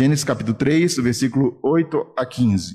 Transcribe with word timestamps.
Gênesis 0.00 0.24
capítulo 0.24 0.56
3, 0.56 0.96
versículo 0.96 1.58
8 1.62 2.14
a 2.16 2.24
15. 2.24 2.74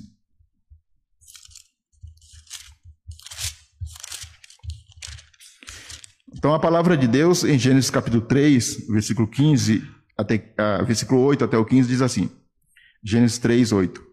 Então 6.32 6.54
a 6.54 6.60
palavra 6.60 6.96
de 6.96 7.08
Deus 7.08 7.44
em 7.44 7.58
Gênesis 7.58 7.90
capítulo 7.90 8.22
3, 8.22 8.90
versículo 8.90 9.28
15 9.28 9.84
até 10.16 10.36
uh, 10.36 10.86
versículo 10.86 11.20
8 11.22 11.46
até 11.46 11.58
o 11.58 11.66
15 11.66 11.90
diz 11.90 12.04
assim: 12.04 12.30
Gênesis 13.04 13.40
3, 13.40 13.72
8. 13.72 14.04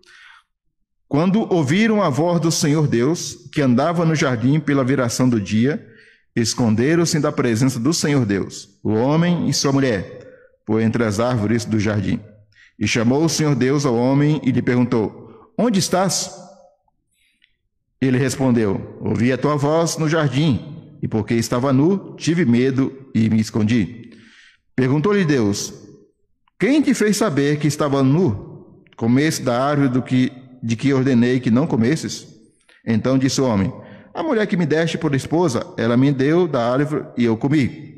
Quando 1.07 1.53
ouviram 1.53 2.03
a 2.03 2.09
voz 2.09 2.41
do 2.41 2.51
Senhor 2.51 2.89
Deus, 2.89 3.47
que 3.53 3.61
andava 3.61 4.07
no 4.07 4.15
jardim 4.15 4.59
pela 4.59 4.83
viração 4.83 5.29
do 5.29 5.39
dia, 5.39 5.87
esconderam-se 6.35 7.21
da 7.21 7.31
presença 7.31 7.79
do 7.79 7.93
Senhor 7.93 8.25
Deus, 8.25 8.81
o 8.83 8.95
homem 8.95 9.51
e 9.51 9.53
sua 9.53 9.71
mulher, 9.71 10.63
por 10.65 10.81
entre 10.81 11.05
as 11.05 11.21
árvores 11.21 11.67
do 11.67 11.79
jardim. 11.79 12.19
E 12.83 12.89
chamou 12.89 13.25
o 13.25 13.29
Senhor 13.29 13.55
Deus 13.55 13.87
ao 13.87 13.95
homem 13.95 14.41
e 14.43 14.51
lhe 14.51 14.61
perguntou: 14.61 15.53
Onde 15.57 15.79
estás? 15.79 16.37
Ele 18.01 18.19
respondeu: 18.19 18.99
Ouvi 19.01 19.33
a 19.33 19.39
tua 19.39 19.57
voz 19.57 19.97
no 19.97 20.09
jardim, 20.09 20.99
e 21.01 21.07
porque 21.07 21.35
estava 21.35 21.73
nu, 21.73 22.17
tive 22.17 22.45
medo 22.45 22.93
e 23.15 23.31
me 23.31 23.41
escondi. 23.41 24.11
Perguntou-lhe 24.75 25.25
Deus: 25.25 25.73
Quem 26.59 26.83
te 26.83 26.93
fez 26.93 27.17
saber 27.17 27.61
que 27.61 27.69
estava 27.69 28.03
nu? 28.03 28.83
Comesse 28.97 29.43
da 29.43 29.65
árvore 29.65 29.89
do 29.89 30.03
que 30.03 30.33
de 30.61 30.75
que 30.75 30.93
ordenei 30.93 31.39
que 31.39 31.53
não 31.53 31.69
comesses? 31.69 32.27
Então 32.85 33.17
disse 33.17 33.41
o 33.41 33.47
homem: 33.47 33.73
A 34.13 34.25
mulher 34.25 34.45
que 34.49 34.57
me 34.57 34.67
deste 34.67 34.99
por 34.99 35.15
esposa, 35.15 35.65
ela 35.77 35.97
me 35.97 36.11
deu 36.11 36.49
da 36.49 36.69
árvore 36.69 37.05
e 37.17 37.25
eu 37.27 37.37
comi. 37.37 37.95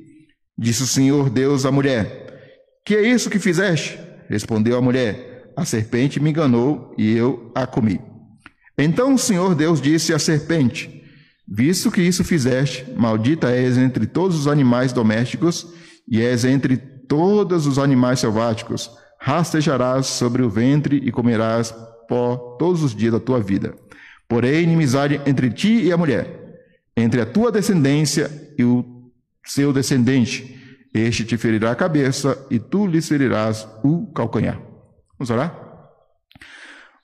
Disse 0.58 0.82
o 0.82 0.86
Senhor 0.86 1.30
Deus 1.30 1.64
à 1.64 1.72
mulher: 1.72 2.60
Que 2.84 2.96
é 2.96 3.08
isso 3.08 3.30
que 3.30 3.38
fizeste? 3.38 4.03
Respondeu 4.28 4.76
a 4.76 4.82
mulher: 4.82 5.52
A 5.56 5.64
serpente 5.64 6.20
me 6.20 6.30
enganou 6.30 6.94
e 6.98 7.16
eu 7.16 7.50
a 7.54 7.66
comi. 7.66 8.00
Então 8.76 9.14
o 9.14 9.18
Senhor 9.18 9.54
Deus 9.54 9.80
disse 9.80 10.12
à 10.12 10.18
serpente: 10.18 11.02
Visto 11.46 11.90
que 11.90 12.02
isso 12.02 12.24
fizeste, 12.24 12.86
maldita 12.96 13.50
és 13.50 13.76
entre 13.76 14.06
todos 14.06 14.38
os 14.38 14.48
animais 14.48 14.92
domésticos 14.92 15.66
e 16.08 16.20
és 16.20 16.44
entre 16.44 16.76
todos 16.76 17.66
os 17.66 17.78
animais 17.78 18.20
selváticos. 18.20 18.90
Rastejarás 19.20 20.06
sobre 20.06 20.42
o 20.42 20.50
ventre 20.50 20.96
e 20.96 21.10
comerás 21.10 21.74
pó 22.08 22.56
todos 22.58 22.82
os 22.82 22.94
dias 22.94 23.12
da 23.12 23.20
tua 23.20 23.40
vida. 23.40 23.74
Porém, 24.28 24.62
inimizade 24.62 25.20
entre 25.26 25.50
ti 25.50 25.82
e 25.82 25.92
a 25.92 25.96
mulher, 25.96 26.60
entre 26.96 27.20
a 27.20 27.26
tua 27.26 27.52
descendência 27.52 28.30
e 28.58 28.64
o 28.64 28.84
seu 29.44 29.72
descendente. 29.72 30.63
Este 30.94 31.24
te 31.24 31.36
ferirá 31.36 31.72
a 31.72 31.74
cabeça 31.74 32.46
e 32.48 32.60
tu 32.60 32.86
lhe 32.86 33.02
ferirás 33.02 33.66
o 33.82 34.06
calcanhar. 34.12 34.60
Vamos 35.18 35.28
orar? 35.28 35.64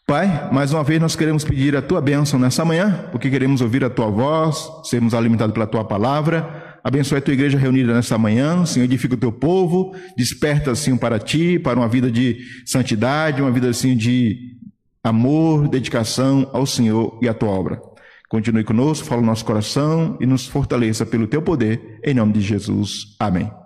Pai, 0.06 0.48
mais 0.52 0.72
uma 0.72 0.82
vez 0.82 1.00
nós 1.00 1.16
queremos 1.16 1.44
pedir 1.44 1.76
a 1.76 1.82
tua 1.82 2.00
bênção 2.00 2.38
nessa 2.38 2.64
manhã, 2.64 3.08
porque 3.10 3.30
queremos 3.30 3.60
ouvir 3.60 3.84
a 3.84 3.90
tua 3.90 4.10
voz, 4.10 4.68
sermos 4.84 5.14
alimentados 5.14 5.52
pela 5.52 5.66
tua 5.66 5.84
palavra. 5.84 6.78
Abençoe 6.82 7.18
a 7.18 7.20
tua 7.20 7.34
igreja 7.34 7.58
reunida 7.58 7.92
nessa 7.92 8.16
manhã, 8.16 8.64
Senhor, 8.64 8.84
edifica 8.84 9.14
o 9.14 9.18
teu 9.18 9.30
povo, 9.30 9.94
desperta 10.16 10.70
assim 10.70 10.96
para 10.96 11.18
ti, 11.18 11.58
para 11.58 11.78
uma 11.78 11.88
vida 11.88 12.10
de 12.10 12.38
santidade, 12.64 13.42
uma 13.42 13.50
vida 13.50 13.68
assim 13.68 13.96
de 13.96 14.56
amor, 15.02 15.68
dedicação 15.68 16.48
ao 16.52 16.64
Senhor 16.64 17.18
e 17.20 17.28
à 17.28 17.34
tua 17.34 17.50
obra. 17.50 17.80
Continue 18.28 18.64
conosco, 18.64 19.06
fala 19.06 19.20
o 19.20 19.26
nosso 19.26 19.44
coração 19.44 20.16
e 20.20 20.26
nos 20.26 20.46
fortaleça 20.46 21.04
pelo 21.04 21.26
teu 21.26 21.42
poder, 21.42 22.00
em 22.04 22.14
nome 22.14 22.32
de 22.32 22.40
Jesus. 22.40 23.16
Amém. 23.18 23.59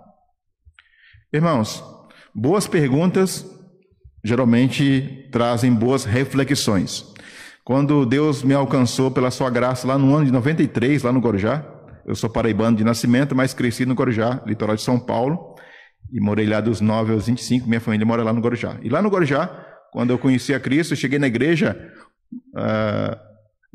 Irmãos, 1.35 1.83
boas 2.33 2.65
perguntas 2.65 3.45
geralmente 4.23 5.27
trazem 5.33 5.73
boas 5.73 6.05
reflexões. 6.05 7.13
Quando 7.61 8.05
Deus 8.05 8.41
me 8.41 8.53
alcançou 8.53 9.11
pela 9.11 9.29
sua 9.29 9.49
graça 9.49 9.85
lá 9.85 9.97
no 9.97 10.15
ano 10.15 10.27
de 10.27 10.31
93, 10.31 11.03
lá 11.03 11.11
no 11.11 11.19
Gorjá, 11.19 11.61
eu 12.05 12.15
sou 12.15 12.29
paraibano 12.29 12.77
de 12.77 12.85
nascimento, 12.85 13.35
mas 13.35 13.53
cresci 13.53 13.85
no 13.85 13.93
Gorjá, 13.93 14.41
litoral 14.45 14.77
de 14.77 14.81
São 14.81 14.97
Paulo, 14.97 15.55
e 16.09 16.21
morei 16.21 16.47
lá 16.47 16.61
dos 16.61 16.79
9 16.79 17.11
aos 17.11 17.27
25, 17.27 17.67
minha 17.67 17.81
família 17.81 18.05
mora 18.05 18.23
lá 18.23 18.31
no 18.31 18.39
Gorjá. 18.39 18.77
E 18.81 18.87
lá 18.87 19.01
no 19.01 19.09
Gorjá, 19.09 19.49
quando 19.91 20.11
eu 20.11 20.17
conheci 20.17 20.53
a 20.53 20.59
Cristo, 20.59 20.95
cheguei 20.95 21.19
na 21.19 21.27
igreja, 21.27 21.75
uh, 22.55 23.19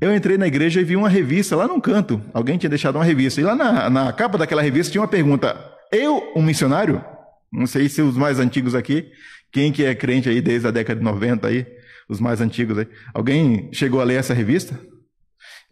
eu 0.00 0.16
entrei 0.16 0.38
na 0.38 0.46
igreja 0.46 0.80
e 0.80 0.84
vi 0.84 0.96
uma 0.96 1.10
revista 1.10 1.54
lá 1.54 1.68
num 1.68 1.78
canto. 1.78 2.22
Alguém 2.32 2.56
tinha 2.56 2.70
deixado 2.70 2.96
uma 2.96 3.04
revista. 3.04 3.38
E 3.38 3.44
lá 3.44 3.54
na, 3.54 3.90
na 3.90 4.12
capa 4.14 4.38
daquela 4.38 4.62
revista 4.62 4.90
tinha 4.90 5.02
uma 5.02 5.08
pergunta: 5.08 5.54
Eu, 5.92 6.32
um 6.34 6.40
missionário? 6.40 7.04
Não 7.52 7.66
sei 7.66 7.88
se 7.88 8.00
os 8.00 8.16
mais 8.16 8.38
antigos 8.38 8.74
aqui, 8.74 9.10
quem 9.52 9.72
que 9.72 9.84
é 9.84 9.94
crente 9.94 10.28
aí 10.28 10.40
desde 10.40 10.68
a 10.68 10.70
década 10.70 10.98
de 10.98 11.04
90 11.04 11.48
aí, 11.48 11.66
os 12.08 12.20
mais 12.20 12.40
antigos 12.40 12.78
aí. 12.78 12.88
Alguém 13.12 13.70
chegou 13.72 14.00
a 14.00 14.04
ler 14.04 14.18
essa 14.18 14.34
revista? 14.34 14.78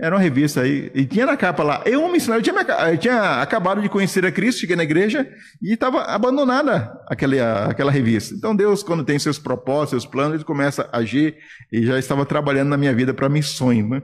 Era 0.01 0.15
uma 0.15 0.23
revista 0.23 0.61
aí, 0.61 0.93
e 0.95 1.05
tinha 1.05 1.27
na 1.27 1.37
capa 1.37 1.65
lá, 1.65 1.83
eu, 1.85 2.09
missionário, 2.09 2.39
eu 2.39 2.53
tinha, 2.53 2.89
eu 2.89 2.99
tinha 2.99 3.43
acabado 3.43 3.83
de 3.83 3.89
conhecer 3.89 4.25
a 4.25 4.31
Cristo, 4.31 4.61
cheguei 4.61 4.77
na 4.77 4.85
igreja, 4.85 5.29
e 5.61 5.73
estava 5.73 6.03
abandonada 6.03 6.97
aquela, 7.09 7.65
aquela 7.65 7.91
revista. 7.91 8.33
Então 8.33 8.55
Deus, 8.55 8.85
quando 8.85 9.03
tem 9.03 9.19
seus 9.19 9.41
propósitos, 9.41 9.91
seus 9.91 10.07
planos, 10.07 10.37
ele 10.37 10.45
começa 10.45 10.89
a 10.93 10.99
agir, 10.99 11.37
e 11.73 11.85
já 11.85 11.99
estava 11.99 12.25
trabalhando 12.25 12.69
na 12.69 12.77
minha 12.77 12.95
vida 12.95 13.13
para 13.13 13.29
missões, 13.29 13.89
né? 13.89 14.01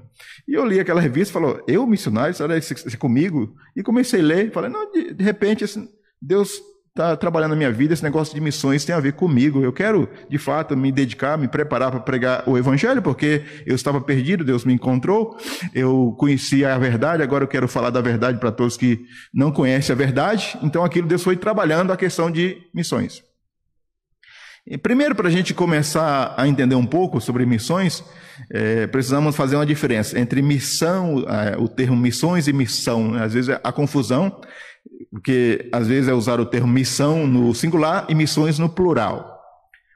E 0.48 0.54
eu 0.54 0.66
li 0.66 0.80
aquela 0.80 1.00
revista, 1.00 1.32
falou, 1.32 1.62
eu, 1.68 1.86
missionário, 1.86 2.34
será 2.34 2.58
isso 2.58 2.74
comigo? 2.98 3.54
E 3.76 3.82
comecei 3.82 4.18
a 4.20 4.24
ler, 4.24 4.50
falei, 4.50 4.70
não, 4.70 4.90
de, 4.90 5.14
de 5.14 5.22
repente, 5.22 5.62
assim, 5.62 5.88
Deus 6.20 6.60
está 6.94 7.16
trabalhando 7.16 7.50
na 7.50 7.56
minha 7.56 7.72
vida, 7.72 7.92
esse 7.92 8.04
negócio 8.04 8.32
de 8.32 8.40
missões 8.40 8.84
tem 8.84 8.94
a 8.94 9.00
ver 9.00 9.14
comigo. 9.14 9.60
Eu 9.60 9.72
quero, 9.72 10.08
de 10.30 10.38
fato, 10.38 10.76
me 10.76 10.92
dedicar, 10.92 11.36
me 11.36 11.48
preparar 11.48 11.90
para 11.90 11.98
pregar 11.98 12.48
o 12.48 12.56
Evangelho, 12.56 13.02
porque 13.02 13.42
eu 13.66 13.74
estava 13.74 14.00
perdido, 14.00 14.44
Deus 14.44 14.64
me 14.64 14.72
encontrou, 14.72 15.36
eu 15.74 16.14
conhecia 16.16 16.72
a 16.72 16.78
verdade, 16.78 17.20
agora 17.20 17.42
eu 17.42 17.48
quero 17.48 17.66
falar 17.66 17.90
da 17.90 18.00
verdade 18.00 18.38
para 18.38 18.52
todos 18.52 18.76
que 18.76 19.00
não 19.34 19.50
conhecem 19.50 19.92
a 19.92 19.96
verdade. 19.96 20.56
Então, 20.62 20.84
aquilo 20.84 21.08
Deus 21.08 21.24
foi 21.24 21.36
trabalhando 21.36 21.92
a 21.92 21.96
questão 21.96 22.30
de 22.30 22.58
missões. 22.72 23.24
E 24.64 24.78
primeiro, 24.78 25.16
para 25.16 25.28
a 25.28 25.32
gente 25.32 25.52
começar 25.52 26.32
a 26.36 26.46
entender 26.46 26.76
um 26.76 26.86
pouco 26.86 27.20
sobre 27.20 27.44
missões, 27.44 28.04
é, 28.50 28.86
precisamos 28.86 29.34
fazer 29.34 29.56
uma 29.56 29.66
diferença 29.66 30.18
entre 30.18 30.40
missão, 30.40 31.24
é, 31.28 31.56
o 31.58 31.68
termo 31.68 31.96
missões 31.96 32.46
e 32.46 32.52
missão. 32.52 33.10
Né? 33.10 33.24
Às 33.24 33.34
vezes 33.34 33.58
a 33.62 33.72
confusão 33.72 34.40
porque 35.10 35.68
às 35.72 35.86
vezes 35.86 36.08
é 36.08 36.12
usar 36.12 36.40
o 36.40 36.46
termo 36.46 36.66
missão 36.66 37.26
no 37.26 37.54
singular 37.54 38.06
e 38.08 38.14
missões 38.14 38.58
no 38.58 38.68
plural. 38.68 39.34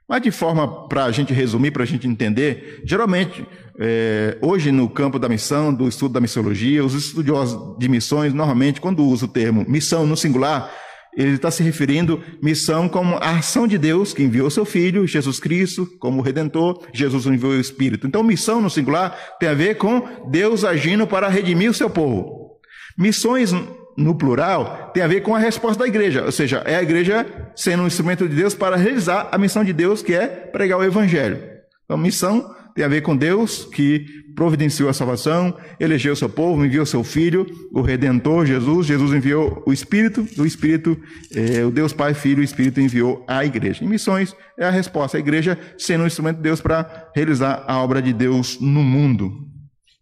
Mas 0.09 0.23
de 0.23 0.31
forma 0.31 0.89
para 0.89 1.05
a 1.05 1.13
gente 1.13 1.35
resumir, 1.35 1.71
para 1.71 1.83
a 1.83 1.87
gente 1.87 2.09
entender, 2.09 2.81
geralmente, 2.85 3.47
é, 3.79 4.39
hoje 4.41 4.73
no 4.73 4.89
campo 4.89 5.19
da 5.19 5.29
missão, 5.29 5.73
do 5.75 5.87
estudo 5.87 6.15
da 6.15 6.21
missiologia, 6.21 6.85
os 6.85 6.95
estudiosos 6.95 7.77
de 7.79 7.89
missões, 7.89 8.33
normalmente, 8.33 8.81
quando 8.81 9.05
usa 9.05 9.27
o 9.27 9.29
termo 9.29 9.67
missão 9.69 10.07
no 10.07 10.17
singular, 10.17 10.73
ele 11.15 11.35
está 11.35 11.51
se 11.51 11.63
referindo 11.63 12.23
missão 12.41 12.89
como 12.89 13.17
a 13.17 13.39
ação 13.39 13.67
de 13.67 13.77
Deus 13.77 14.15
que 14.15 14.23
enviou 14.23 14.49
seu 14.49 14.65
Filho, 14.65 15.07
Jesus 15.07 15.41
Cristo, 15.41 15.87
como 15.99 16.23
Redentor, 16.23 16.87
Jesus 16.95 17.27
enviou 17.27 17.53
o 17.53 17.61
Espírito. 17.61 18.07
Então, 18.07 18.23
missão 18.23 18.63
no 18.63 18.71
singular 18.71 19.19
tem 19.39 19.49
a 19.49 19.55
ver 19.55 19.77
com 19.77 20.31
Deus 20.31 20.65
agindo 20.65 21.07
para 21.07 21.29
redimir 21.29 21.71
o 21.71 21.75
seu 21.75 21.91
povo. 21.91 22.53
Missões 22.97 23.53
no 23.99 24.15
plural, 24.15 24.93
tem 24.95 25.03
a 25.03 25.09
ver 25.09 25.23
com 25.23 25.35
a 25.35 25.39
resposta 25.41 25.83
da 25.83 25.89
igreja, 25.89 26.25
ou 26.25 26.31
seja, 26.31 26.63
é 26.65 26.77
a 26.77 26.83
igreja 26.83 27.27
sendo 27.57 27.83
um 27.83 27.87
instrumento 27.89 28.29
de 28.29 28.37
Deus 28.37 28.55
para 28.55 28.77
realizar 28.77 29.29
a 29.33 29.37
missão 29.37 29.65
de 29.65 29.73
Deus, 29.73 30.03
que 30.03 30.15
é 30.15 30.27
pregar 30.27 30.79
o 30.79 30.85
evangelho. 30.85 31.43
Então, 31.85 31.99
missão 31.99 32.55
tem 32.77 32.85
a 32.85 32.89
ver 32.89 33.01
com 33.01 33.17
Deus 33.17 33.65
que 33.65 34.07
providenciou 34.37 34.89
a 34.89 34.93
salvação, 34.93 35.53
elegeu 35.81 36.13
o 36.13 36.17
seu 36.17 36.29
povo, 36.29 36.65
enviou 36.65 36.87
seu 36.87 37.03
filho, 37.03 37.45
o 37.73 37.81
redentor 37.81 38.47
Jesus, 38.47 38.87
Jesus 38.87 39.13
enviou 39.13 39.65
o 39.67 39.73
Espírito, 39.73 40.25
o 40.39 40.47
Espírito, 40.47 40.97
eh, 41.35 41.65
o 41.65 41.73
Deus 41.73 41.93
Pai, 41.93 42.15
Filho 42.15 42.41
e 42.41 42.45
Espírito 42.45 42.81
enviou 42.81 43.25
a 43.27 43.45
igreja. 43.45 43.85
Em 43.85 43.89
missões 43.89 44.33
é 44.57 44.65
a 44.65 44.71
resposta, 44.71 45.17
a 45.17 45.21
igreja 45.21 45.59
sendo 45.77 46.05
um 46.05 46.07
instrumento 46.07 46.37
de 46.37 46.43
Deus 46.43 46.61
para 46.61 47.11
realizar 47.17 47.65
a 47.67 47.83
obra 47.83 48.01
de 48.01 48.13
Deus 48.13 48.61
no 48.61 48.85
mundo. 48.85 49.48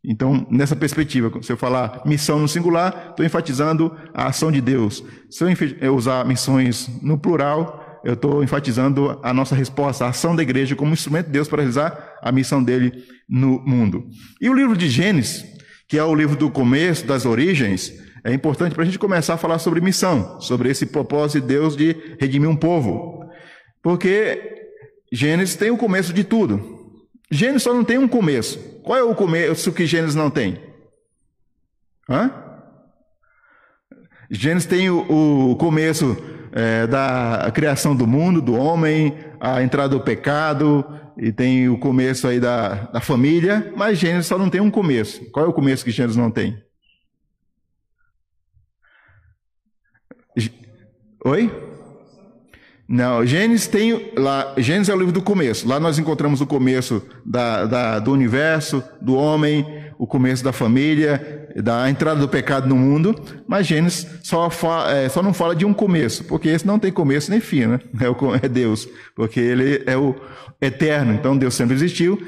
Então, 0.06 0.47
nessa 0.49 0.76
perspectiva, 0.76 1.32
se 1.43 1.53
eu 1.53 1.56
falar 1.56 2.03
missão 2.06 2.38
no 2.38 2.47
singular, 2.47 3.08
estou 3.11 3.26
enfatizando 3.26 3.93
a 4.14 4.29
ação 4.29 4.53
de 4.53 4.61
Deus. 4.61 5.03
Se 5.29 5.44
eu 5.81 5.97
usar 5.97 6.25
missões 6.25 6.88
no 7.03 7.19
plural, 7.19 8.00
eu 8.05 8.14
estou 8.14 8.44
enfatizando 8.44 9.19
a 9.20 9.35
nossa 9.35 9.56
resposta, 9.56 10.05
a 10.05 10.11
ação 10.11 10.37
da 10.37 10.44
igreja 10.44 10.76
como 10.76 10.93
instrumento 10.93 11.26
de 11.26 11.32
Deus 11.32 11.49
para 11.49 11.58
realizar 11.58 12.19
a 12.23 12.31
missão 12.31 12.62
dele 12.62 12.93
no 13.29 13.61
mundo. 13.67 14.06
E 14.41 14.49
o 14.49 14.55
livro 14.55 14.76
de 14.76 14.88
Gênesis, 14.88 15.44
que 15.88 15.99
é 15.99 16.05
o 16.05 16.14
livro 16.14 16.37
do 16.37 16.49
começo, 16.50 17.05
das 17.05 17.26
origens, 17.26 17.93
é 18.23 18.32
importante 18.32 18.75
para 18.75 18.85
a 18.85 18.87
gente 18.87 19.00
começar 19.00 19.35
a 19.35 19.38
falar 19.38 19.59
sobre 19.59 19.81
missão, 19.81 20.41
sobre 20.41 20.70
esse 20.70 20.87
propósito 20.87 21.41
de 21.41 21.49
Deus 21.49 21.76
de 21.76 21.97
redimir 22.20 22.49
um 22.49 22.56
povo. 22.56 23.25
Porque 23.82 24.41
Gênesis 25.12 25.56
tem 25.56 25.70
o 25.73 25.76
começo 25.76 26.12
de 26.12 26.23
tudo. 26.23 26.75
Gênesis 27.31 27.62
só 27.62 27.75
não 27.75 27.84
tem 27.84 27.99
um 27.99 28.08
começo. 28.08 28.58
Qual 28.82 28.99
é 28.99 29.02
o 29.02 29.14
começo 29.14 29.73
que 29.73 29.87
Gênesis 29.87 30.14
não 30.14 30.31
tem? 30.31 30.61
Hã? 32.08 32.31
Gênesis 34.31 34.69
tem 34.69 34.90
o, 34.90 35.50
o 35.50 35.56
começo 35.56 36.17
é, 36.52 36.87
da 36.87 37.50
criação 37.52 37.94
do 37.94 38.06
mundo, 38.06 38.40
do 38.40 38.55
homem, 38.55 39.17
a 39.40 39.62
entrada 39.62 39.90
do 39.90 40.00
pecado, 40.00 40.84
e 41.19 41.32
tem 41.32 41.69
o 41.69 41.78
começo 41.78 42.28
aí 42.28 42.38
da, 42.38 42.84
da 42.87 43.00
família, 43.00 43.73
mas 43.76 43.99
Gênesis 43.99 44.26
só 44.26 44.38
não 44.38 44.50
tem 44.50 44.61
um 44.61 44.70
começo. 44.70 45.25
Qual 45.31 45.44
é 45.44 45.49
o 45.49 45.52
começo 45.52 45.84
que 45.84 45.90
Gênesis 45.90 46.17
não 46.17 46.31
tem? 46.31 46.62
Oi? 51.25 51.65
Não, 52.88 53.27
Gênesis 53.27 53.67
tem 53.67 54.12
lá. 54.17 54.55
Gênesis 54.56 54.88
é 54.88 54.94
o 54.94 54.99
livro 54.99 55.12
do 55.12 55.21
começo. 55.21 55.67
Lá 55.67 55.81
nós 55.81 55.99
encontramos 55.99 56.41
o 56.41 56.47
começo 56.47 57.03
da, 57.25 57.65
da, 57.65 57.99
do 57.99 58.12
universo, 58.12 58.83
do 59.00 59.17
homem, 59.17 59.67
o 59.99 60.06
começo 60.06 60.44
da 60.44 60.53
família, 60.53 61.49
da 61.56 61.91
entrada 61.91 62.21
do 62.21 62.29
pecado 62.29 62.69
no 62.69 62.77
mundo. 62.77 63.15
Mas 63.49 63.67
Gênesis 63.67 64.06
só, 64.23 64.49
é, 64.88 65.09
só 65.09 65.21
não 65.21 65.35
fala 65.35 65.56
de 65.56 65.65
um 65.65 65.75
começo, 65.75 66.25
porque 66.25 66.49
esse 66.49 66.65
não 66.65 66.79
tem 66.79 66.93
começo 66.93 67.31
nem 67.31 67.41
fim, 67.41 67.67
né? 67.67 67.81
É, 68.00 68.09
o, 68.09 68.17
é 68.41 68.49
Deus, 68.49 68.88
porque 69.17 69.41
ele 69.41 69.83
é 69.85 69.97
o 69.97 70.15
eterno. 70.61 71.12
Então 71.12 71.37
Deus 71.37 71.55
sempre 71.55 71.75
existiu. 71.75 72.21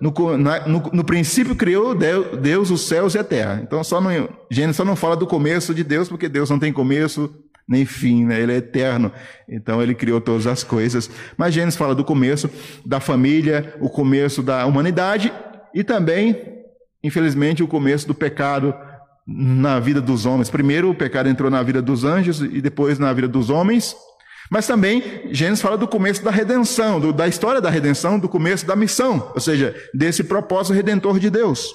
No, 0.00 0.12
no, 0.36 0.90
no 0.92 1.04
princípio 1.04 1.54
criou 1.54 1.94
Deus, 1.94 2.38
Deus, 2.38 2.70
os 2.70 2.88
céus 2.88 3.14
e 3.14 3.18
a 3.18 3.24
terra. 3.24 3.60
Então 3.62 3.84
só 3.84 4.00
não, 4.00 4.28
Gênesis 4.50 4.76
só 4.76 4.84
não 4.84 4.96
fala 4.96 5.16
do 5.16 5.28
começo 5.28 5.72
de 5.72 5.84
Deus, 5.84 6.08
porque 6.08 6.28
Deus 6.28 6.50
não 6.50 6.58
tem 6.58 6.72
começo, 6.72 7.32
nem 7.70 7.84
fim, 7.84 8.24
né? 8.24 8.40
Ele 8.40 8.52
é 8.52 8.56
eterno. 8.56 9.12
Então 9.48 9.80
ele 9.80 9.94
criou 9.94 10.20
todas 10.20 10.44
as 10.48 10.64
coisas. 10.64 11.08
Mas 11.36 11.54
Gênesis 11.54 11.78
fala 11.78 11.94
do 11.94 12.04
começo 12.04 12.50
da 12.84 12.98
família, 12.98 13.76
o 13.80 13.88
começo 13.88 14.42
da 14.42 14.66
humanidade 14.66 15.32
e 15.72 15.84
também, 15.84 16.36
infelizmente, 17.04 17.62
o 17.62 17.68
começo 17.68 18.08
do 18.08 18.14
pecado 18.14 18.74
na 19.24 19.78
vida 19.78 20.00
dos 20.00 20.26
homens. 20.26 20.50
Primeiro 20.50 20.90
o 20.90 20.94
pecado 20.94 21.28
entrou 21.28 21.48
na 21.48 21.62
vida 21.62 21.80
dos 21.80 22.02
anjos 22.02 22.40
e 22.40 22.60
depois 22.60 22.98
na 22.98 23.12
vida 23.12 23.28
dos 23.28 23.50
homens. 23.50 23.94
Mas 24.50 24.66
também 24.66 25.28
Gênesis 25.30 25.62
fala 25.62 25.78
do 25.78 25.86
começo 25.86 26.24
da 26.24 26.30
redenção, 26.32 26.98
do, 26.98 27.12
da 27.12 27.28
história 27.28 27.60
da 27.60 27.70
redenção, 27.70 28.18
do 28.18 28.28
começo 28.28 28.66
da 28.66 28.74
missão, 28.74 29.30
ou 29.32 29.40
seja, 29.40 29.76
desse 29.94 30.24
propósito 30.24 30.74
redentor 30.74 31.20
de 31.20 31.30
Deus. 31.30 31.70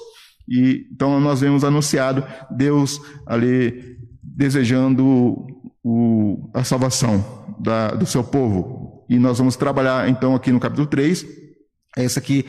E 0.46 0.86
então 0.92 1.18
nós 1.18 1.40
vemos 1.40 1.64
anunciado 1.64 2.22
Deus 2.54 3.00
ali 3.26 3.96
desejando 4.36 5.46
o, 5.88 6.50
a 6.52 6.64
salvação 6.64 7.24
da, 7.60 7.90
do 7.90 8.04
seu 8.04 8.24
povo. 8.24 9.06
E 9.08 9.20
nós 9.20 9.38
vamos 9.38 9.54
trabalhar 9.54 10.08
então 10.08 10.34
aqui 10.34 10.50
no 10.50 10.58
capítulo 10.58 10.88
3, 10.88 11.24
esse 11.96 12.18
aqui 12.18 12.44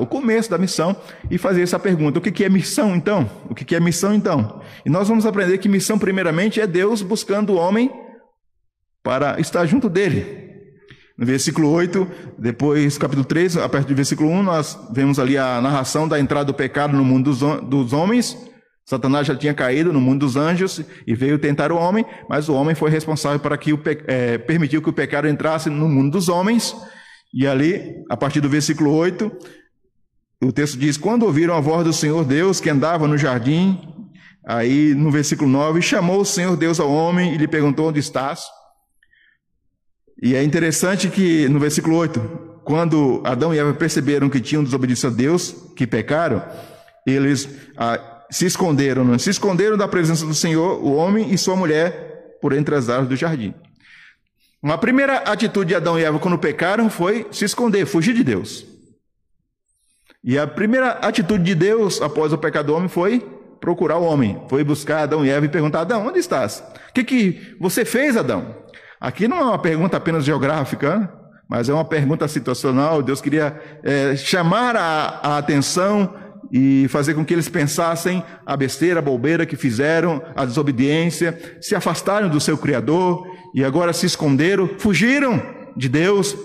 o 0.00 0.06
começo 0.06 0.50
da 0.50 0.58
missão, 0.58 0.96
e 1.30 1.38
fazer 1.38 1.62
essa 1.62 1.78
pergunta: 1.78 2.18
o 2.18 2.22
que, 2.22 2.30
que 2.30 2.44
é 2.44 2.50
missão 2.50 2.94
então? 2.94 3.28
O 3.48 3.54
que, 3.54 3.64
que 3.64 3.74
é 3.74 3.80
missão 3.80 4.14
então? 4.14 4.60
E 4.84 4.90
nós 4.90 5.08
vamos 5.08 5.24
aprender 5.24 5.56
que 5.58 5.68
missão, 5.68 5.98
primeiramente, 5.98 6.60
é 6.60 6.66
Deus 6.66 7.00
buscando 7.00 7.54
o 7.54 7.56
homem 7.56 7.90
para 9.02 9.40
estar 9.40 9.64
junto 9.64 9.88
dele. 9.88 10.50
No 11.16 11.24
versículo 11.24 11.70
8, 11.70 12.06
depois, 12.38 12.98
capítulo 12.98 13.24
3, 13.24 13.58
a 13.58 13.68
partir 13.68 13.88
do 13.88 13.94
versículo 13.94 14.28
1, 14.30 14.42
nós 14.42 14.78
vemos 14.92 15.18
ali 15.18 15.38
a 15.38 15.60
narração 15.60 16.06
da 16.08 16.18
entrada 16.18 16.46
do 16.46 16.54
pecado 16.54 16.96
no 16.96 17.04
mundo 17.04 17.30
dos, 17.30 17.40
dos 17.68 17.92
homens 17.92 18.36
Satanás 18.92 19.26
já 19.26 19.34
tinha 19.34 19.54
caído 19.54 19.90
no 19.90 20.02
mundo 20.02 20.20
dos 20.20 20.36
anjos 20.36 20.82
e 21.06 21.14
veio 21.14 21.38
tentar 21.38 21.72
o 21.72 21.76
homem, 21.76 22.04
mas 22.28 22.50
o 22.50 22.54
homem 22.54 22.74
foi 22.74 22.90
responsável 22.90 23.40
para 23.40 23.56
que 23.56 23.72
o 23.72 23.80
é, 24.06 24.36
permitiu 24.36 24.82
que 24.82 24.90
o 24.90 24.92
pecado 24.92 25.26
entrasse 25.26 25.70
no 25.70 25.88
mundo 25.88 26.12
dos 26.12 26.28
homens. 26.28 26.76
E 27.32 27.46
ali, 27.46 27.94
a 28.10 28.18
partir 28.18 28.42
do 28.42 28.50
versículo 28.50 28.92
8, 28.92 29.32
o 30.44 30.52
texto 30.52 30.76
diz: 30.76 30.98
Quando 30.98 31.22
ouviram 31.22 31.54
a 31.54 31.60
voz 31.60 31.86
do 31.86 31.92
Senhor 31.92 32.22
Deus 32.22 32.60
que 32.60 32.68
andava 32.68 33.08
no 33.08 33.16
jardim, 33.16 33.80
aí 34.46 34.94
no 34.94 35.10
versículo 35.10 35.48
9, 35.48 35.80
chamou 35.80 36.20
o 36.20 36.26
Senhor 36.26 36.54
Deus 36.54 36.78
ao 36.78 36.92
homem 36.92 37.32
e 37.32 37.38
lhe 37.38 37.48
perguntou: 37.48 37.88
Onde 37.88 37.98
estás? 37.98 38.44
E 40.22 40.34
é 40.34 40.44
interessante 40.44 41.08
que 41.08 41.48
no 41.48 41.58
versículo 41.58 41.96
8, 41.96 42.20
quando 42.62 43.22
Adão 43.24 43.54
e 43.54 43.58
Eva 43.58 43.72
perceberam 43.72 44.28
que 44.28 44.38
tinham 44.38 44.62
desobedecido 44.62 45.14
a 45.14 45.16
Deus, 45.16 45.56
que 45.74 45.86
pecaram, 45.86 46.44
eles. 47.06 47.48
Ah, 47.74 48.11
se 48.32 48.46
esconderam, 48.46 49.04
não? 49.04 49.18
se 49.18 49.28
esconderam 49.28 49.76
da 49.76 49.86
presença 49.86 50.24
do 50.24 50.34
Senhor, 50.34 50.82
o 50.82 50.94
homem 50.94 51.34
e 51.34 51.36
sua 51.36 51.54
mulher, 51.54 52.38
por 52.40 52.54
entre 52.54 52.74
as 52.74 52.88
árvores 52.88 53.10
do 53.10 53.16
jardim. 53.16 53.54
Uma 54.62 54.78
primeira 54.78 55.18
atitude 55.18 55.68
de 55.68 55.74
Adão 55.74 55.98
e 55.98 56.02
Eva 56.02 56.18
quando 56.18 56.38
pecaram 56.38 56.88
foi 56.88 57.26
se 57.30 57.44
esconder, 57.44 57.84
fugir 57.84 58.14
de 58.14 58.24
Deus. 58.24 58.64
E 60.24 60.38
a 60.38 60.46
primeira 60.46 60.92
atitude 60.92 61.44
de 61.44 61.54
Deus 61.54 62.00
após 62.00 62.32
o 62.32 62.38
pecado 62.38 62.66
do 62.66 62.74
homem 62.74 62.88
foi 62.88 63.20
procurar 63.60 63.98
o 63.98 64.04
homem, 64.04 64.40
foi 64.48 64.64
buscar 64.64 65.02
Adão 65.02 65.26
e 65.26 65.28
Eva 65.28 65.44
e 65.44 65.50
perguntar: 65.50 65.82
Adão, 65.82 66.06
onde 66.06 66.18
estás? 66.18 66.64
O 66.88 66.92
que, 66.94 67.04
que 67.04 67.56
você 67.60 67.84
fez, 67.84 68.16
Adão? 68.16 68.56
Aqui 68.98 69.28
não 69.28 69.38
é 69.38 69.44
uma 69.44 69.58
pergunta 69.58 69.98
apenas 69.98 70.24
geográfica, 70.24 71.12
mas 71.46 71.68
é 71.68 71.74
uma 71.74 71.84
pergunta 71.84 72.26
situacional. 72.28 73.02
Deus 73.02 73.20
queria 73.20 73.60
é, 73.82 74.16
chamar 74.16 74.74
a, 74.74 75.20
a 75.22 75.38
atenção 75.38 76.21
e 76.52 76.86
fazer 76.88 77.14
com 77.14 77.24
que 77.24 77.32
eles 77.32 77.48
pensassem 77.48 78.22
a 78.44 78.54
besteira, 78.54 78.98
a 78.98 79.02
bobeira 79.02 79.46
que 79.46 79.56
fizeram, 79.56 80.22
a 80.36 80.44
desobediência, 80.44 81.58
se 81.62 81.74
afastaram 81.74 82.28
do 82.28 82.38
seu 82.38 82.58
Criador 82.58 83.26
e 83.54 83.64
agora 83.64 83.92
se 83.94 84.04
esconderam, 84.04 84.68
fugiram 84.78 85.42
de 85.74 85.88
Deus. 85.88 86.36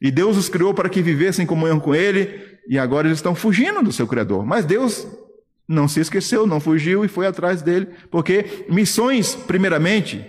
E 0.00 0.10
Deus 0.10 0.36
os 0.36 0.50
criou 0.50 0.74
para 0.74 0.90
que 0.90 1.00
vivessem 1.00 1.44
em 1.44 1.46
comunhão 1.46 1.80
com 1.80 1.94
Ele 1.94 2.38
e 2.68 2.78
agora 2.78 3.08
eles 3.08 3.18
estão 3.18 3.34
fugindo 3.34 3.82
do 3.82 3.92
seu 3.92 4.06
Criador. 4.06 4.44
Mas 4.44 4.66
Deus 4.66 5.06
não 5.66 5.88
se 5.88 6.00
esqueceu, 6.00 6.46
não 6.46 6.60
fugiu 6.60 7.02
e 7.04 7.08
foi 7.08 7.26
atrás 7.26 7.62
dele, 7.62 7.88
porque 8.10 8.66
missões, 8.68 9.34
primeiramente, 9.34 10.22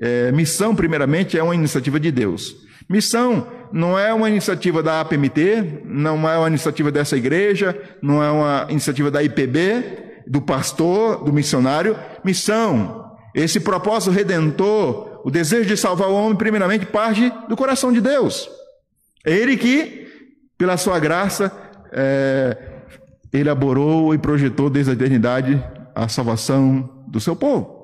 é, 0.00 0.30
missão, 0.30 0.74
primeiramente, 0.76 1.36
é 1.36 1.42
uma 1.42 1.54
iniciativa 1.54 1.98
de 1.98 2.12
Deus. 2.12 2.54
Missão 2.88 3.46
não 3.72 3.98
é 3.98 4.12
uma 4.12 4.28
iniciativa 4.28 4.82
da 4.82 5.00
APMT, 5.00 5.82
não 5.84 6.28
é 6.28 6.38
uma 6.38 6.48
iniciativa 6.48 6.92
dessa 6.92 7.16
igreja, 7.16 7.76
não 8.02 8.22
é 8.22 8.30
uma 8.30 8.66
iniciativa 8.68 9.10
da 9.10 9.22
IPB, 9.22 10.24
do 10.26 10.40
pastor, 10.40 11.24
do 11.24 11.32
missionário. 11.32 11.96
Missão, 12.24 13.16
esse 13.34 13.60
propósito 13.60 14.12
redentor, 14.12 15.22
o 15.24 15.30
desejo 15.30 15.66
de 15.66 15.76
salvar 15.76 16.08
o 16.08 16.14
homem, 16.14 16.36
primeiramente, 16.36 16.86
parte 16.86 17.32
do 17.48 17.56
coração 17.56 17.92
de 17.92 18.00
Deus. 18.00 18.48
É 19.24 19.32
Ele 19.32 19.56
que, 19.56 20.06
pela 20.58 20.76
sua 20.76 20.98
graça, 20.98 21.50
é, 21.92 22.56
elaborou 23.32 24.14
e 24.14 24.18
projetou 24.18 24.68
desde 24.68 24.90
a 24.90 24.94
eternidade 24.94 25.62
a 25.94 26.08
salvação 26.08 27.04
do 27.08 27.20
seu 27.20 27.34
povo. 27.34 27.80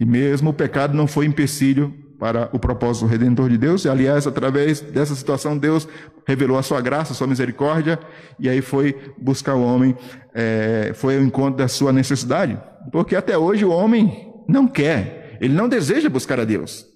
E 0.00 0.04
mesmo 0.04 0.50
o 0.50 0.54
pecado 0.54 0.94
não 0.94 1.06
foi 1.06 1.26
empecilho 1.26 2.03
para 2.18 2.48
o 2.52 2.58
propósito 2.58 3.06
redentor 3.06 3.48
de 3.48 3.58
Deus. 3.58 3.84
E, 3.84 3.88
aliás, 3.88 4.26
através 4.26 4.80
dessa 4.80 5.14
situação, 5.14 5.56
Deus 5.56 5.88
revelou 6.26 6.58
a 6.58 6.62
sua 6.62 6.80
graça, 6.80 7.12
a 7.12 7.16
sua 7.16 7.26
misericórdia, 7.26 7.98
e 8.38 8.48
aí 8.48 8.60
foi 8.60 9.12
buscar 9.18 9.54
o 9.54 9.62
homem, 9.62 9.96
é, 10.34 10.92
foi 10.94 11.16
ao 11.16 11.22
encontro 11.22 11.58
da 11.58 11.68
sua 11.68 11.92
necessidade. 11.92 12.58
Porque 12.90 13.16
até 13.16 13.36
hoje 13.36 13.64
o 13.64 13.70
homem 13.70 14.32
não 14.48 14.66
quer, 14.66 15.38
ele 15.40 15.54
não 15.54 15.68
deseja 15.68 16.08
buscar 16.08 16.38
a 16.40 16.44
Deus. 16.44 16.86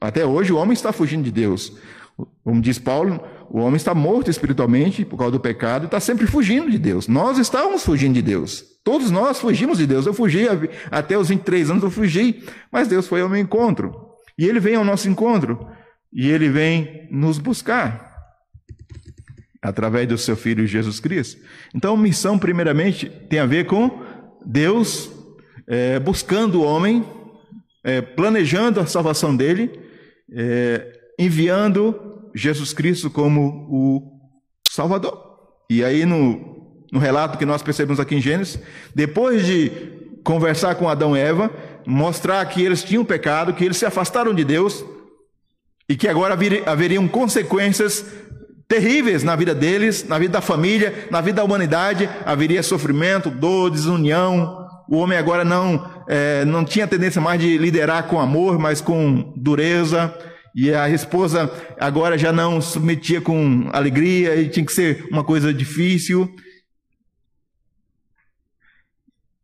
Até 0.00 0.24
hoje 0.24 0.52
o 0.52 0.56
homem 0.56 0.72
está 0.72 0.92
fugindo 0.92 1.24
de 1.24 1.32
Deus. 1.32 1.72
Como 2.42 2.60
diz 2.60 2.78
Paulo, 2.78 3.20
o 3.50 3.58
homem 3.58 3.76
está 3.76 3.94
morto 3.94 4.30
espiritualmente 4.30 5.04
por 5.04 5.16
causa 5.16 5.32
do 5.32 5.40
pecado 5.40 5.86
está 5.86 6.00
sempre 6.00 6.26
fugindo 6.26 6.70
de 6.70 6.78
Deus. 6.78 7.06
Nós 7.08 7.38
estávamos 7.38 7.84
fugindo 7.84 8.14
de 8.14 8.22
Deus. 8.22 8.64
Todos 8.84 9.10
nós 9.10 9.38
fugimos 9.38 9.78
de 9.78 9.86
Deus. 9.86 10.06
Eu 10.06 10.14
fugi 10.14 10.46
até 10.90 11.16
os 11.16 11.28
23 11.28 11.70
anos, 11.70 11.82
eu 11.82 11.90
fugi, 11.90 12.42
mas 12.72 12.88
Deus 12.88 13.06
foi 13.06 13.20
ao 13.20 13.28
meu 13.28 13.38
encontro. 13.38 14.07
E 14.38 14.46
ele 14.46 14.60
vem 14.60 14.76
ao 14.76 14.84
nosso 14.84 15.08
encontro 15.08 15.68
e 16.12 16.30
ele 16.30 16.48
vem 16.48 17.08
nos 17.10 17.38
buscar 17.38 18.08
através 19.60 20.06
do 20.06 20.16
seu 20.16 20.36
filho 20.36 20.66
Jesus 20.66 21.00
Cristo. 21.00 21.42
Então, 21.74 21.96
missão, 21.96 22.38
primeiramente, 22.38 23.08
tem 23.28 23.40
a 23.40 23.46
ver 23.46 23.66
com 23.66 24.00
Deus 24.46 25.10
é, 25.66 25.98
buscando 25.98 26.60
o 26.60 26.64
homem, 26.64 27.04
é, 27.84 28.00
planejando 28.00 28.80
a 28.80 28.86
salvação 28.86 29.36
dele, 29.36 29.78
é, 30.32 31.00
enviando 31.18 32.30
Jesus 32.34 32.72
Cristo 32.72 33.10
como 33.10 33.66
o 33.68 34.20
Salvador. 34.70 35.18
E 35.68 35.84
aí, 35.84 36.06
no, 36.06 36.86
no 36.92 36.98
relato 36.98 37.36
que 37.36 37.44
nós 37.44 37.62
percebemos 37.62 38.00
aqui 38.00 38.14
em 38.14 38.20
Gênesis, 38.20 38.58
depois 38.94 39.44
de 39.44 39.70
conversar 40.24 40.76
com 40.76 40.88
Adão 40.88 41.16
e 41.16 41.20
Eva, 41.20 41.50
mostrar 41.88 42.44
que 42.44 42.62
eles 42.62 42.84
tinham 42.84 43.02
pecado, 43.02 43.54
que 43.54 43.64
eles 43.64 43.78
se 43.78 43.86
afastaram 43.86 44.34
de 44.34 44.44
Deus 44.44 44.84
e 45.88 45.96
que 45.96 46.06
agora 46.06 46.36
haveriam 46.66 47.08
consequências 47.08 48.04
terríveis 48.68 49.24
na 49.24 49.34
vida 49.34 49.54
deles, 49.54 50.06
na 50.06 50.18
vida 50.18 50.34
da 50.34 50.40
família, 50.42 51.08
na 51.10 51.22
vida 51.22 51.36
da 51.36 51.44
humanidade, 51.44 52.06
haveria 52.26 52.62
sofrimento, 52.62 53.30
dor, 53.30 53.70
desunião. 53.70 54.68
O 54.86 54.98
homem 54.98 55.16
agora 55.16 55.46
não, 55.46 55.90
é, 56.06 56.44
não 56.44 56.62
tinha 56.62 56.86
tendência 56.86 57.22
mais 57.22 57.40
de 57.40 57.56
liderar 57.56 58.02
com 58.02 58.20
amor, 58.20 58.58
mas 58.58 58.82
com 58.82 59.32
dureza. 59.34 60.14
E 60.54 60.74
a 60.74 60.90
esposa 60.90 61.50
agora 61.80 62.18
já 62.18 62.30
não 62.30 62.60
submetia 62.60 63.22
com 63.22 63.70
alegria 63.72 64.36
e 64.36 64.50
tinha 64.50 64.66
que 64.66 64.72
ser 64.72 65.06
uma 65.10 65.24
coisa 65.24 65.54
difícil 65.54 66.30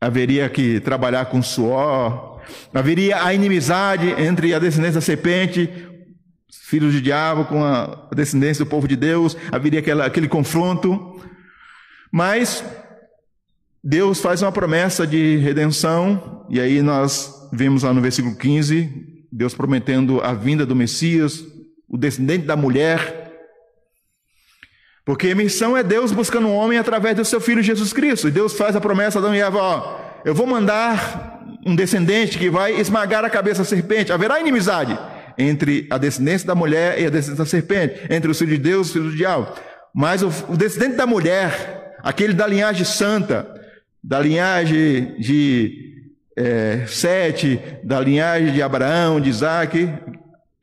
haveria 0.04 0.48
que 0.50 0.80
trabalhar 0.80 1.26
com 1.26 1.40
suor, 1.42 2.33
Haveria 2.72 3.24
a 3.24 3.32
inimizade 3.32 4.10
entre 4.18 4.54
a 4.54 4.58
descendência 4.58 4.94
da 4.94 5.00
serpente, 5.00 5.70
filhos 6.62 6.92
de 6.92 7.00
diabo, 7.00 7.44
com 7.44 7.64
a 7.64 8.08
descendência 8.14 8.64
do 8.64 8.68
povo 8.68 8.88
de 8.88 8.96
Deus. 8.96 9.36
Haveria 9.52 9.80
aquela, 9.80 10.06
aquele 10.06 10.28
confronto. 10.28 11.20
Mas 12.12 12.64
Deus 13.82 14.20
faz 14.20 14.40
uma 14.40 14.50
promessa 14.50 15.06
de 15.06 15.36
redenção, 15.36 16.46
e 16.48 16.58
aí 16.58 16.80
nós 16.80 17.48
vemos 17.52 17.82
lá 17.82 17.92
no 17.92 18.00
versículo 18.00 18.34
15, 18.34 19.26
Deus 19.30 19.54
prometendo 19.54 20.20
a 20.22 20.32
vinda 20.32 20.64
do 20.64 20.74
Messias, 20.74 21.44
o 21.88 21.98
descendente 21.98 22.46
da 22.46 22.56
mulher. 22.56 23.32
Porque 25.04 25.28
a 25.28 25.34
missão 25.34 25.76
é 25.76 25.82
Deus 25.82 26.12
buscando 26.12 26.48
um 26.48 26.54
homem 26.54 26.78
através 26.78 27.14
do 27.14 27.24
seu 27.24 27.40
filho 27.40 27.62
Jesus 27.62 27.92
Cristo. 27.92 28.26
E 28.26 28.30
Deus 28.30 28.54
faz 28.54 28.74
a 28.74 28.80
promessa 28.80 29.18
a 29.18 29.20
Adão 29.20 29.34
e 29.34 29.40
Eva, 29.40 29.58
ó, 29.58 30.00
eu 30.24 30.34
vou 30.34 30.46
mandar 30.46 31.33
um 31.64 31.74
descendente 31.74 32.38
que 32.38 32.50
vai 32.50 32.78
esmagar 32.78 33.24
a 33.24 33.30
cabeça 33.30 33.62
da 33.62 33.68
serpente. 33.68 34.12
Haverá 34.12 34.40
inimizade 34.40 34.98
entre 35.36 35.86
a 35.90 35.98
descendência 35.98 36.46
da 36.46 36.54
mulher 36.54 37.00
e 37.00 37.06
a 37.06 37.10
descendência 37.10 37.44
da 37.44 37.50
serpente, 37.50 38.00
entre 38.10 38.30
o 38.30 38.34
filho 38.34 38.52
de 38.52 38.58
Deus 38.58 38.88
e 38.88 38.90
o 38.90 38.92
filho 38.92 39.10
do 39.10 39.16
diabo. 39.16 39.52
Mas 39.94 40.22
o, 40.22 40.28
o 40.48 40.56
descendente 40.56 40.96
da 40.96 41.06
mulher, 41.06 41.96
aquele 42.02 42.34
da 42.34 42.46
linhagem 42.46 42.84
santa, 42.84 43.48
da 44.02 44.20
linhagem 44.20 45.16
de 45.18 45.92
é, 46.36 46.84
Sete, 46.86 47.60
da 47.82 48.00
linhagem 48.00 48.52
de 48.52 48.62
Abraão, 48.62 49.20
de 49.20 49.30
Isaac, 49.30 49.88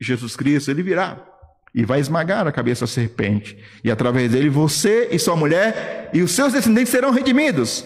Jesus 0.00 0.36
Cristo, 0.36 0.70
ele 0.70 0.82
virá 0.82 1.32
e 1.74 1.84
vai 1.84 2.00
esmagar 2.00 2.46
a 2.46 2.52
cabeça 2.52 2.82
da 2.82 2.86
serpente. 2.86 3.56
E 3.82 3.90
através 3.90 4.30
dele 4.30 4.50
você 4.50 5.08
e 5.10 5.18
sua 5.18 5.34
mulher 5.34 6.10
e 6.12 6.20
os 6.20 6.32
seus 6.32 6.52
descendentes 6.52 6.90
serão 6.90 7.10
redimidos. 7.10 7.84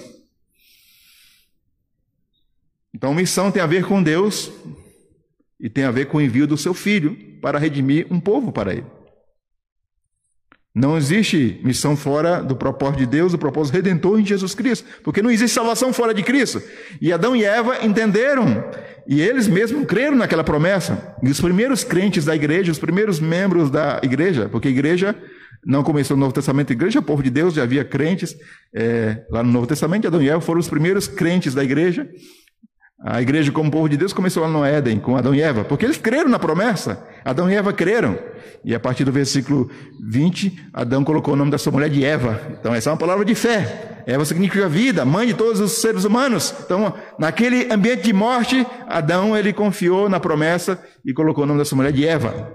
Então, 2.96 3.12
missão 3.12 3.50
tem 3.50 3.60
a 3.60 3.66
ver 3.66 3.84
com 3.84 4.02
Deus 4.02 4.50
e 5.60 5.68
tem 5.68 5.84
a 5.84 5.90
ver 5.90 6.06
com 6.06 6.16
o 6.16 6.20
envio 6.22 6.46
do 6.46 6.56
seu 6.56 6.72
filho 6.72 7.14
para 7.42 7.58
redimir 7.58 8.06
um 8.10 8.18
povo 8.18 8.50
para 8.50 8.72
ele. 8.72 8.86
Não 10.74 10.96
existe 10.96 11.60
missão 11.62 11.94
fora 11.94 12.40
do 12.40 12.56
propósito 12.56 13.00
de 13.00 13.06
Deus, 13.06 13.32
do 13.32 13.38
propósito 13.38 13.74
redentor 13.74 14.18
em 14.18 14.24
Jesus 14.24 14.54
Cristo, 14.54 14.88
porque 15.04 15.20
não 15.20 15.30
existe 15.30 15.52
salvação 15.52 15.92
fora 15.92 16.14
de 16.14 16.22
Cristo. 16.22 16.62
E 16.98 17.12
Adão 17.12 17.36
e 17.36 17.44
Eva 17.44 17.84
entenderam, 17.84 18.64
e 19.06 19.20
eles 19.20 19.46
mesmos 19.46 19.84
creram 19.84 20.16
naquela 20.16 20.42
promessa. 20.42 21.14
E 21.22 21.28
os 21.28 21.38
primeiros 21.38 21.84
crentes 21.84 22.24
da 22.24 22.34
igreja, 22.34 22.72
os 22.72 22.78
primeiros 22.78 23.20
membros 23.20 23.68
da 23.68 24.00
igreja, 24.02 24.48
porque 24.48 24.68
a 24.68 24.70
igreja 24.70 25.14
não 25.66 25.82
começou 25.82 26.16
no 26.16 26.22
Novo 26.22 26.32
Testamento, 26.32 26.70
a 26.70 26.72
igreja 26.72 27.00
o 27.00 27.02
povo 27.02 27.22
de 27.22 27.28
Deus, 27.28 27.52
já 27.52 27.62
havia 27.62 27.84
crentes 27.84 28.34
é, 28.74 29.22
lá 29.30 29.42
no 29.42 29.52
Novo 29.52 29.66
Testamento, 29.66 30.06
Adão 30.06 30.22
e 30.22 30.30
Eva 30.30 30.40
foram 30.40 30.60
os 30.60 30.68
primeiros 30.68 31.06
crentes 31.06 31.52
da 31.52 31.62
igreja. 31.62 32.08
A 32.98 33.20
igreja, 33.20 33.52
como 33.52 33.70
povo 33.70 33.88
de 33.90 33.96
Deus, 33.96 34.14
começou 34.14 34.42
lá 34.42 34.48
no 34.48 34.64
Éden, 34.64 34.98
com 34.98 35.16
Adão 35.16 35.34
e 35.34 35.42
Eva, 35.42 35.64
porque 35.64 35.84
eles 35.84 35.98
creram 35.98 36.30
na 36.30 36.38
promessa. 36.38 37.06
Adão 37.22 37.50
e 37.50 37.54
Eva 37.54 37.70
creram. 37.72 38.18
E 38.64 38.74
a 38.74 38.80
partir 38.80 39.04
do 39.04 39.12
versículo 39.12 39.70
20, 40.02 40.70
Adão 40.72 41.04
colocou 41.04 41.34
o 41.34 41.36
nome 41.36 41.50
da 41.50 41.58
sua 41.58 41.72
mulher 41.72 41.90
de 41.90 42.02
Eva. 42.02 42.40
Então, 42.58 42.74
essa 42.74 42.88
é 42.88 42.92
uma 42.92 42.98
palavra 42.98 43.24
de 43.24 43.34
fé. 43.34 44.02
Eva 44.06 44.24
significa 44.24 44.66
vida, 44.66 45.04
mãe 45.04 45.26
de 45.26 45.34
todos 45.34 45.60
os 45.60 45.72
seres 45.72 46.04
humanos. 46.04 46.54
Então, 46.64 46.94
naquele 47.18 47.70
ambiente 47.70 48.04
de 48.04 48.14
morte, 48.14 48.66
Adão 48.88 49.36
ele 49.36 49.52
confiou 49.52 50.08
na 50.08 50.18
promessa 50.18 50.82
e 51.04 51.12
colocou 51.12 51.44
o 51.44 51.46
nome 51.46 51.58
da 51.58 51.66
sua 51.66 51.76
mulher 51.76 51.92
de 51.92 52.06
Eva. 52.06 52.50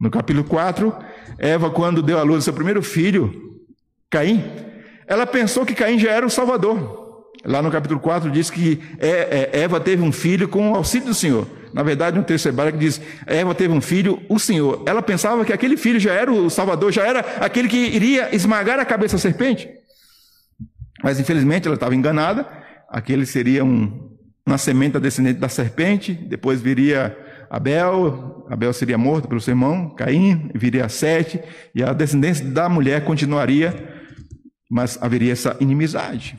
No 0.00 0.10
capítulo 0.10 0.44
4, 0.44 0.94
Eva, 1.38 1.70
quando 1.70 2.02
deu 2.02 2.18
à 2.18 2.22
luz 2.22 2.44
seu 2.44 2.52
primeiro 2.52 2.82
filho, 2.82 3.32
Caim, 4.08 4.44
ela 5.08 5.26
pensou 5.26 5.66
que 5.66 5.74
Caim 5.74 5.98
já 5.98 6.12
era 6.12 6.24
o 6.24 6.30
Salvador. 6.30 7.01
Lá 7.44 7.60
no 7.60 7.70
capítulo 7.70 7.98
4 7.98 8.30
diz 8.30 8.50
que 8.50 8.80
é, 8.98 9.50
Eva 9.52 9.80
teve 9.80 10.02
um 10.02 10.12
filho 10.12 10.48
com 10.48 10.72
o 10.72 10.76
auxílio 10.76 11.08
do 11.08 11.14
Senhor. 11.14 11.46
Na 11.74 11.82
verdade, 11.82 12.16
no 12.16 12.22
texto 12.22 12.46
hebraico 12.46 12.78
diz, 12.78 13.00
Eva 13.26 13.54
teve 13.54 13.72
um 13.72 13.80
filho, 13.80 14.22
o 14.28 14.38
Senhor. 14.38 14.82
Ela 14.86 15.02
pensava 15.02 15.44
que 15.44 15.52
aquele 15.52 15.76
filho 15.76 15.98
já 15.98 16.12
era 16.12 16.30
o 16.30 16.48
Salvador, 16.48 16.92
já 16.92 17.06
era 17.06 17.20
aquele 17.40 17.68
que 17.68 17.76
iria 17.76 18.34
esmagar 18.34 18.78
a 18.78 18.84
cabeça 18.84 19.16
da 19.16 19.20
serpente. 19.20 19.68
Mas 21.02 21.18
infelizmente 21.18 21.66
ela 21.66 21.74
estava 21.74 21.94
enganada. 21.94 22.46
Aquele 22.88 23.26
seria 23.26 23.64
um, 23.64 24.10
uma 24.46 24.58
semente 24.58 25.00
descendente 25.00 25.40
da 25.40 25.48
serpente. 25.48 26.12
Depois 26.12 26.60
viria 26.60 27.16
Abel, 27.50 28.46
Abel 28.48 28.72
seria 28.72 28.96
morto 28.96 29.26
pelo 29.28 29.40
seu 29.40 29.52
irmão, 29.52 29.90
Caim, 29.90 30.50
viria 30.54 30.88
Sete, 30.88 31.38
e 31.74 31.82
a 31.82 31.92
descendência 31.92 32.46
da 32.46 32.66
mulher 32.66 33.04
continuaria, 33.04 33.74
mas 34.70 34.98
haveria 35.02 35.32
essa 35.32 35.56
inimizade. 35.60 36.38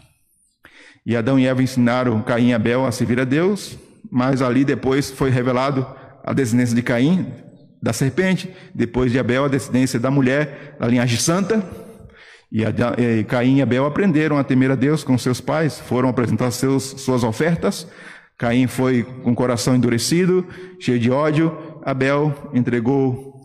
E 1.05 1.15
Adão 1.15 1.37
e 1.37 1.45
Eva 1.45 1.61
ensinaram 1.61 2.21
Caim 2.21 2.49
e 2.49 2.53
Abel 2.53 2.85
a 2.85 2.91
servir 2.91 3.19
a 3.19 3.25
Deus, 3.25 3.77
mas 4.09 4.41
ali 4.41 4.63
depois 4.63 5.11
foi 5.11 5.29
revelado 5.29 5.85
a 6.23 6.31
descendência 6.33 6.75
de 6.75 6.81
Caim, 6.81 7.27
da 7.81 7.91
serpente, 7.91 8.49
depois 8.73 9.11
de 9.11 9.19
Abel, 9.19 9.43
a 9.43 9.49
descendência 9.49 9.99
da 9.99 10.09
mulher, 10.09 10.77
da 10.79 10.87
linhagem 10.87 11.19
santa. 11.19 11.61
E, 12.49 13.23
Caim 13.25 13.57
e 13.57 13.61
Abel 13.61 13.85
aprenderam 13.85 14.37
a 14.37 14.43
temer 14.43 14.71
a 14.71 14.75
Deus 14.75 15.03
com 15.03 15.17
seus 15.17 15.41
pais, 15.41 15.79
foram 15.79 16.07
apresentar 16.07 16.51
seus, 16.51 16.83
suas 16.83 17.23
ofertas. 17.23 17.85
Caim 18.37 18.67
foi 18.67 19.03
com 19.23 19.31
o 19.31 19.35
coração 19.35 19.75
endurecido, 19.75 20.47
cheio 20.79 20.99
de 20.99 21.11
ódio. 21.11 21.57
Abel 21.83 22.51
entregou 22.53 23.41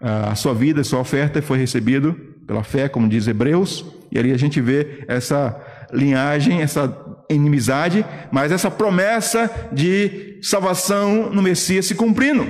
a 0.00 0.34
sua 0.34 0.54
vida, 0.54 0.80
a 0.80 0.84
sua 0.84 0.98
oferta, 0.98 1.38
e 1.38 1.42
foi 1.42 1.58
recebido 1.58 2.14
pela 2.46 2.64
fé, 2.64 2.88
como 2.88 3.08
diz 3.08 3.28
Hebreus. 3.28 3.84
E 4.10 4.18
ali 4.18 4.32
a 4.32 4.36
gente 4.36 4.60
vê 4.60 5.04
essa 5.06 5.58
linhagem, 5.92 6.62
essa 6.62 6.96
inimizade, 7.28 8.04
mas 8.30 8.50
essa 8.52 8.70
promessa 8.70 9.50
de 9.72 10.38
salvação 10.42 11.30
no 11.30 11.42
Messias 11.42 11.86
se 11.86 11.94
cumprindo. 11.94 12.46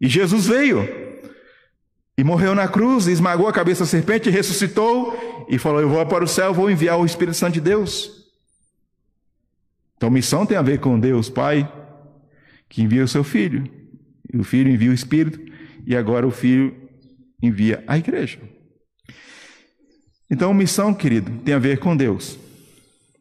E 0.00 0.08
Jesus 0.08 0.46
veio 0.46 0.88
e 2.16 2.24
morreu 2.24 2.54
na 2.54 2.68
cruz, 2.68 3.06
esmagou 3.06 3.48
a 3.48 3.52
cabeça 3.52 3.84
da 3.84 3.90
serpente, 3.90 4.30
ressuscitou 4.30 5.46
e 5.48 5.58
falou: 5.58 5.80
Eu 5.80 5.88
vou 5.88 6.04
para 6.06 6.24
o 6.24 6.28
céu, 6.28 6.52
vou 6.52 6.70
enviar 6.70 6.98
o 6.98 7.06
Espírito 7.06 7.36
Santo 7.36 7.54
de 7.54 7.60
Deus. 7.60 8.20
Então, 9.96 10.10
missão 10.10 10.46
tem 10.46 10.56
a 10.56 10.62
ver 10.62 10.80
com 10.80 10.98
Deus 10.98 11.28
Pai, 11.28 11.70
que 12.68 12.82
envia 12.82 13.04
o 13.04 13.08
seu 13.08 13.22
filho, 13.22 13.70
e 14.32 14.38
o 14.38 14.44
filho 14.44 14.70
envia 14.70 14.90
o 14.90 14.94
Espírito, 14.94 15.40
e 15.86 15.94
agora 15.94 16.26
o 16.26 16.30
filho 16.30 16.74
envia 17.42 17.84
a 17.86 17.98
igreja. 17.98 18.38
Então, 20.30 20.54
missão, 20.54 20.94
querido, 20.94 21.30
tem 21.44 21.54
a 21.54 21.58
ver 21.58 21.78
com 21.78 21.96
Deus. 21.96 22.38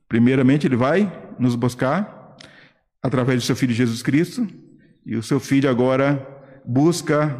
Primeiramente, 0.09 0.67
ele 0.67 0.75
vai 0.75 1.09
nos 1.37 1.55
buscar 1.55 2.35
através 3.01 3.41
do 3.41 3.45
seu 3.45 3.55
filho 3.55 3.73
Jesus 3.73 4.01
Cristo, 4.01 4.45
e 5.05 5.15
o 5.15 5.23
seu 5.23 5.39
filho 5.39 5.69
agora 5.69 6.27
busca 6.65 7.33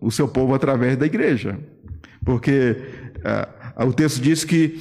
o 0.00 0.10
seu 0.10 0.26
povo 0.26 0.54
através 0.54 0.96
da 0.96 1.04
igreja. 1.04 1.58
Porque 2.24 2.76
uh, 3.78 3.86
o 3.86 3.92
texto 3.92 4.22
diz 4.22 4.44
que 4.44 4.80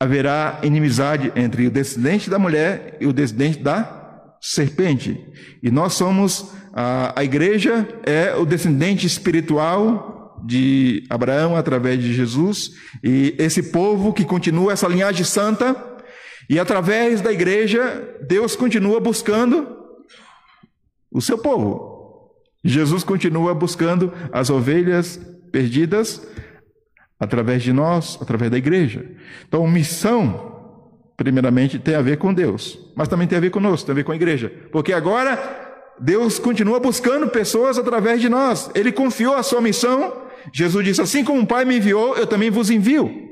haverá 0.00 0.60
inimizade 0.62 1.30
entre 1.36 1.66
o 1.66 1.70
descendente 1.70 2.30
da 2.30 2.38
mulher 2.38 2.96
e 3.00 3.06
o 3.06 3.12
descendente 3.12 3.58
da 3.58 4.36
serpente. 4.40 5.22
E 5.62 5.70
nós 5.70 5.92
somos, 5.92 6.52
a 6.72 7.22
igreja 7.22 7.86
é 8.04 8.34
o 8.34 8.46
descendente 8.46 9.06
espiritual 9.06 10.40
de 10.42 11.04
Abraão 11.10 11.54
através 11.54 12.02
de 12.02 12.14
Jesus, 12.14 12.70
e 13.04 13.34
esse 13.38 13.64
povo 13.64 14.14
que 14.14 14.24
continua 14.24 14.72
essa 14.72 14.88
linhagem 14.88 15.22
santa 15.22 15.74
e 16.50 16.58
através 16.58 17.20
da 17.20 17.32
igreja, 17.32 18.18
Deus 18.26 18.56
continua 18.56 18.98
buscando 18.98 19.68
o 21.08 21.22
seu 21.22 21.38
povo. 21.38 22.32
Jesus 22.64 23.04
continua 23.04 23.54
buscando 23.54 24.12
as 24.32 24.50
ovelhas 24.50 25.16
perdidas 25.52 26.26
através 27.20 27.62
de 27.62 27.72
nós, 27.72 28.18
através 28.20 28.50
da 28.50 28.58
igreja. 28.58 29.08
Então, 29.46 29.64
missão, 29.68 30.74
primeiramente, 31.16 31.78
tem 31.78 31.94
a 31.94 32.02
ver 32.02 32.16
com 32.16 32.34
Deus, 32.34 32.76
mas 32.96 33.06
também 33.06 33.28
tem 33.28 33.38
a 33.38 33.40
ver 33.40 33.50
conosco, 33.50 33.86
tem 33.86 33.92
a 33.92 33.96
ver 33.96 34.04
com 34.04 34.10
a 34.10 34.16
igreja. 34.16 34.52
Porque 34.72 34.92
agora 34.92 35.94
Deus 36.00 36.40
continua 36.40 36.80
buscando 36.80 37.28
pessoas 37.28 37.78
através 37.78 38.20
de 38.20 38.28
nós. 38.28 38.68
Ele 38.74 38.90
confiou 38.90 39.36
a 39.36 39.44
sua 39.44 39.60
missão. 39.60 40.26
Jesus 40.52 40.84
disse: 40.84 41.00
Assim 41.00 41.22
como 41.22 41.42
o 41.42 41.46
Pai 41.46 41.64
me 41.64 41.76
enviou, 41.76 42.16
eu 42.16 42.26
também 42.26 42.50
vos 42.50 42.70
envio. 42.70 43.29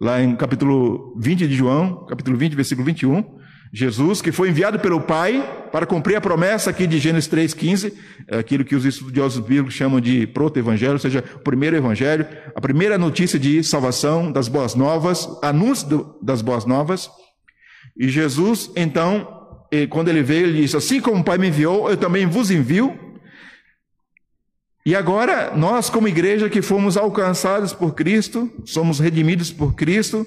Lá 0.00 0.22
em 0.22 0.34
capítulo 0.34 1.14
20 1.18 1.46
de 1.46 1.54
João, 1.54 2.06
capítulo 2.06 2.34
20, 2.34 2.54
versículo 2.54 2.86
21, 2.86 3.22
Jesus, 3.70 4.22
que 4.22 4.32
foi 4.32 4.48
enviado 4.48 4.78
pelo 4.78 4.98
Pai 5.02 5.68
para 5.70 5.84
cumprir 5.84 6.16
a 6.16 6.22
promessa 6.22 6.70
aqui 6.70 6.86
de 6.86 6.98
Gênesis 6.98 7.28
3,15, 7.30 7.92
é 8.26 8.38
aquilo 8.38 8.64
que 8.64 8.74
os 8.74 8.86
estudiosos 8.86 9.44
bíblicos 9.44 9.74
chamam 9.74 10.00
de 10.00 10.26
proto-evangelho, 10.26 10.94
ou 10.94 10.98
seja, 10.98 11.22
o 11.34 11.40
primeiro 11.40 11.76
evangelho, 11.76 12.26
a 12.56 12.60
primeira 12.62 12.96
notícia 12.96 13.38
de 13.38 13.62
salvação 13.62 14.32
das 14.32 14.48
boas 14.48 14.74
novas, 14.74 15.28
anúncio 15.42 16.14
das 16.22 16.40
boas 16.40 16.64
novas. 16.64 17.10
E 17.94 18.08
Jesus, 18.08 18.72
então, 18.74 19.28
quando 19.90 20.08
ele 20.08 20.22
veio, 20.22 20.46
ele 20.46 20.62
disse: 20.62 20.78
Assim 20.78 20.98
como 20.98 21.20
o 21.20 21.24
Pai 21.24 21.36
me 21.36 21.48
enviou, 21.48 21.90
eu 21.90 21.96
também 21.98 22.24
vos 22.24 22.50
envio. 22.50 22.98
E 24.84 24.94
agora, 24.94 25.52
nós, 25.54 25.90
como 25.90 26.08
igreja 26.08 26.48
que 26.48 26.62
fomos 26.62 26.96
alcançados 26.96 27.72
por 27.72 27.94
Cristo, 27.94 28.50
somos 28.64 28.98
redimidos 28.98 29.52
por 29.52 29.74
Cristo, 29.74 30.26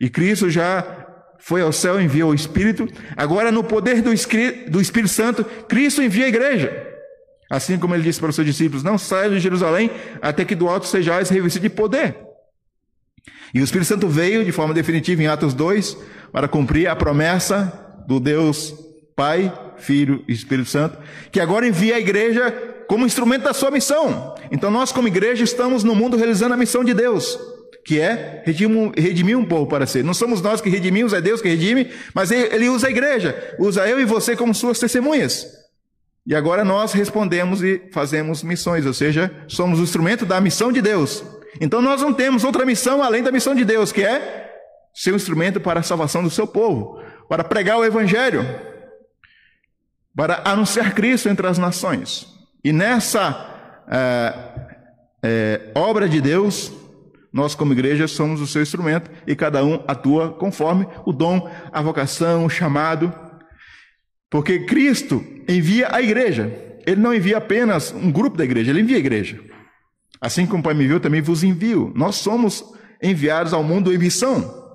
e 0.00 0.08
Cristo 0.08 0.48
já 0.48 1.06
foi 1.38 1.62
ao 1.62 1.72
céu 1.72 2.00
e 2.00 2.04
enviou 2.04 2.30
o 2.30 2.34
Espírito. 2.34 2.86
Agora, 3.16 3.50
no 3.50 3.64
poder 3.64 4.00
do 4.02 4.12
Espírito 4.12 5.08
Santo, 5.08 5.44
Cristo 5.68 6.02
envia 6.02 6.26
a 6.26 6.28
igreja. 6.28 6.86
Assim 7.50 7.78
como 7.78 7.94
ele 7.94 8.02
disse 8.02 8.20
para 8.20 8.28
os 8.28 8.34
seus 8.34 8.46
discípulos: 8.46 8.82
Não 8.82 8.98
saiam 8.98 9.32
de 9.32 9.40
Jerusalém 9.40 9.90
até 10.20 10.44
que 10.44 10.54
do 10.54 10.68
alto 10.68 10.86
sejais 10.86 11.30
revestido 11.30 11.62
de 11.62 11.74
poder. 11.74 12.16
E 13.54 13.60
o 13.60 13.64
Espírito 13.64 13.88
Santo 13.88 14.08
veio 14.08 14.44
de 14.44 14.52
forma 14.52 14.74
definitiva 14.74 15.22
em 15.22 15.26
Atos 15.26 15.54
2 15.54 15.96
para 16.30 16.46
cumprir 16.46 16.86
a 16.86 16.94
promessa 16.94 18.02
do 18.06 18.20
Deus 18.20 18.74
Pai, 19.16 19.52
Filho 19.78 20.22
e 20.28 20.32
Espírito 20.32 20.68
Santo, 20.68 20.98
que 21.32 21.40
agora 21.40 21.66
envia 21.66 21.96
a 21.96 22.00
igreja 22.00 22.54
como 22.88 23.04
instrumento 23.06 23.42
da 23.42 23.52
sua 23.52 23.70
missão. 23.70 24.34
Então 24.50 24.70
nós, 24.70 24.90
como 24.90 25.06
igreja, 25.06 25.44
estamos 25.44 25.84
no 25.84 25.94
mundo 25.94 26.16
realizando 26.16 26.54
a 26.54 26.56
missão 26.56 26.82
de 26.82 26.94
Deus, 26.94 27.38
que 27.84 28.00
é 28.00 28.42
redimir, 28.44 29.38
um 29.38 29.44
povo 29.44 29.66
para 29.66 29.86
ser. 29.86 30.02
Não 30.02 30.14
somos 30.14 30.40
nós 30.40 30.62
que 30.62 30.70
redimimos, 30.70 31.12
é 31.12 31.20
Deus 31.20 31.42
que 31.42 31.48
redime, 31.48 31.92
mas 32.14 32.30
ele 32.30 32.68
usa 32.70 32.88
a 32.88 32.90
igreja, 32.90 33.54
usa 33.58 33.86
eu 33.86 34.00
e 34.00 34.06
você 34.06 34.34
como 34.34 34.54
suas 34.54 34.78
testemunhas. 34.78 35.46
E 36.26 36.34
agora 36.34 36.64
nós 36.64 36.92
respondemos 36.92 37.62
e 37.62 37.88
fazemos 37.92 38.42
missões, 38.42 38.86
ou 38.86 38.94
seja, 38.94 39.30
somos 39.46 39.78
o 39.78 39.82
instrumento 39.82 40.24
da 40.24 40.40
missão 40.40 40.72
de 40.72 40.80
Deus. 40.80 41.22
Então 41.60 41.82
nós 41.82 42.00
não 42.00 42.12
temos 42.12 42.42
outra 42.42 42.64
missão 42.64 43.02
além 43.02 43.22
da 43.22 43.30
missão 43.30 43.54
de 43.54 43.64
Deus, 43.66 43.92
que 43.92 44.02
é 44.02 44.50
ser 44.94 45.12
um 45.12 45.16
instrumento 45.16 45.60
para 45.60 45.80
a 45.80 45.82
salvação 45.82 46.22
do 46.22 46.30
seu 46.30 46.46
povo, 46.46 47.02
para 47.28 47.44
pregar 47.44 47.78
o 47.78 47.84
evangelho, 47.84 48.44
para 50.16 50.42
anunciar 50.46 50.94
Cristo 50.94 51.28
entre 51.28 51.46
as 51.46 51.58
nações. 51.58 52.37
E 52.64 52.72
nessa 52.72 53.84
é, 53.90 54.34
é, 55.22 55.72
obra 55.74 56.08
de 56.08 56.20
Deus, 56.20 56.72
nós, 57.32 57.54
como 57.54 57.72
igreja, 57.72 58.08
somos 58.08 58.40
o 58.40 58.46
seu 58.46 58.62
instrumento 58.62 59.10
e 59.26 59.36
cada 59.36 59.64
um 59.64 59.82
atua 59.86 60.32
conforme 60.32 60.86
o 61.04 61.12
dom, 61.12 61.50
a 61.72 61.82
vocação, 61.82 62.44
o 62.44 62.50
chamado. 62.50 63.12
Porque 64.30 64.60
Cristo 64.60 65.24
envia 65.48 65.88
a 65.90 66.02
igreja. 66.02 66.52
Ele 66.86 67.00
não 67.00 67.14
envia 67.14 67.36
apenas 67.36 67.92
um 67.92 68.10
grupo 68.10 68.36
da 68.36 68.44
igreja, 68.44 68.70
ele 68.70 68.80
envia 68.80 68.96
a 68.96 69.00
igreja. 69.00 69.40
Assim 70.20 70.46
como 70.46 70.60
o 70.60 70.62
Pai 70.62 70.74
me 70.74 70.86
viu, 70.86 70.98
também 70.98 71.20
vos 71.20 71.44
envio. 71.44 71.92
Nós 71.94 72.16
somos 72.16 72.64
enviados 73.02 73.52
ao 73.52 73.62
mundo 73.62 73.92
em 73.92 73.98
missão. 73.98 74.66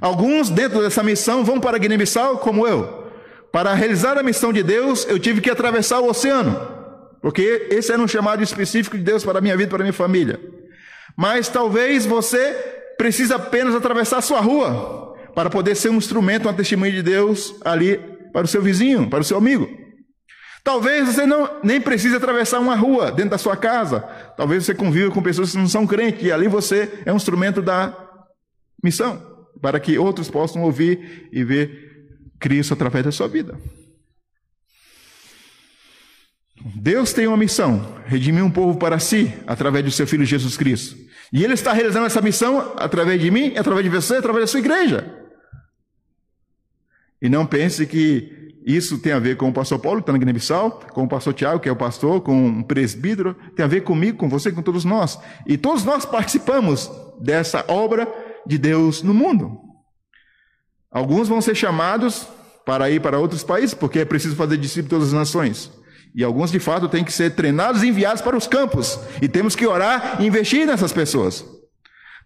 Alguns 0.00 0.50
dentro 0.50 0.80
dessa 0.80 1.02
missão 1.02 1.44
vão 1.44 1.60
para 1.60 1.78
Guiné-Bissau, 1.78 2.38
como 2.38 2.66
eu. 2.66 3.10
Para 3.52 3.74
realizar 3.74 4.16
a 4.16 4.22
missão 4.22 4.52
de 4.52 4.62
Deus, 4.62 5.06
eu 5.06 5.18
tive 5.18 5.40
que 5.40 5.50
atravessar 5.50 6.00
o 6.00 6.08
oceano. 6.08 6.81
Porque 7.22 7.68
esse 7.70 7.92
era 7.92 8.02
um 8.02 8.08
chamado 8.08 8.42
específico 8.42 8.98
de 8.98 9.04
Deus 9.04 9.24
para 9.24 9.38
a 9.38 9.40
minha 9.40 9.56
vida 9.56 9.70
para 9.70 9.78
a 9.78 9.84
minha 9.84 9.92
família. 9.92 10.40
Mas 11.16 11.48
talvez 11.48 12.04
você 12.04 12.52
precise 12.98 13.32
apenas 13.32 13.74
atravessar 13.74 14.18
a 14.18 14.22
sua 14.22 14.40
rua 14.40 15.16
para 15.34 15.48
poder 15.48 15.76
ser 15.76 15.88
um 15.88 15.96
instrumento, 15.96 16.46
uma 16.46 16.52
testemunha 16.52 16.92
de 16.92 17.02
Deus 17.02 17.54
ali 17.64 17.98
para 18.32 18.44
o 18.44 18.48
seu 18.48 18.60
vizinho, 18.60 19.08
para 19.08 19.20
o 19.20 19.24
seu 19.24 19.38
amigo. 19.38 19.68
Talvez 20.64 21.08
você 21.08 21.24
não 21.24 21.60
nem 21.62 21.80
precise 21.80 22.16
atravessar 22.16 22.60
uma 22.60 22.74
rua 22.74 23.10
dentro 23.10 23.30
da 23.30 23.38
sua 23.38 23.56
casa. 23.56 24.00
Talvez 24.36 24.64
você 24.64 24.74
conviva 24.74 25.10
com 25.10 25.22
pessoas 25.22 25.52
que 25.52 25.58
não 25.58 25.68
são 25.68 25.86
crentes 25.86 26.24
e 26.24 26.32
ali 26.32 26.48
você 26.48 27.00
é 27.04 27.12
um 27.12 27.16
instrumento 27.16 27.62
da 27.62 27.96
missão 28.82 29.20
para 29.60 29.78
que 29.78 29.96
outros 29.96 30.28
possam 30.28 30.62
ouvir 30.62 31.28
e 31.32 31.44
ver 31.44 31.92
Cristo 32.40 32.74
através 32.74 33.04
da 33.04 33.12
sua 33.12 33.28
vida. 33.28 33.56
Deus 36.64 37.12
tem 37.12 37.26
uma 37.26 37.36
missão, 37.36 37.94
redimir 38.06 38.44
um 38.44 38.50
povo 38.50 38.78
para 38.78 38.98
si, 38.98 39.32
através 39.46 39.84
do 39.84 39.90
seu 39.90 40.06
Filho 40.06 40.24
Jesus 40.24 40.56
Cristo. 40.56 40.96
E 41.32 41.42
Ele 41.42 41.54
está 41.54 41.72
realizando 41.72 42.06
essa 42.06 42.20
missão 42.20 42.74
através 42.76 43.20
de 43.20 43.30
mim, 43.30 43.56
através 43.56 43.84
de 43.84 43.90
você, 43.90 44.16
através 44.16 44.44
da 44.44 44.46
sua 44.46 44.60
igreja. 44.60 45.18
E 47.20 47.28
não 47.28 47.46
pense 47.46 47.86
que 47.86 48.42
isso 48.64 48.98
tem 48.98 49.12
a 49.12 49.18
ver 49.18 49.36
com 49.36 49.48
o 49.48 49.52
pastor 49.52 49.78
Paulo, 49.78 49.98
que 49.98 50.02
está 50.02 50.12
na 50.12 50.18
Guiné-Bissau, 50.18 50.82
com 50.92 51.04
o 51.04 51.08
pastor 51.08 51.34
Tiago, 51.34 51.58
que 51.58 51.68
é 51.68 51.72
o 51.72 51.76
pastor, 51.76 52.20
com 52.20 52.34
um 52.34 52.62
presbítero, 52.62 53.34
tem 53.56 53.64
a 53.64 53.68
ver 53.68 53.82
comigo, 53.82 54.18
com 54.18 54.28
você, 54.28 54.52
com 54.52 54.62
todos 54.62 54.84
nós. 54.84 55.18
E 55.46 55.56
todos 55.56 55.84
nós 55.84 56.04
participamos 56.04 56.90
dessa 57.20 57.64
obra 57.66 58.06
de 58.46 58.58
Deus 58.58 59.02
no 59.02 59.14
mundo. 59.14 59.58
Alguns 60.90 61.28
vão 61.28 61.40
ser 61.40 61.54
chamados 61.54 62.28
para 62.64 62.88
ir 62.90 63.00
para 63.00 63.18
outros 63.18 63.42
países, 63.42 63.74
porque 63.74 64.00
é 64.00 64.04
preciso 64.04 64.36
fazer 64.36 64.56
discípulos 64.56 64.86
de 64.86 64.90
todas 64.90 65.08
as 65.08 65.14
nações. 65.14 65.81
E 66.14 66.22
alguns, 66.22 66.50
de 66.50 66.58
fato, 66.58 66.88
têm 66.88 67.04
que 67.04 67.12
ser 67.12 67.30
treinados 67.30 67.82
e 67.82 67.88
enviados 67.88 68.20
para 68.20 68.36
os 68.36 68.46
campos. 68.46 68.98
E 69.20 69.28
temos 69.28 69.56
que 69.56 69.66
orar 69.66 70.18
e 70.20 70.26
investir 70.26 70.66
nessas 70.66 70.92
pessoas. 70.92 71.44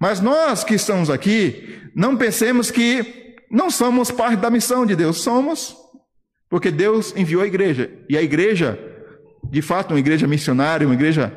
Mas 0.01 0.21
nós 0.21 0.65
que 0.65 0.75
estamos 0.75 1.09
aqui, 1.09 1.81
não 1.95 2.17
pensemos 2.17 2.71
que 2.71 3.37
não 3.51 3.71
somos 3.71 4.11
parte 4.11 4.37
da 4.37 4.51
missão 4.51 4.85
de 4.85 4.97
Deus. 4.97 5.19
Somos, 5.19 5.77
porque 6.51 6.71
Deus 6.71 7.15
enviou 7.17 7.43
a 7.43 7.47
igreja. 7.47 7.91
E 8.09 8.17
a 8.17 8.23
igreja, 8.23 8.79
de 9.51 9.63
fato, 9.63 9.93
uma 9.93 10.01
igreja 10.01 10.27
missionária, 10.27 10.87
uma 10.87 10.95
igreja 10.95 11.33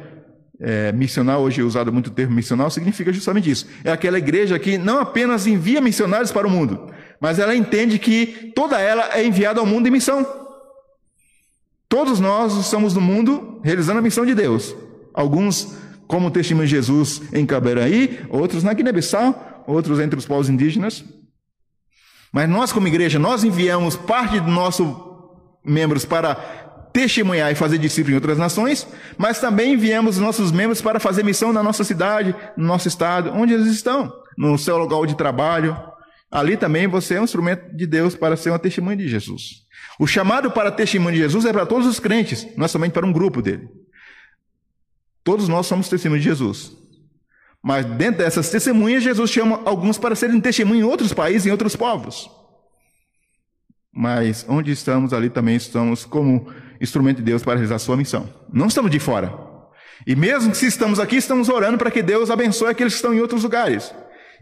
é, 0.59 0.91
missional, 0.91 1.41
hoje 1.41 1.62
é 1.62 1.63
usado 1.63 1.93
muito 1.93 2.07
o 2.07 2.12
termo 2.12 2.35
missional, 2.35 2.69
significa 2.69 3.13
justamente 3.13 3.49
isso. 3.49 3.67
É 3.83 3.91
aquela 3.91 4.17
igreja 4.17 4.57
que 4.59 4.77
não 4.77 4.99
apenas 4.99 5.47
envia 5.47 5.79
missionários 5.79 6.31
para 6.31 6.47
o 6.47 6.49
mundo, 6.49 6.91
mas 7.21 7.39
ela 7.39 7.55
entende 7.55 7.97
que 7.97 8.51
toda 8.55 8.79
ela 8.79 9.09
é 9.13 9.23
enviada 9.23 9.59
ao 9.59 9.65
mundo 9.65 9.88
em 9.88 9.91
missão. 9.91 10.48
Todos 11.89 12.19
nós 12.19 12.56
estamos 12.56 12.93
no 12.93 13.02
mundo 13.02 13.60
realizando 13.63 13.97
a 13.97 14.02
missão 14.02 14.23
de 14.23 14.36
Deus. 14.36 14.75
Alguns, 15.12 15.75
como 16.08 16.30
testemunho 16.30 16.67
de 16.67 16.75
Jesus 16.75 17.19
em 17.34 17.47
Caberaí, 17.47 18.19
outros 18.30 18.63
na 18.63 18.73
Guiné-Bissau, 18.73 19.63
outros 19.65 19.99
entre 19.99 20.17
os 20.17 20.25
povos 20.25 20.49
indígenas. 20.49 21.04
Mas 22.32 22.47
nós, 22.47 22.71
como 22.71 22.88
igreja, 22.88 23.17
nós 23.17 23.43
enviamos 23.43 23.95
parte 23.95 24.39
dos 24.39 24.54
nossos 24.54 24.88
membros 25.65 26.06
para 26.06 26.36
testemunhar 26.93 27.52
e 27.52 27.56
fazer 27.56 27.80
discípulos 27.80 28.12
em 28.12 28.15
outras 28.15 28.38
nações, 28.38 28.88
mas 29.17 29.39
também 29.39 29.73
enviamos 29.73 30.17
os 30.17 30.21
nossos 30.21 30.52
membros 30.52 30.82
para 30.82 30.99
fazer 30.99 31.23
missão 31.23 31.52
na 31.52 31.63
nossa 31.63 31.84
cidade, 31.84 32.36
no 32.56 32.65
nosso 32.65 32.88
estado, 32.88 33.32
onde 33.34 33.54
eles 33.54 33.67
estão, 33.67 34.13
no 34.38 34.58
seu 34.60 34.78
local 34.78 35.08
de 35.08 35.15
trabalho. 35.15 35.75
Ali 36.32 36.56
também 36.56 36.88
você 36.88 37.15
é 37.15 37.21
um 37.21 37.23
instrumento 37.23 37.75
de 37.75 37.88
Deus 37.88 38.15
para 38.15 38.38
ser 38.38 38.52
uma 38.52 38.60
testemunha 38.60 38.97
de 38.97 39.08
Jesus. 39.08 39.67
O 40.00 40.08
chamado 40.08 40.50
para 40.52 40.72
testemunho 40.72 41.15
de 41.15 41.22
Jesus 41.22 41.46
é 41.46 41.52
para 41.52 41.65
todos 41.65 41.86
os 41.86 42.00
crentes, 42.00 42.48
não 42.56 42.65
é 42.65 42.68
somente 42.68 42.94
para 42.94 43.06
um 43.06 43.12
grupo 43.12 43.42
dele. 43.42 43.70
Todos 45.24 45.48
nós 45.48 45.68
somos 45.68 45.89
testemunhos 45.89 46.24
de 46.24 46.30
Jesus. 46.30 46.72
Mas 47.62 47.86
dentro 47.86 48.24
dessas 48.24 48.50
testemunhas, 48.50 49.04
Jesus 49.04 49.30
chama 49.30 49.62
alguns 49.65 49.98
para 49.98 50.15
serem 50.15 50.39
testemunhos 50.39 50.86
em 50.86 50.89
outros 50.89 51.13
países, 51.13 51.46
em 51.46 51.52
outros 51.52 51.76
povos. 51.76 52.30
Mas 53.94 54.46
onde 54.48 54.72
estamos, 54.72 55.13
ali 55.13 55.30
também 55.30 55.56
estamos 55.56 56.06
como 56.06 56.52
instrumento 56.80 57.18
de 57.18 57.24
Deus 57.24 57.44
para 57.44 57.56
realizar 57.56 57.76
a 57.76 57.80
sua 57.80 57.98
missão. 57.98 58.30
Não 58.52 58.68
estamos 58.68 58.89
de 58.89 59.00
fora. 59.00 59.34
E 60.08 60.15
mesmo 60.15 60.52
que 60.52 60.58
se 60.58 60.68
estamos 60.68 61.00
aqui, 61.00 61.18
estamos 61.18 61.50
orando 61.50 61.78
para 61.78 61.92
que 61.92 62.02
Deus 62.02 62.30
abençoe 62.30 62.70
aqueles 62.70 62.94
que 62.94 62.98
estão 62.98 63.13
em 63.13 63.20
outros 63.20 63.44
lugares. 63.44 63.94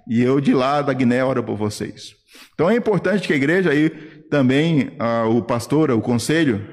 E 0.07 0.21
eu 0.21 0.39
de 0.39 0.53
lá 0.53 0.81
da 0.81 0.93
Guiné 0.93 1.23
oro 1.23 1.43
por 1.43 1.57
vocês. 1.57 2.15
Então 2.53 2.69
é 2.69 2.75
importante 2.75 3.27
que 3.27 3.33
a 3.33 3.35
igreja 3.35 3.71
aí 3.71 3.89
também 4.29 4.91
ah, 4.99 5.25
o 5.25 5.41
pastor, 5.41 5.91
o 5.91 6.01
conselho, 6.01 6.65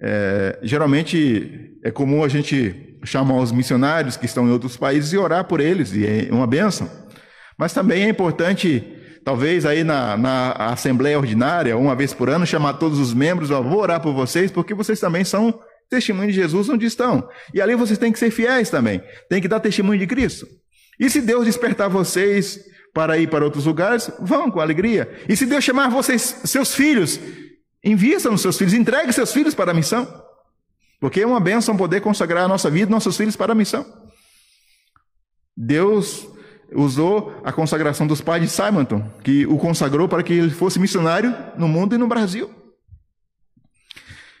é, 0.00 0.58
geralmente 0.62 1.76
é 1.82 1.90
comum 1.90 2.22
a 2.22 2.28
gente 2.28 2.96
chamar 3.04 3.36
os 3.36 3.52
missionários 3.52 4.16
que 4.16 4.26
estão 4.26 4.46
em 4.46 4.50
outros 4.50 4.76
países 4.76 5.12
e 5.12 5.16
orar 5.16 5.44
por 5.44 5.60
eles, 5.60 5.92
e 5.92 6.06
é 6.06 6.28
uma 6.30 6.46
benção. 6.46 6.90
Mas 7.56 7.72
também 7.72 8.04
é 8.04 8.08
importante, 8.08 8.84
talvez 9.24 9.64
aí 9.66 9.82
na, 9.82 10.16
na 10.16 10.52
Assembleia 10.52 11.18
Ordinária, 11.18 11.76
uma 11.76 11.94
vez 11.94 12.12
por 12.12 12.28
ano, 12.28 12.46
chamar 12.46 12.74
todos 12.74 12.98
os 12.98 13.12
membros, 13.12 13.50
ó, 13.50 13.62
vou 13.62 13.80
orar 13.80 14.00
por 14.00 14.12
vocês, 14.12 14.50
porque 14.50 14.74
vocês 14.74 15.00
também 15.00 15.24
são 15.24 15.58
testemunho 15.90 16.28
de 16.28 16.34
Jesus 16.34 16.68
onde 16.68 16.86
estão. 16.86 17.28
E 17.52 17.60
ali 17.60 17.74
vocês 17.74 17.98
têm 17.98 18.12
que 18.12 18.18
ser 18.18 18.30
fiéis 18.30 18.70
também, 18.70 19.02
têm 19.28 19.40
que 19.40 19.48
dar 19.48 19.60
testemunho 19.60 19.98
de 19.98 20.06
Cristo. 20.06 20.46
E 21.00 21.08
se 21.08 21.20
Deus 21.20 21.46
despertar 21.46 21.88
vocês 21.88 22.60
para 22.92 23.18
ir 23.18 23.28
para 23.28 23.44
outros 23.44 23.66
lugares, 23.66 24.10
vão 24.20 24.50
com 24.50 24.60
alegria. 24.60 25.08
E 25.28 25.36
se 25.36 25.46
Deus 25.46 25.64
chamar 25.64 25.88
vocês, 25.88 26.40
seus 26.44 26.74
filhos, 26.74 27.20
invista 27.84 28.30
nos 28.30 28.40
seus 28.40 28.58
filhos, 28.58 28.74
entregue 28.74 29.12
seus 29.12 29.32
filhos 29.32 29.54
para 29.54 29.70
a 29.70 29.74
missão. 29.74 30.06
Porque 31.00 31.20
é 31.20 31.26
uma 31.26 31.40
bênção 31.40 31.76
poder 31.76 32.00
consagrar 32.00 32.44
a 32.44 32.48
nossa 32.48 32.70
vida, 32.70 32.90
nossos 32.90 33.16
filhos 33.16 33.36
para 33.36 33.52
a 33.52 33.54
missão. 33.54 33.86
Deus 35.56 36.28
usou 36.72 37.40
a 37.44 37.52
consagração 37.52 38.06
dos 38.06 38.20
pais 38.20 38.42
de 38.42 38.48
Simonton, 38.48 39.08
que 39.22 39.46
o 39.46 39.56
consagrou 39.58 40.08
para 40.08 40.22
que 40.22 40.32
ele 40.32 40.50
fosse 40.50 40.78
missionário 40.78 41.34
no 41.56 41.68
mundo 41.68 41.94
e 41.94 41.98
no 41.98 42.06
Brasil. 42.06 42.50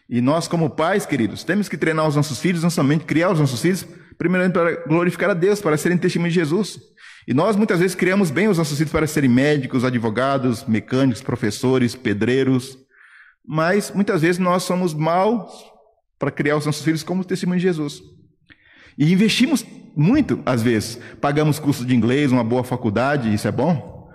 E 0.08 0.20
nós, 0.20 0.48
como 0.48 0.70
pais, 0.70 1.04
queridos, 1.04 1.44
temos 1.44 1.68
que 1.68 1.76
treinar 1.76 2.06
os 2.08 2.16
nossos 2.16 2.38
filhos, 2.38 2.62
não 2.62 2.70
somente 2.70 3.04
criar 3.04 3.30
os 3.30 3.38
nossos 3.38 3.60
filhos, 3.60 3.86
primeiramente 4.16 4.54
para 4.54 4.86
glorificar 4.86 5.30
a 5.30 5.34
Deus, 5.34 5.60
para 5.60 5.76
serem 5.76 5.98
testemunhos 5.98 6.32
de 6.32 6.40
Jesus. 6.40 6.80
E 7.28 7.34
nós 7.34 7.56
muitas 7.56 7.78
vezes 7.78 7.94
criamos 7.94 8.30
bem 8.30 8.48
os 8.48 8.56
nossos 8.56 8.78
filhos 8.78 8.90
para 8.90 9.06
serem 9.06 9.28
médicos, 9.28 9.84
advogados, 9.84 10.64
mecânicos, 10.64 11.20
professores, 11.20 11.94
pedreiros, 11.94 12.78
mas 13.46 13.92
muitas 13.94 14.22
vezes 14.22 14.38
nós 14.38 14.62
somos 14.62 14.94
maus 14.94 15.52
para 16.18 16.30
criar 16.30 16.56
os 16.56 16.64
nossos 16.64 16.82
filhos 16.82 17.02
como 17.02 17.22
testemunho 17.22 17.60
de 17.60 17.66
Jesus. 17.66 18.00
E 18.96 19.12
investimos 19.12 19.62
muito, 19.94 20.40
às 20.46 20.62
vezes. 20.62 20.98
Pagamos 21.20 21.58
curso 21.58 21.84
de 21.84 21.94
inglês, 21.94 22.32
uma 22.32 22.42
boa 22.42 22.64
faculdade, 22.64 23.34
isso 23.34 23.46
é 23.46 23.52
bom. 23.52 24.10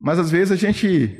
Mas 0.00 0.18
às 0.18 0.28
vezes 0.28 0.50
a 0.50 0.56
gente 0.56 1.16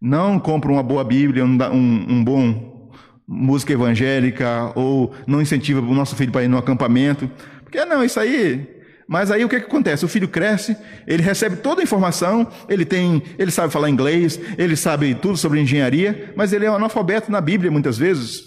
não 0.00 0.36
compra 0.40 0.72
uma 0.72 0.82
boa 0.82 1.04
Bíblia, 1.04 1.44
um, 1.44 1.56
um, 1.72 2.24
bom 2.24 2.90
música 3.24 3.72
evangélica, 3.72 4.72
ou 4.74 5.14
não 5.28 5.40
incentiva 5.40 5.80
o 5.80 5.94
nosso 5.94 6.16
filho 6.16 6.32
para 6.32 6.42
ir 6.42 6.48
no 6.48 6.58
acampamento. 6.58 7.30
Porque 7.62 7.84
não, 7.84 8.02
isso 8.02 8.18
aí 8.18 8.71
mas 9.12 9.30
aí 9.30 9.44
o 9.44 9.48
que, 9.48 9.60
que 9.60 9.66
acontece? 9.66 10.06
O 10.06 10.08
filho 10.08 10.26
cresce, 10.26 10.74
ele 11.06 11.22
recebe 11.22 11.56
toda 11.56 11.82
a 11.82 11.84
informação, 11.84 12.50
ele 12.66 12.82
tem, 12.82 13.22
ele 13.38 13.50
sabe 13.50 13.70
falar 13.70 13.90
inglês, 13.90 14.40
ele 14.56 14.74
sabe 14.74 15.14
tudo 15.14 15.36
sobre 15.36 15.60
engenharia, 15.60 16.32
mas 16.34 16.50
ele 16.50 16.64
é 16.64 16.70
um 16.70 16.76
analfabeto 16.76 17.30
na 17.30 17.38
Bíblia 17.38 17.70
muitas 17.70 17.98
vezes. 17.98 18.40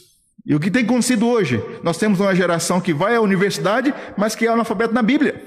E 0.44 0.56
o 0.56 0.60
que 0.60 0.72
tem 0.72 0.84
acontecido 0.84 1.28
hoje? 1.28 1.64
Nós 1.84 2.00
temos 2.00 2.20
uma 2.20 2.34
geração 2.34 2.82
que 2.82 2.96
vai 2.96 3.14
à 3.14 3.22
universidade, 3.22 3.94
mas 4.18 4.34
que 4.34 4.48
é 4.48 4.50
analfabeto 4.50 4.92
na 4.92 5.04
Bíblia. 5.04 5.40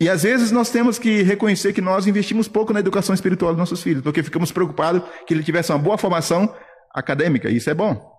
E 0.00 0.08
às 0.08 0.24
vezes 0.24 0.50
nós 0.50 0.68
temos 0.70 0.98
que 0.98 1.22
reconhecer 1.22 1.72
que 1.72 1.80
nós 1.80 2.08
investimos 2.08 2.48
pouco 2.48 2.72
na 2.72 2.80
educação 2.80 3.14
espiritual 3.14 3.52
dos 3.52 3.60
nossos 3.60 3.80
filhos, 3.80 4.02
porque 4.02 4.24
ficamos 4.24 4.50
preocupados 4.50 5.02
que 5.24 5.32
ele 5.32 5.44
tivesse 5.44 5.70
uma 5.70 5.78
boa 5.78 5.96
formação 5.96 6.52
acadêmica, 6.92 7.48
isso 7.48 7.70
é 7.70 7.74
bom. 7.74 8.10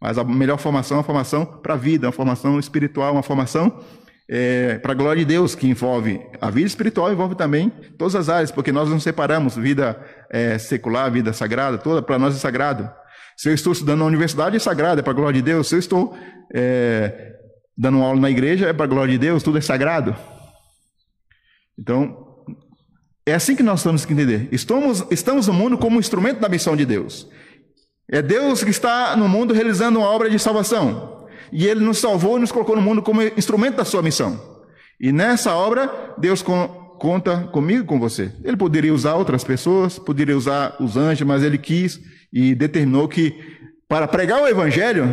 Mas 0.00 0.18
a 0.18 0.22
melhor 0.22 0.58
formação 0.58 0.98
é 0.98 0.98
uma 0.98 1.04
formação 1.04 1.44
para 1.44 1.74
a 1.74 1.76
vida, 1.76 2.06
uma 2.06 2.12
formação 2.12 2.60
espiritual, 2.60 3.14
uma 3.14 3.24
formação 3.24 3.82
é, 4.34 4.78
para 4.78 4.92
a 4.92 4.94
glória 4.94 5.20
de 5.20 5.26
Deus, 5.26 5.54
que 5.54 5.68
envolve 5.68 6.18
a 6.40 6.48
vida 6.48 6.66
espiritual, 6.66 7.12
envolve 7.12 7.34
também 7.34 7.68
todas 7.98 8.14
as 8.14 8.30
áreas, 8.30 8.50
porque 8.50 8.72
nós 8.72 8.88
não 8.88 8.98
separamos 8.98 9.56
vida 9.56 10.02
é, 10.30 10.56
secular, 10.56 11.12
vida 11.12 11.34
sagrada, 11.34 11.76
toda 11.76 12.00
para 12.00 12.18
nós 12.18 12.34
é 12.34 12.38
sagrado. 12.38 12.90
Se 13.36 13.50
eu 13.50 13.54
estou 13.54 13.74
estudando 13.74 13.98
na 13.98 14.06
universidade, 14.06 14.56
é 14.56 14.58
sagrado, 14.58 15.00
é 15.00 15.02
para 15.02 15.12
a 15.12 15.16
glória 15.16 15.34
de 15.34 15.42
Deus. 15.42 15.68
Se 15.68 15.74
eu 15.74 15.78
estou 15.78 16.16
é, 16.54 17.34
dando 17.76 17.98
aula 17.98 18.18
na 18.18 18.30
igreja, 18.30 18.68
é 18.68 18.72
para 18.72 18.84
a 18.84 18.88
glória 18.88 19.12
de 19.12 19.18
Deus, 19.18 19.42
tudo 19.42 19.58
é 19.58 19.60
sagrado. 19.60 20.16
Então, 21.78 22.16
é 23.26 23.34
assim 23.34 23.54
que 23.54 23.62
nós 23.62 23.82
temos 23.82 24.06
que 24.06 24.14
entender. 24.14 24.48
Estamos, 24.50 25.04
estamos 25.10 25.46
no 25.46 25.52
mundo 25.52 25.76
como 25.76 26.00
instrumento 26.00 26.40
da 26.40 26.48
missão 26.48 26.74
de 26.74 26.86
Deus. 26.86 27.28
É 28.10 28.22
Deus 28.22 28.64
que 28.64 28.70
está 28.70 29.14
no 29.14 29.28
mundo 29.28 29.52
realizando 29.52 29.98
uma 29.98 30.08
obra 30.08 30.30
de 30.30 30.38
salvação 30.38 31.21
e 31.52 31.66
ele 31.66 31.80
nos 31.80 31.98
salvou 31.98 32.38
e 32.38 32.40
nos 32.40 32.50
colocou 32.50 32.74
no 32.74 32.82
mundo 32.82 33.02
como 33.02 33.22
instrumento 33.22 33.76
da 33.76 33.84
sua 33.84 34.02
missão. 34.02 34.40
E 34.98 35.12
nessa 35.12 35.54
obra, 35.54 36.14
Deus 36.16 36.42
conta 36.42 37.48
comigo 37.52 37.82
e 37.82 37.86
com 37.86 38.00
você. 38.00 38.32
Ele 38.42 38.56
poderia 38.56 38.94
usar 38.94 39.14
outras 39.14 39.44
pessoas, 39.44 39.98
poderia 39.98 40.36
usar 40.36 40.76
os 40.80 40.96
anjos, 40.96 41.26
mas 41.26 41.42
ele 41.42 41.58
quis 41.58 42.00
e 42.32 42.54
determinou 42.54 43.06
que 43.06 43.36
para 43.88 44.08
pregar 44.08 44.40
o 44.40 44.48
evangelho, 44.48 45.04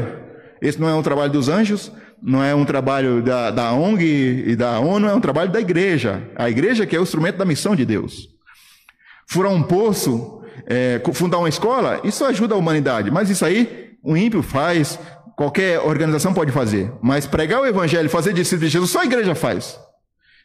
esse 0.62 0.80
não 0.80 0.88
é 0.88 0.95
um 0.95 1.02
trabalho 1.02 1.32
dos 1.32 1.49
anjos, 1.49 1.91
não 2.21 2.43
é 2.43 2.54
um 2.54 2.65
trabalho 2.65 3.21
da, 3.21 3.52
da 3.52 3.73
ONG 3.73 4.43
e 4.47 4.56
da 4.56 4.80
ONU, 4.80 5.08
é 5.08 5.13
um 5.13 5.19
trabalho 5.19 5.52
da 5.52 5.60
igreja. 5.60 6.23
A 6.36 6.49
igreja 6.49 6.86
que 6.86 6.95
é 6.95 6.99
o 6.99 7.04
instrumento 7.04 7.38
da 7.38 7.45
missão 7.45 7.75
de 7.75 7.86
Deus. 7.86 8.30
Furar 9.28 9.52
um 9.52 9.63
poço, 9.63 10.41
é, 10.65 11.02
fundar 11.13 11.39
uma 11.39 11.49
escola, 11.49 11.99
isso 12.04 12.23
ajuda 12.25 12.56
a 12.56 12.58
humanidade, 12.58 13.12
mas 13.12 13.30
isso 13.30 13.43
aí 13.43 13.97
o 14.04 14.15
ímpio 14.15 14.41
faz, 14.41 14.99
Qualquer 15.39 15.80
organização 15.80 16.34
pode 16.34 16.52
fazer, 16.52 16.91
mas 17.02 17.25
pregar 17.25 17.62
o 17.62 17.65
evangelho, 17.65 18.10
fazer 18.10 18.34
discípulos 18.34 18.69
de 18.69 18.73
Jesus, 18.73 18.91
só 18.91 18.99
a 18.99 19.06
igreja 19.06 19.34
faz. 19.34 19.80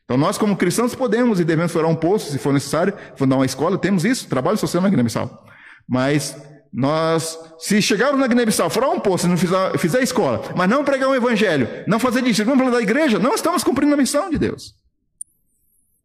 Então 0.04 0.16
nós, 0.16 0.38
como 0.38 0.56
cristãos, 0.56 0.94
podemos 0.94 1.40
e 1.40 1.44
devemos 1.44 1.72
furar 1.72 1.90
um 1.90 1.96
poço, 1.96 2.30
se 2.30 2.38
for 2.38 2.52
necessário, 2.52 2.94
fundar 3.16 3.34
uma 3.34 3.44
escola, 3.44 3.76
temos 3.76 4.04
isso, 4.04 4.28
trabalho 4.28 4.56
social 4.56 4.80
na 4.80 4.88
Guiné-Bissau. 4.88 5.44
Mas 5.88 6.36
nós, 6.72 7.36
se 7.58 7.82
chegarmos 7.82 8.20
na 8.20 8.28
Guiné-Bissau, 8.28 8.70
furar 8.70 8.88
um 8.88 9.00
poço, 9.00 9.26
não 9.26 9.36
fizer, 9.36 9.76
fizer 9.78 10.00
escola, 10.00 10.40
mas 10.54 10.70
não 10.70 10.84
pregar 10.84 11.08
o 11.08 11.14
evangelho, 11.16 11.68
não 11.88 11.98
fazer 11.98 12.22
discípulos, 12.22 12.56
não 12.56 12.64
plantar 12.64 12.80
igreja, 12.80 13.18
não 13.18 13.34
estamos 13.34 13.64
cumprindo 13.64 13.94
a 13.94 13.96
missão 13.96 14.30
de 14.30 14.38
Deus. 14.38 14.76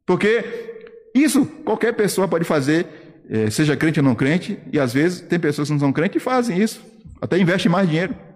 Porque 0.04 0.44
isso 1.14 1.46
qualquer 1.64 1.94
pessoa 1.94 2.28
pode 2.28 2.44
fazer, 2.44 2.88
eh, 3.30 3.52
seja 3.52 3.78
crente 3.78 4.00
ou 4.00 4.04
não 4.04 4.16
crente, 4.16 4.58
e 4.74 4.80
às 4.80 4.92
vezes 4.92 5.22
tem 5.22 5.40
pessoas 5.40 5.68
que 5.68 5.74
não 5.74 5.80
são 5.80 5.94
crentes 5.94 6.20
e 6.20 6.20
fazem 6.20 6.60
isso, 6.60 6.82
até 7.22 7.38
investem 7.38 7.72
mais 7.72 7.88
dinheiro. 7.88 8.29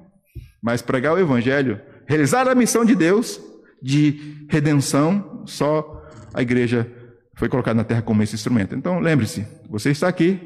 Mas 0.63 0.82
pregar 0.82 1.13
o 1.13 1.19
Evangelho, 1.19 1.82
realizar 2.08 2.47
a 2.47 2.56
missão 2.56 2.86
de 2.86 2.95
Deus 2.95 3.39
de 3.82 4.47
redenção, 4.49 5.43
só 5.45 6.02
a 6.34 6.41
igreja 6.41 6.89
foi 7.36 7.49
colocada 7.49 7.76
na 7.76 7.84
terra 7.84 8.02
como 8.02 8.23
esse 8.23 8.34
instrumento. 8.34 8.73
Então, 8.73 8.99
lembre-se, 8.99 9.45
você 9.69 9.91
está 9.91 10.08
aqui, 10.08 10.39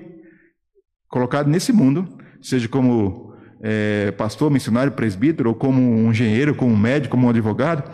colocado 1.07 1.47
nesse 1.47 1.71
mundo, 1.71 2.07
seja 2.41 2.67
como 2.67 3.35
é, 3.61 4.11
pastor, 4.11 4.49
missionário, 4.49 4.93
presbítero, 4.93 5.49
ou 5.49 5.55
como 5.55 5.79
um 5.79 6.09
engenheiro, 6.09 6.55
como 6.55 6.73
um 6.73 6.77
médico, 6.77 7.11
como 7.11 7.27
um 7.27 7.29
advogado. 7.29 7.91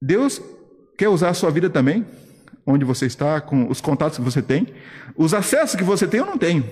Deus 0.00 0.42
quer 0.98 1.08
usar 1.08 1.30
a 1.30 1.34
sua 1.34 1.50
vida 1.50 1.70
também, 1.70 2.04
onde 2.66 2.84
você 2.84 3.06
está, 3.06 3.40
com 3.40 3.70
os 3.70 3.80
contatos 3.80 4.18
que 4.18 4.24
você 4.24 4.42
tem, 4.42 4.66
os 5.16 5.32
acessos 5.32 5.76
que 5.76 5.84
você 5.84 6.06
tem, 6.06 6.20
eu 6.20 6.26
não 6.26 6.36
tenho. 6.36 6.64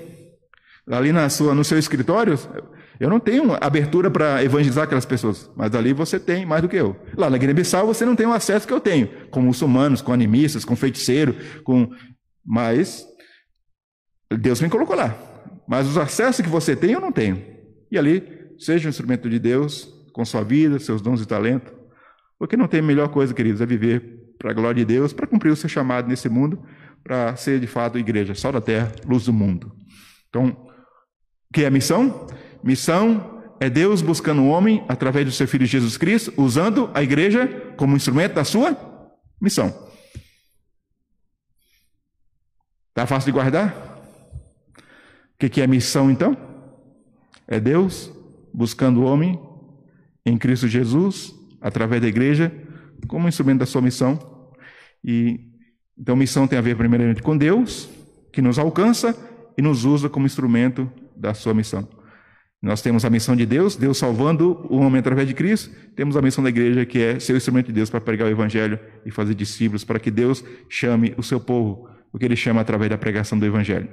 Ali 0.87 1.13
na 1.13 1.31
sua, 1.31 1.55
no 1.55 1.65
seu 1.65 1.79
escritório, 1.79 2.39
eu 3.01 3.11
não 3.11 3.19
tenho 3.19 3.57
abertura 3.61 4.11
para 4.11 4.43
evangelizar 4.45 4.85
aquelas 4.85 5.05
pessoas, 5.05 5.51
mas 5.57 5.75
ali 5.75 5.93
você 5.93 6.19
tem 6.19 6.47
mais 6.47 6.63
do 6.63 6.69
que 6.69 6.77
eu. 6.77 6.97
Lá 7.17 7.29
na 7.29 7.37
Guiné-Bissau 7.37 7.87
você 7.87 8.05
não 8.05 8.15
tem 8.15 8.27
o 8.27 8.33
acesso 8.33 8.67
que 8.67 8.73
eu 8.73 8.81
tenho, 8.81 9.09
com 9.31 9.41
muçulmanos, 9.41 10.01
com 10.01 10.13
animistas, 10.13 10.65
com 10.65 10.77
feiticeiro, 10.77 11.35
com 11.65 11.91
mas 12.45 13.07
Deus 14.31 14.61
me 14.61 14.69
colocou 14.69 14.95
lá. 14.95 15.17
Mas 15.67 15.89
os 15.89 15.97
acessos 15.97 16.45
que 16.45 16.51
você 16.51 16.77
tem 16.77 16.93
eu 16.93 17.01
não 17.01 17.11
tenho. 17.11 17.43
E 17.91 17.99
ali 17.99 18.23
seja 18.59 18.87
um 18.87 18.91
instrumento 18.91 19.29
de 19.29 19.39
Deus 19.39 19.89
com 20.13 20.25
sua 20.25 20.43
vida, 20.43 20.79
seus 20.79 21.01
dons 21.01 21.21
e 21.21 21.27
talento. 21.27 21.73
Porque 22.39 22.57
não 22.57 22.69
tem 22.69 22.83
melhor 22.83 23.09
coisa, 23.09 23.33
queridos, 23.33 23.61
é 23.61 23.67
viver 23.67 24.25
para 24.39 24.51
a 24.51 24.55
glória 24.55 24.75
de 24.75 24.85
Deus, 24.85 25.13
para 25.13 25.27
cumprir 25.27 25.51
o 25.51 25.57
seu 25.57 25.69
chamado 25.69 26.09
nesse 26.09 26.29
mundo, 26.29 26.63
para 27.03 27.35
ser 27.37 27.59
de 27.59 27.67
fato 27.67 27.99
igreja, 27.99 28.35
sal 28.35 28.53
da 28.53 28.61
terra, 28.61 28.93
luz 29.07 29.25
do 29.25 29.33
mundo. 29.33 29.73
Então, 30.29 30.49
o 30.49 31.55
que 31.55 31.63
é 31.65 31.67
a 31.67 31.71
missão? 31.71 32.27
Missão 32.65 33.43
é 33.61 33.69
Deus 33.69 34.01
buscando 34.01 34.41
o 34.41 34.49
homem 34.49 34.83
através 34.89 35.27
do 35.27 35.33
seu 35.33 35.47
Filho 35.47 35.67
Jesus 35.67 35.99
Cristo, 35.99 36.33
usando 36.35 36.91
a 36.95 37.03
igreja 37.03 37.47
como 37.77 37.95
instrumento 37.95 38.33
da 38.33 38.43
sua 38.43 38.75
missão. 39.39 39.67
Está 42.89 43.07
fácil 43.07 43.27
de 43.27 43.33
guardar? 43.33 43.75
O 45.35 45.47
que 45.47 45.61
é 45.61 45.67
missão 45.67 46.11
então? 46.11 46.35
É 47.47 47.61
Deus 47.61 48.11
buscando 48.53 49.03
o 49.03 49.05
homem 49.05 49.39
em 50.25 50.39
Cristo 50.39 50.67
Jesus, 50.67 51.35
através 51.61 52.01
da 52.01 52.09
igreja, 52.09 52.51
como 53.07 53.29
instrumento 53.29 53.59
da 53.59 53.67
sua 53.67 53.83
missão. 53.83 54.19
E 55.05 55.53
então 55.99 56.17
missão 56.17 56.49
tem 56.49 56.59
a 56.59 56.63
ver 56.63 56.79
primeiramente 56.79 57.23
com 57.23 57.37
Deus, 57.37 57.91
que 58.33 58.41
nos 58.41 58.59
alcança 58.59 59.15
e 59.59 59.61
nos 59.61 59.85
usa 59.85 60.09
como 60.09 60.25
instrumento 60.25 60.91
da 61.15 61.35
sua 61.35 61.53
missão. 61.53 61.87
Nós 62.65 62.81
temos 62.81 63.05
a 63.05 63.11
missão 63.11 63.37
de 63.37 63.45
Deus, 63.45 63.77
Deus 63.77 63.99
salvando 63.99 64.67
o 64.71 64.79
homem 64.79 64.99
através 64.99 65.29
de 65.29 65.35
Cristo. 65.35 65.71
Temos 65.95 66.17
a 66.17 66.23
missão 66.23 66.43
da 66.43 66.49
igreja, 66.49 66.87
que 66.87 66.99
é 66.99 67.21
ser 67.21 67.35
o 67.35 67.37
instrumento 67.37 67.67
de 67.67 67.75
Deus 67.75 67.91
para 67.91 68.01
pregar 68.01 68.27
o 68.27 68.31
evangelho 68.31 68.81
e 69.05 69.11
fazer 69.11 69.35
discípulos, 69.35 69.85
para 69.85 69.99
que 69.99 70.11
Deus 70.11 70.43
chame 70.67 71.13
o 71.19 71.23
seu 71.23 71.39
povo, 71.39 71.91
o 72.11 72.19
que 72.19 72.25
ele 72.25 72.35
chama 72.35 72.63
através 72.63 72.89
da 72.89 72.97
pregação 72.97 73.39
do 73.39 73.45
evangelho. 73.45 73.91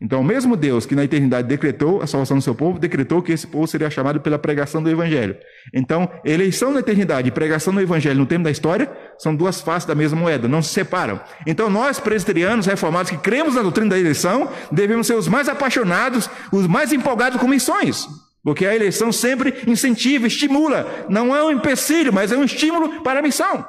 Então, 0.00 0.22
o 0.22 0.24
mesmo 0.24 0.56
Deus 0.56 0.86
que 0.86 0.94
na 0.94 1.04
eternidade 1.04 1.46
decretou 1.46 2.00
a 2.00 2.06
salvação 2.06 2.38
do 2.38 2.42
seu 2.42 2.54
povo, 2.54 2.78
decretou 2.78 3.20
que 3.20 3.32
esse 3.32 3.46
povo 3.46 3.66
seria 3.66 3.90
chamado 3.90 4.18
pela 4.20 4.38
pregação 4.38 4.82
do 4.82 4.88
Evangelho. 4.88 5.36
Então, 5.74 6.10
eleição 6.24 6.72
na 6.72 6.80
eternidade 6.80 7.28
e 7.28 7.30
pregação 7.30 7.74
do 7.74 7.80
Evangelho 7.80 8.18
no 8.18 8.24
tempo 8.24 8.44
da 8.44 8.50
história 8.50 8.90
são 9.18 9.36
duas 9.36 9.60
faces 9.60 9.86
da 9.86 9.94
mesma 9.94 10.18
moeda, 10.18 10.48
não 10.48 10.62
se 10.62 10.72
separam. 10.72 11.20
Então, 11.46 11.68
nós, 11.68 12.00
presbiterianos 12.00 12.64
reformados 12.64 13.10
que 13.10 13.18
cremos 13.18 13.54
na 13.54 13.62
doutrina 13.62 13.90
da 13.90 13.98
eleição, 13.98 14.48
devemos 14.72 15.06
ser 15.06 15.14
os 15.14 15.28
mais 15.28 15.50
apaixonados, 15.50 16.30
os 16.50 16.66
mais 16.66 16.92
empolgados 16.92 17.38
com 17.38 17.46
missões. 17.46 18.08
Porque 18.42 18.64
a 18.64 18.74
eleição 18.74 19.12
sempre 19.12 19.54
incentiva, 19.66 20.26
estimula. 20.26 21.06
Não 21.10 21.36
é 21.36 21.44
um 21.44 21.50
empecilho, 21.50 22.10
mas 22.10 22.32
é 22.32 22.36
um 22.38 22.44
estímulo 22.44 23.02
para 23.02 23.18
a 23.18 23.22
missão. 23.22 23.66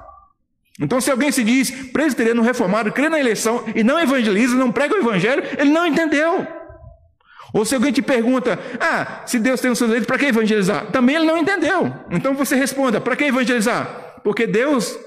Então, 0.82 1.00
se 1.00 1.12
alguém 1.12 1.32
se 1.32 1.44
diz 1.44 1.70
presbiteriano 1.70 2.42
reformado, 2.42 2.92
crê 2.92 3.08
na 3.08 3.20
eleição 3.20 3.64
e 3.76 3.84
não 3.84 4.00
evangeliza, 4.00 4.56
não 4.56 4.72
prega 4.72 4.96
o 4.96 4.98
evangelho, 4.98 5.44
ele 5.60 5.70
não 5.70 5.86
entendeu. 5.86 6.48
Ou 7.54 7.64
se 7.64 7.76
alguém 7.76 7.92
te 7.92 8.02
pergunta, 8.02 8.58
ah, 8.80 9.22
se 9.28 9.38
Deus 9.38 9.62
tem 9.62 9.70
os 9.70 9.78
seus 9.78 9.90
eleitos, 9.90 10.08
para 10.08 10.18
que 10.18 10.26
evangelizar? 10.26 10.88
Também 10.88 11.18
ele 11.18 11.26
não 11.26 11.38
entendeu. 11.38 11.94
Então 12.10 12.34
você 12.34 12.56
responda, 12.56 13.00
para 13.00 13.16
que 13.16 13.26
evangelizar? 13.26 14.20
Porque 14.24 14.48
Deus, 14.48 14.98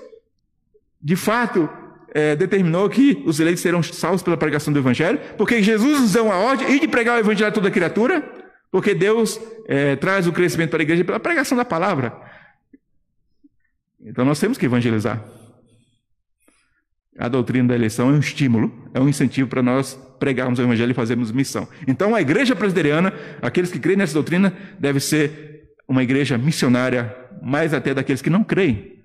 de 1.02 1.16
fato, 1.16 1.68
é, 2.14 2.37
determinou 2.37 2.88
que 2.88 3.24
os 3.26 3.40
eleitos 3.40 3.60
serão 3.60 3.82
salvos 3.82 4.22
pela 4.22 4.37
pregação 4.37 4.72
do 4.72 4.78
evangelho, 4.78 5.18
porque 5.37 5.60
Jesus 5.60 6.00
nos 6.00 6.12
deu 6.12 6.26
uma 6.26 6.37
ordem 6.37 6.70
e 6.76 6.80
de 6.80 6.87
pregar 6.87 7.16
o 7.16 7.20
evangelho 7.20 7.48
a 7.48 7.52
toda 7.52 7.70
criatura, 7.70 8.22
porque 8.70 8.94
Deus 8.94 9.40
é, 9.66 9.96
traz 9.96 10.28
o 10.28 10.32
crescimento 10.32 10.70
para 10.70 10.80
a 10.80 10.82
igreja 10.82 11.04
pela 11.04 11.18
pregação 11.18 11.56
da 11.58 11.64
palavra. 11.64 12.14
Então 14.04 14.24
nós 14.24 14.38
temos 14.38 14.56
que 14.56 14.66
evangelizar. 14.66 15.24
A 17.18 17.29
doutrina 17.29 17.68
da 17.68 17.74
eleição 17.74 18.11
é 18.11 18.12
um 18.12 18.18
estímulo, 18.18 18.90
é 18.92 19.00
um 19.00 19.09
incentivo 19.09 19.48
para 19.48 19.62
nós 19.62 19.94
pregarmos 20.18 20.59
o 20.59 20.62
evangelho 20.62 20.90
e 20.90 20.94
fazermos 20.94 21.31
missão. 21.31 21.68
Então, 21.87 22.14
a 22.14 22.20
igreja 22.20 22.57
presbiteriana, 22.57 23.12
aqueles 23.40 23.70
que 23.70 23.79
creem 23.79 23.98
nessa 23.98 24.14
doutrina, 24.14 24.53
deve 24.79 24.98
ser 25.00 25.70
uma 25.88 26.03
igreja 26.03 26.37
missionária, 26.37 27.14
mais 27.42 27.72
até 27.72 27.94
daqueles 27.94 28.22
que 28.22 28.31
não 28.31 28.42
creem. 28.42 29.03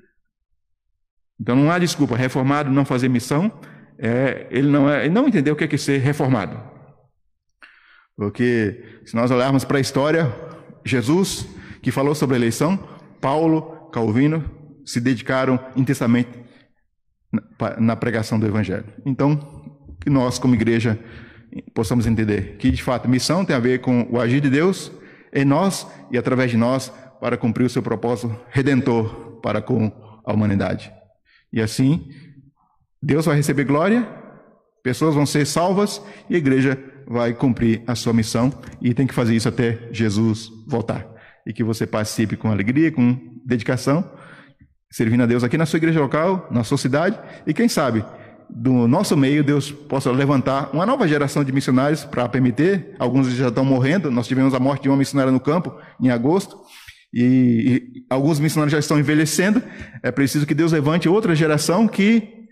Então, 1.40 1.56
não 1.56 1.72
há 1.72 1.78
desculpa. 1.78 2.16
Reformado 2.16 2.72
não 2.72 2.84
fazer 2.84 3.10
missão 3.10 3.52
é, 4.00 4.48
ele, 4.50 4.70
não 4.70 4.90
é, 4.90 5.06
ele 5.06 5.14
não 5.14 5.28
entendeu 5.28 5.54
o 5.54 5.58
que 5.58 5.66
é, 5.66 5.68
que 5.68 5.78
ser 5.78 6.00
reformado. 6.00 6.58
Porque 8.16 9.02
se 9.06 9.14
nós 9.14 9.30
olharmos 9.30 9.66
para 9.66 9.78
a 9.78 9.82
história, 9.82 10.34
Jesus, 10.86 11.46
que 11.82 11.92
falou 11.92 12.16
sobre 12.16 12.36
a 12.36 12.40
eleição, 12.40 12.80
Paulo, 13.20 13.90
Calvino, 13.92 14.44
se 14.86 15.02
dedicaram 15.02 15.60
intensamente 15.76 16.30
na 17.78 17.96
pregação 17.96 18.40
do 18.40 18.46
Evangelho. 18.46 18.86
Então, 19.06 19.38
que 20.00 20.10
nós, 20.10 20.40
como 20.40 20.56
igreja, 20.56 21.00
possamos 21.74 22.08
entender 22.08 22.58
que, 22.58 22.72
de 22.72 22.82
fato, 22.82 23.08
missão 23.08 23.46
tem 23.46 23.56
a 23.56 23.60
ver 23.60 23.82
com 23.82 24.08
o 24.10 24.20
agir 24.20 24.42
de 24.42 24.50
Deus 24.50 24.92
em 25.34 25.46
nós 25.46 25.88
e 26.12 26.18
através 26.18 26.52
de 26.52 26.58
nós 26.58 26.92
para 27.20 27.38
cumprir 27.38 27.66
o 27.66 27.70
seu 27.70 27.84
propósito 27.84 28.36
redentor 28.50 29.40
para 29.42 29.62
com 29.62 29.92
a 30.26 30.34
humanidade. 30.34 30.92
E 31.52 31.62
assim, 31.62 32.10
Deus 33.02 33.26
vai 33.26 33.36
receber 33.36 33.66
glória, 33.66 34.08
pessoas 34.84 35.16
vão 35.16 35.26
ser 35.26 35.46
salvas 35.46 36.02
e 36.30 36.36
a 36.36 36.38
igreja 36.38 36.78
vai 37.08 37.34
cumprir 37.34 37.82
a 37.88 37.96
sua 37.96 38.14
missão 38.14 38.54
e 38.82 38.94
tem 38.94 39.08
que 39.08 39.14
fazer 39.14 39.36
isso 39.36 39.50
até 39.50 39.90
Jesus 39.92 40.50
voltar. 40.68 41.08
E 41.46 41.54
que 41.54 41.64
você 41.64 41.88
participe 41.88 42.38
com 42.38 42.52
alegria, 42.52 42.92
com 42.92 43.18
dedicação, 43.46 44.10
servindo 44.90 45.24
a 45.24 45.26
Deus 45.26 45.44
aqui 45.44 45.58
na 45.58 45.66
sua 45.66 45.78
igreja 45.78 46.00
local, 46.00 46.48
na 46.52 46.64
sua 46.64 46.78
cidade 46.78 47.20
e 47.46 47.54
quem 47.54 47.68
sabe 47.68 48.04
do 48.50 48.88
nosso 48.88 49.16
meio 49.16 49.44
Deus 49.44 49.72
possa 49.72 50.12
levantar 50.12 50.72
uma 50.74 50.86
nova 50.86 51.08
geração 51.08 51.44
de 51.44 51.52
missionários 51.52 52.04
para 52.04 52.24
a 52.24 52.30
PMT. 52.30 52.96
Alguns 52.98 53.30
já 53.32 53.50
estão 53.50 53.64
morrendo. 53.64 54.10
Nós 54.10 54.28
tivemos 54.28 54.54
a 54.54 54.60
morte 54.60 54.84
de 54.84 54.90
uma 54.90 54.98
missionária 54.98 55.32
no 55.32 55.40
campo 55.40 55.76
em 56.02 56.10
agosto. 56.10 56.60
E, 57.14 57.22
e, 57.22 58.06
alguns 58.10 58.40
missionários 58.40 58.72
já 58.72 58.80
estão 58.80 59.00
envelhecendo. 59.00 59.62
É 60.02 60.12
preciso 60.12 60.48
que 60.48 60.56
Deus 60.56 60.72
levante 60.72 61.08
outra 61.08 61.36
geração 61.36 61.88
que 61.88 62.48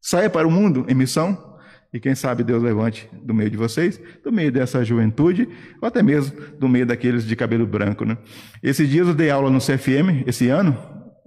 saia 0.00 0.28
para 0.28 0.46
o 0.46 0.50
mundo 0.50 0.84
em 0.88 0.94
missão. 0.94 1.54
E 1.92 2.00
quem 2.00 2.14
sabe 2.14 2.42
Deus 2.42 2.62
levante 2.62 3.08
do 3.22 3.32
meio 3.32 3.48
de 3.48 3.56
vocês, 3.56 4.00
do 4.22 4.32
meio 4.32 4.50
dessa 4.50 4.84
juventude, 4.84 5.48
ou 5.80 5.86
até 5.86 6.02
mesmo 6.02 6.36
do 6.58 6.68
meio 6.68 6.84
daqueles 6.84 7.24
de 7.24 7.36
cabelo 7.36 7.64
branco. 7.66 8.04
Né? 8.04 8.18
Esses 8.60 8.88
dias 8.88 9.06
eu 9.06 9.14
dei 9.14 9.30
aula 9.30 9.48
no 9.48 9.60
CFM, 9.60 10.26
esse 10.26 10.48
ano. 10.48 10.76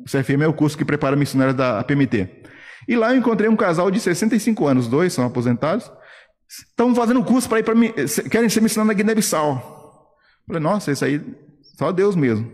O 0.08 0.10
CFM 0.10 0.42
é 0.42 0.48
o 0.48 0.54
curso 0.54 0.78
que 0.78 0.86
prepara 0.86 1.18
missionários 1.18 1.58
da 1.58 1.84
PMT. 1.84 2.30
E 2.88 2.96
lá 2.96 3.14
eu 3.14 3.18
encontrei 3.18 3.50
um 3.50 3.58
casal 3.58 3.92
de 3.92 4.00
65 4.00 4.66
anos, 4.66 4.88
dois 4.88 5.12
são 5.12 5.26
aposentados. 5.26 5.92
Estão 6.50 6.96
fazendo 6.96 7.22
curso 7.26 7.50
para 7.50 7.60
ir 7.60 7.64
para 7.64 7.76
querem 8.30 8.48
ser 8.48 8.62
missionários 8.62 8.88
na 8.88 9.04
Guiné-Bissau. 9.04 10.16
Falei, 10.48 10.62
nossa, 10.62 10.94
isso 10.94 11.04
aí 11.04 11.22
só 11.78 11.92
Deus 11.92 12.16
mesmo. 12.16 12.50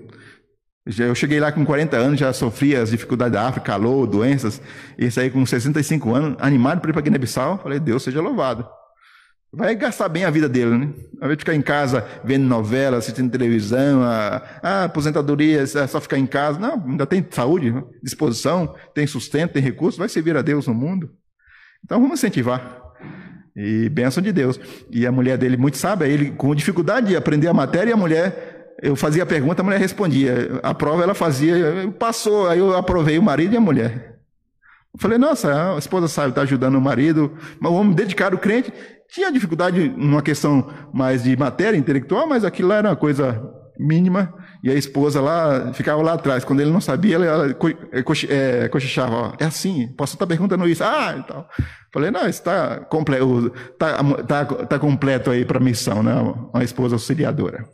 Eu 0.98 1.14
cheguei 1.14 1.40
lá 1.40 1.52
com 1.52 1.64
40 1.64 1.96
anos, 1.96 2.20
já 2.20 2.34
sofria 2.34 2.82
as 2.82 2.90
dificuldades 2.90 3.34
da 3.34 3.48
África, 3.48 3.68
calor, 3.68 4.08
doenças. 4.08 4.60
E 4.98 5.12
saí 5.12 5.30
com 5.30 5.46
65 5.46 6.14
anos, 6.14 6.38
animado 6.42 6.82
para 6.82 6.90
ir 6.90 6.94
para 6.94 7.04
Guiné-Bissau. 7.04 7.60
Falei, 7.60 7.80
Deus 7.80 8.02
seja 8.02 8.20
louvado. 8.20 8.68
Vai 9.56 9.76
gastar 9.76 10.10
bem 10.10 10.26
a 10.26 10.32
vida 10.32 10.50
dele, 10.50 10.72
né? 10.72 10.90
Ao 11.22 11.26
invés 11.26 11.38
de 11.38 11.42
ficar 11.42 11.54
em 11.54 11.62
casa 11.62 12.04
vendo 12.24 12.44
novela, 12.44 12.98
assistindo 12.98 13.30
televisão, 13.30 14.02
a, 14.02 14.42
a 14.64 14.84
aposentadoria 14.86 15.62
é 15.62 15.88
só 15.88 16.02
ficar 16.02 16.18
em 16.18 16.26
casa. 16.26 16.60
Não, 16.60 16.84
ainda 16.88 17.06
tem 17.06 17.24
saúde, 17.30 17.72
disposição, 18.02 18.74
tem 18.96 19.06
sustento, 19.06 19.52
tem 19.52 19.62
recursos, 19.62 20.00
vai 20.00 20.10
servir 20.10 20.36
a 20.36 20.42
Deus 20.42 20.66
no 20.66 20.74
mundo. 20.74 21.12
Então 21.86 22.02
vamos 22.02 22.20
incentivar. 22.20 22.82
E 23.56 23.90
bênção 23.90 24.24
de 24.24 24.32
Deus. 24.32 24.60
E 24.90 25.06
a 25.06 25.12
mulher 25.12 25.38
dele, 25.38 25.56
muito 25.56 25.78
sábia, 25.78 26.08
ele 26.08 26.32
com 26.32 26.56
dificuldade 26.56 27.10
de 27.10 27.16
aprender 27.16 27.48
a 27.48 27.54
matéria, 27.54 27.92
e 27.92 27.94
a 27.94 27.98
mulher 27.98 28.76
eu 28.82 28.96
fazia 28.96 29.22
a 29.22 29.26
pergunta, 29.26 29.62
a 29.62 29.64
mulher 29.64 29.80
respondia. 29.80 30.60
A 30.64 30.74
prova 30.74 31.04
ela 31.04 31.14
fazia, 31.14 31.94
passou, 32.00 32.50
aí 32.50 32.58
eu 32.58 32.76
aprovei 32.76 33.20
o 33.20 33.24
marido 33.24 33.54
e 33.54 33.58
a 33.58 33.62
mulher. 33.62 34.14
Eu 34.94 35.00
falei, 35.00 35.18
nossa, 35.18 35.74
a 35.74 35.78
esposa 35.80 36.08
sabe, 36.08 36.30
está 36.30 36.42
ajudando 36.42 36.76
o 36.76 36.82
marido, 36.82 37.36
mas 37.60 37.72
o 37.72 37.76
homem 37.76 37.96
dedicado, 37.96 38.38
crente, 38.38 38.72
tinha 39.14 39.32
dificuldade 39.32 39.90
numa 39.90 40.24
questão 40.24 40.68
mais 40.92 41.24
de 41.24 41.38
matéria 41.38 41.78
intelectual, 41.78 42.28
mas 42.28 42.44
aquilo 42.44 42.70
lá 42.70 42.78
era 42.78 42.90
uma 42.90 42.96
coisa 42.96 43.40
mínima, 43.78 44.34
e 44.64 44.72
a 44.72 44.74
esposa 44.74 45.22
lá 45.22 45.72
ficava 45.74 46.02
lá 46.02 46.14
atrás. 46.14 46.44
Quando 46.44 46.62
ele 46.62 46.72
não 46.72 46.82
sabia, 46.82 47.16
ela, 47.16 47.26
ela 47.26 47.56
é, 47.92 48.68
cochichava, 48.70 49.16
ó, 49.16 49.34
é 49.40 49.46
assim, 49.46 49.88
posso 49.96 50.16
estar 50.16 50.26
perguntando 50.26 50.68
isso? 50.68 50.84
Ah, 50.84 51.16
e 51.18 51.24
tal. 51.24 51.48
Falei, 51.94 52.10
não, 52.10 52.28
está 52.28 52.80
completo, 52.86 53.52
tá, 53.78 54.04
tá, 54.28 54.46
tá 54.46 54.80
completo 54.80 55.30
aí 55.30 55.46
para 55.46 55.60
a 55.60 55.64
missão, 55.64 56.02
né? 56.02 56.14
Uma 56.54 56.64
esposa 56.64 56.96
auxiliadora. 56.96 57.66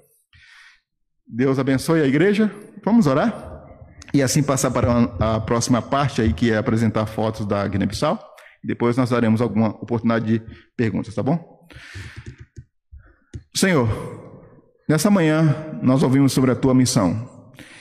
Deus 1.25 1.57
abençoe 1.57 2.01
a 2.01 2.07
igreja. 2.07 2.51
Vamos 2.83 3.07
orar? 3.07 3.49
E 4.13 4.21
assim 4.21 4.41
passar 4.41 4.71
para 4.71 5.03
a 5.19 5.39
próxima 5.39 5.81
parte 5.81 6.21
aí, 6.21 6.33
que 6.33 6.51
é 6.51 6.57
apresentar 6.57 7.05
fotos 7.05 7.45
da 7.45 7.65
Guiné-Bissau. 7.67 8.28
Depois 8.63 8.97
nós 8.97 9.09
daremos 9.09 9.41
alguma 9.41 9.69
oportunidade 9.69 10.25
de 10.25 10.41
perguntas, 10.75 11.13
tá 11.13 11.23
bom? 11.23 11.67
Senhor, 13.55 13.87
nessa 14.87 15.09
manhã 15.09 15.55
nós 15.81 16.03
ouvimos 16.03 16.33
sobre 16.33 16.51
a 16.51 16.55
tua 16.55 16.73
missão 16.73 17.27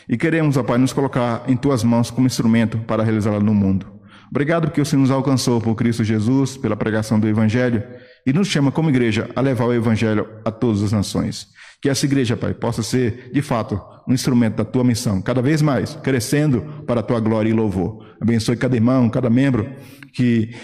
e 0.08 0.16
queremos, 0.16 0.56
ó 0.56 0.62
Pai, 0.62 0.78
nos 0.78 0.92
colocar 0.92 1.44
em 1.48 1.56
tuas 1.56 1.84
mãos 1.84 2.10
como 2.10 2.26
instrumento 2.26 2.78
para 2.78 3.02
realizá-la 3.02 3.40
no 3.40 3.54
mundo. 3.54 3.86
Obrigado 4.30 4.66
porque 4.66 4.80
o 4.80 4.86
Senhor 4.86 5.02
nos 5.02 5.10
alcançou 5.10 5.60
por 5.60 5.74
Cristo 5.74 6.04
Jesus, 6.04 6.56
pela 6.56 6.76
pregação 6.76 7.18
do 7.18 7.28
Evangelho 7.28 7.82
e 8.26 8.32
nos 8.32 8.48
chama 8.48 8.70
como 8.70 8.90
igreja 8.90 9.30
a 9.34 9.40
levar 9.40 9.66
o 9.66 9.72
Evangelho 9.72 10.28
a 10.44 10.50
todas 10.50 10.82
as 10.82 10.92
nações. 10.92 11.48
Que 11.80 11.88
essa 11.88 12.06
igreja, 12.06 12.36
Pai, 12.36 12.54
possa 12.54 12.82
ser, 12.82 13.30
de 13.32 13.40
fato, 13.40 13.80
um 14.06 14.12
instrumento 14.12 14.56
da 14.56 14.64
tua 14.64 14.82
missão, 14.82 15.22
cada 15.22 15.40
vez 15.40 15.62
mais, 15.62 15.94
crescendo 15.96 16.62
para 16.86 17.00
a 17.00 17.02
tua 17.02 17.20
glória 17.20 17.48
e 17.48 17.52
louvor. 17.52 18.04
Abençoe 18.20 18.56
cada 18.56 18.74
irmão, 18.74 19.08
cada 19.08 19.30
membro, 19.30 19.70
que 20.12 20.56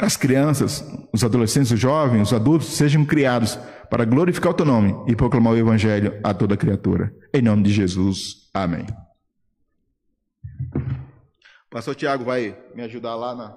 as 0.00 0.16
crianças, 0.16 0.84
os 1.12 1.24
adolescentes, 1.24 1.72
os 1.72 1.80
jovens, 1.80 2.28
os 2.28 2.32
adultos 2.32 2.68
sejam 2.68 3.04
criados 3.04 3.58
para 3.90 4.04
glorificar 4.04 4.52
o 4.52 4.54
teu 4.54 4.64
nome 4.64 4.94
e 5.08 5.16
proclamar 5.16 5.54
o 5.54 5.56
evangelho 5.56 6.20
a 6.22 6.32
toda 6.32 6.56
criatura. 6.56 7.12
Em 7.34 7.42
nome 7.42 7.64
de 7.64 7.72
Jesus. 7.72 8.48
Amém. 8.54 8.86
Pastor 11.68 11.94
Tiago 11.94 12.24
vai 12.24 12.56
me 12.74 12.82
ajudar 12.82 13.16
lá 13.16 13.34
na. 13.34 13.56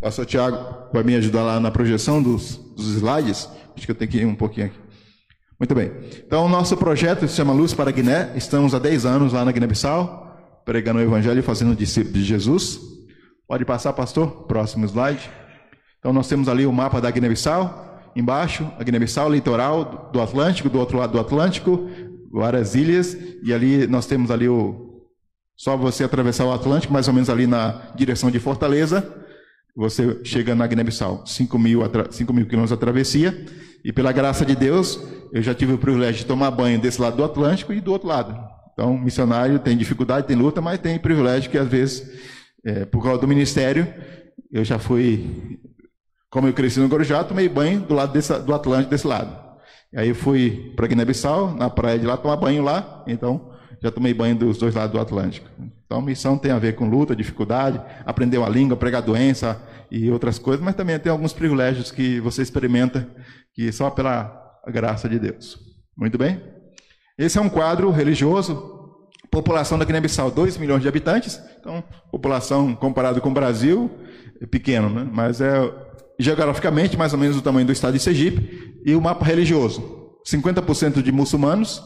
Pastor 0.00 0.26
Tiago 0.26 0.58
vai 0.92 1.02
me 1.02 1.14
ajudar 1.16 1.42
lá 1.42 1.58
na 1.58 1.70
projeção 1.70 2.22
dos, 2.22 2.56
dos 2.76 2.96
slides. 2.96 3.48
Acho 3.74 3.86
que 3.86 3.90
eu 3.90 3.94
tenho 3.94 4.10
que 4.10 4.18
ir 4.18 4.26
um 4.26 4.34
pouquinho 4.34 4.66
aqui. 4.66 4.78
Muito 5.58 5.74
bem. 5.74 5.90
Então, 6.26 6.48
nosso 6.48 6.76
projeto 6.76 7.26
se 7.26 7.34
chama 7.34 7.52
Luz 7.52 7.72
para 7.72 7.90
Guiné. 7.90 8.32
Estamos 8.36 8.74
há 8.74 8.78
10 8.78 9.06
anos 9.06 9.32
lá 9.32 9.44
na 9.44 9.52
Guiné-Bissau, 9.52 10.62
pregando 10.64 10.98
o 10.98 11.02
Evangelho 11.02 11.38
e 11.38 11.42
fazendo 11.42 11.74
discípulos 11.74 12.18
de 12.18 12.24
Jesus. 12.24 12.78
Pode 13.48 13.64
passar, 13.64 13.92
pastor? 13.94 14.46
Próximo 14.46 14.84
slide. 14.84 15.30
Então, 15.98 16.12
nós 16.12 16.28
temos 16.28 16.48
ali 16.48 16.66
o 16.66 16.72
mapa 16.72 17.00
da 17.00 17.10
Guiné-Bissau. 17.10 17.84
Embaixo, 18.14 18.70
a 18.78 18.84
Guiné-Bissau, 18.84 19.30
litoral 19.30 20.10
do 20.12 20.20
Atlântico, 20.20 20.68
do 20.68 20.78
outro 20.78 20.98
lado 20.98 21.12
do 21.12 21.20
Atlântico, 21.20 21.88
várias 22.30 22.74
ilhas. 22.74 23.16
E 23.42 23.52
ali 23.52 23.86
nós 23.86 24.06
temos 24.06 24.30
ali 24.30 24.48
o. 24.48 25.04
Só 25.56 25.74
você 25.74 26.04
atravessar 26.04 26.44
o 26.44 26.52
Atlântico, 26.52 26.92
mais 26.92 27.08
ou 27.08 27.14
menos 27.14 27.30
ali 27.30 27.46
na 27.46 27.90
direção 27.94 28.30
de 28.30 28.38
Fortaleza 28.38 29.24
você 29.76 30.18
chega 30.24 30.54
na 30.54 30.66
Guiné-Bissau, 30.66 31.26
5 31.26 31.58
mil, 31.58 31.82
5 32.10 32.32
mil 32.32 32.46
quilômetros 32.46 32.72
a 32.72 32.80
travessia, 32.80 33.46
e 33.84 33.92
pela 33.92 34.10
graça 34.10 34.44
de 34.44 34.56
Deus, 34.56 34.98
eu 35.32 35.42
já 35.42 35.54
tive 35.54 35.74
o 35.74 35.78
privilégio 35.78 36.22
de 36.22 36.26
tomar 36.26 36.50
banho 36.50 36.80
desse 36.80 37.00
lado 37.00 37.18
do 37.18 37.24
Atlântico 37.24 37.74
e 37.74 37.80
do 37.80 37.92
outro 37.92 38.08
lado. 38.08 38.34
Então, 38.72 38.96
missionário 38.98 39.58
tem 39.58 39.76
dificuldade, 39.76 40.26
tem 40.26 40.36
luta, 40.36 40.62
mas 40.62 40.80
tem 40.80 40.98
privilégio 40.98 41.50
que 41.50 41.58
às 41.58 41.68
vezes, 41.68 42.10
é, 42.64 42.86
por 42.86 43.02
causa 43.02 43.20
do 43.20 43.28
ministério, 43.28 43.86
eu 44.50 44.64
já 44.64 44.78
fui, 44.78 45.60
como 46.30 46.48
eu 46.48 46.54
cresci 46.54 46.80
no 46.80 46.88
Guarujá, 46.88 47.22
tomei 47.22 47.48
banho 47.48 47.80
do 47.80 47.94
lado 47.94 48.12
desse, 48.12 48.36
do 48.40 48.54
Atlântico 48.54 48.90
desse 48.90 49.06
lado. 49.06 49.36
E 49.92 49.98
aí 49.98 50.14
fui 50.14 50.72
para 50.74 50.86
Guiné-Bissau, 50.86 51.54
na 51.54 51.68
praia 51.68 51.98
de 51.98 52.06
lá, 52.06 52.16
tomar 52.16 52.36
banho 52.36 52.62
lá, 52.62 53.04
então 53.06 53.50
já 53.82 53.90
tomei 53.90 54.14
banho 54.14 54.36
dos 54.36 54.58
dois 54.58 54.74
lados 54.74 54.92
do 54.92 55.00
Atlântico. 55.00 55.48
Então, 55.84 56.00
missão 56.00 56.36
tem 56.36 56.50
a 56.50 56.58
ver 56.58 56.74
com 56.74 56.88
luta, 56.88 57.14
dificuldade, 57.14 57.80
aprender 58.04 58.42
a 58.42 58.48
língua, 58.48 58.76
pregar 58.76 59.02
doença 59.02 59.60
e 59.90 60.10
outras 60.10 60.38
coisas, 60.38 60.64
mas 60.64 60.74
também 60.74 60.98
tem 60.98 61.12
alguns 61.12 61.32
privilégios 61.32 61.90
que 61.90 62.20
você 62.20 62.42
experimenta 62.42 63.08
que 63.54 63.70
só 63.70 63.90
pela 63.90 64.60
graça 64.66 65.08
de 65.08 65.18
Deus. 65.18 65.58
Muito 65.96 66.18
bem? 66.18 66.40
Esse 67.16 67.38
é 67.38 67.40
um 67.40 67.48
quadro 67.48 67.90
religioso. 67.90 68.74
População 69.30 69.78
da 69.78 69.84
Guiné-Bissau, 69.84 70.30
2 70.30 70.58
milhões 70.58 70.82
de 70.82 70.88
habitantes. 70.88 71.40
Então, 71.60 71.82
população 72.10 72.74
comparado 72.74 73.20
com 73.20 73.30
o 73.30 73.34
Brasil, 73.34 73.90
é 74.40 74.46
pequeno, 74.46 74.88
né? 74.88 75.08
mas 75.10 75.40
é 75.40 75.72
geograficamente 76.18 76.96
mais 76.96 77.12
ou 77.12 77.18
menos 77.18 77.36
o 77.36 77.42
tamanho 77.42 77.66
do 77.66 77.72
estado 77.72 77.94
de 77.94 78.00
Sergipe. 78.00 78.80
E 78.84 78.94
o 78.94 79.00
mapa 79.00 79.24
religioso: 79.24 80.12
50% 80.26 81.02
de 81.02 81.12
muçulmanos, 81.12 81.82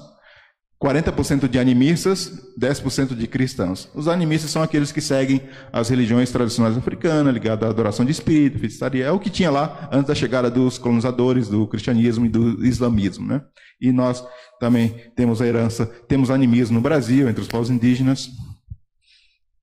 40% 0.83 1.47
de 1.47 1.59
animistas, 1.59 2.33
10% 2.59 3.15
de 3.15 3.27
cristãos. 3.27 3.91
Os 3.95 4.09
animistas 4.09 4.51
são 4.51 4.63
aqueles 4.63 4.91
que 4.91 5.01
seguem 5.03 5.43
as 5.71 5.91
religiões 5.91 6.31
tradicionais 6.31 6.77
africanas, 6.77 7.35
ligadas 7.35 7.69
à 7.69 7.71
adoração 7.71 8.05
de 8.05 8.13
espírito, 8.13 8.59
é 8.97 9.11
o 9.11 9.21
que 9.21 9.29
tinha 9.29 9.51
lá 9.51 9.91
antes 9.93 10.09
da 10.09 10.15
chegada 10.15 10.51
dos 10.51 10.79
colonizadores 10.79 11.49
do 11.49 11.67
cristianismo 11.67 12.25
e 12.25 12.31
do 12.31 12.65
islamismo. 12.65 13.27
Né? 13.27 13.43
E 13.79 13.93
nós 13.93 14.25
também 14.59 14.95
temos 15.15 15.43
a 15.43 15.47
herança, 15.47 15.85
temos 16.09 16.31
animismo 16.31 16.77
no 16.77 16.81
Brasil, 16.81 17.29
entre 17.29 17.43
os 17.43 17.49
povos 17.49 17.69
indígenas. 17.69 18.31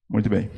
Muito 0.08 0.30
bem. 0.30 0.51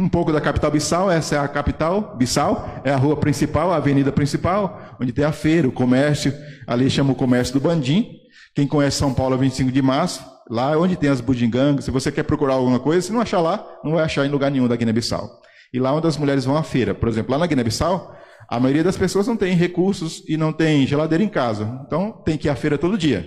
Um 0.00 0.08
pouco 0.08 0.32
da 0.32 0.40
capital 0.40 0.70
Bissau, 0.70 1.10
essa 1.10 1.34
é 1.34 1.38
a 1.40 1.48
capital, 1.48 2.14
Bissau, 2.16 2.82
é 2.84 2.92
a 2.92 2.96
rua 2.96 3.16
principal, 3.16 3.72
a 3.72 3.76
avenida 3.78 4.12
principal, 4.12 4.96
onde 5.00 5.12
tem 5.12 5.24
a 5.24 5.32
feira, 5.32 5.66
o 5.66 5.72
comércio, 5.72 6.32
ali 6.68 6.88
chama 6.88 7.10
o 7.10 7.16
comércio 7.16 7.52
do 7.54 7.60
Bandim, 7.60 8.08
quem 8.54 8.64
conhece 8.64 8.96
São 8.96 9.12
Paulo, 9.12 9.36
25 9.36 9.72
de 9.72 9.82
março, 9.82 10.24
lá 10.48 10.72
é 10.72 10.76
onde 10.76 10.94
tem 10.94 11.10
as 11.10 11.20
bugigangas, 11.20 11.84
se 11.84 11.90
você 11.90 12.12
quer 12.12 12.22
procurar 12.22 12.54
alguma 12.54 12.78
coisa, 12.78 13.08
se 13.08 13.12
não 13.12 13.20
achar 13.20 13.40
lá, 13.40 13.66
não 13.82 13.94
vai 13.94 14.04
achar 14.04 14.24
em 14.24 14.28
lugar 14.28 14.52
nenhum 14.52 14.68
da 14.68 14.76
Guiné-Bissau. 14.76 15.28
E 15.72 15.80
lá 15.80 15.92
onde 15.92 16.06
as 16.06 16.16
mulheres 16.16 16.44
vão 16.44 16.56
à 16.56 16.62
feira, 16.62 16.94
por 16.94 17.08
exemplo, 17.08 17.32
lá 17.32 17.38
na 17.38 17.46
Guiné-Bissau, 17.48 18.16
a 18.48 18.60
maioria 18.60 18.84
das 18.84 18.96
pessoas 18.96 19.26
não 19.26 19.36
tem 19.36 19.52
recursos 19.56 20.22
e 20.28 20.36
não 20.36 20.52
tem 20.52 20.86
geladeira 20.86 21.24
em 21.24 21.28
casa. 21.28 21.82
Então 21.84 22.12
tem 22.24 22.38
que 22.38 22.46
ir 22.46 22.50
à 22.50 22.54
feira 22.54 22.78
todo 22.78 22.96
dia. 22.96 23.26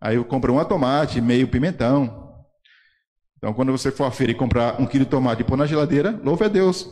Aí 0.00 0.16
eu 0.16 0.24
compro 0.24 0.58
um 0.58 0.64
tomate, 0.64 1.20
meio 1.20 1.46
pimentão. 1.46 2.21
Então 3.42 3.52
quando 3.52 3.72
você 3.72 3.90
for 3.90 4.04
à 4.04 4.10
feira 4.12 4.30
e 4.30 4.36
comprar 4.36 4.80
um 4.80 4.86
quilo 4.86 5.04
de 5.04 5.10
tomate 5.10 5.42
e 5.42 5.44
pôr 5.44 5.56
na 5.56 5.66
geladeira, 5.66 6.16
louve 6.22 6.44
a 6.44 6.48
Deus, 6.48 6.88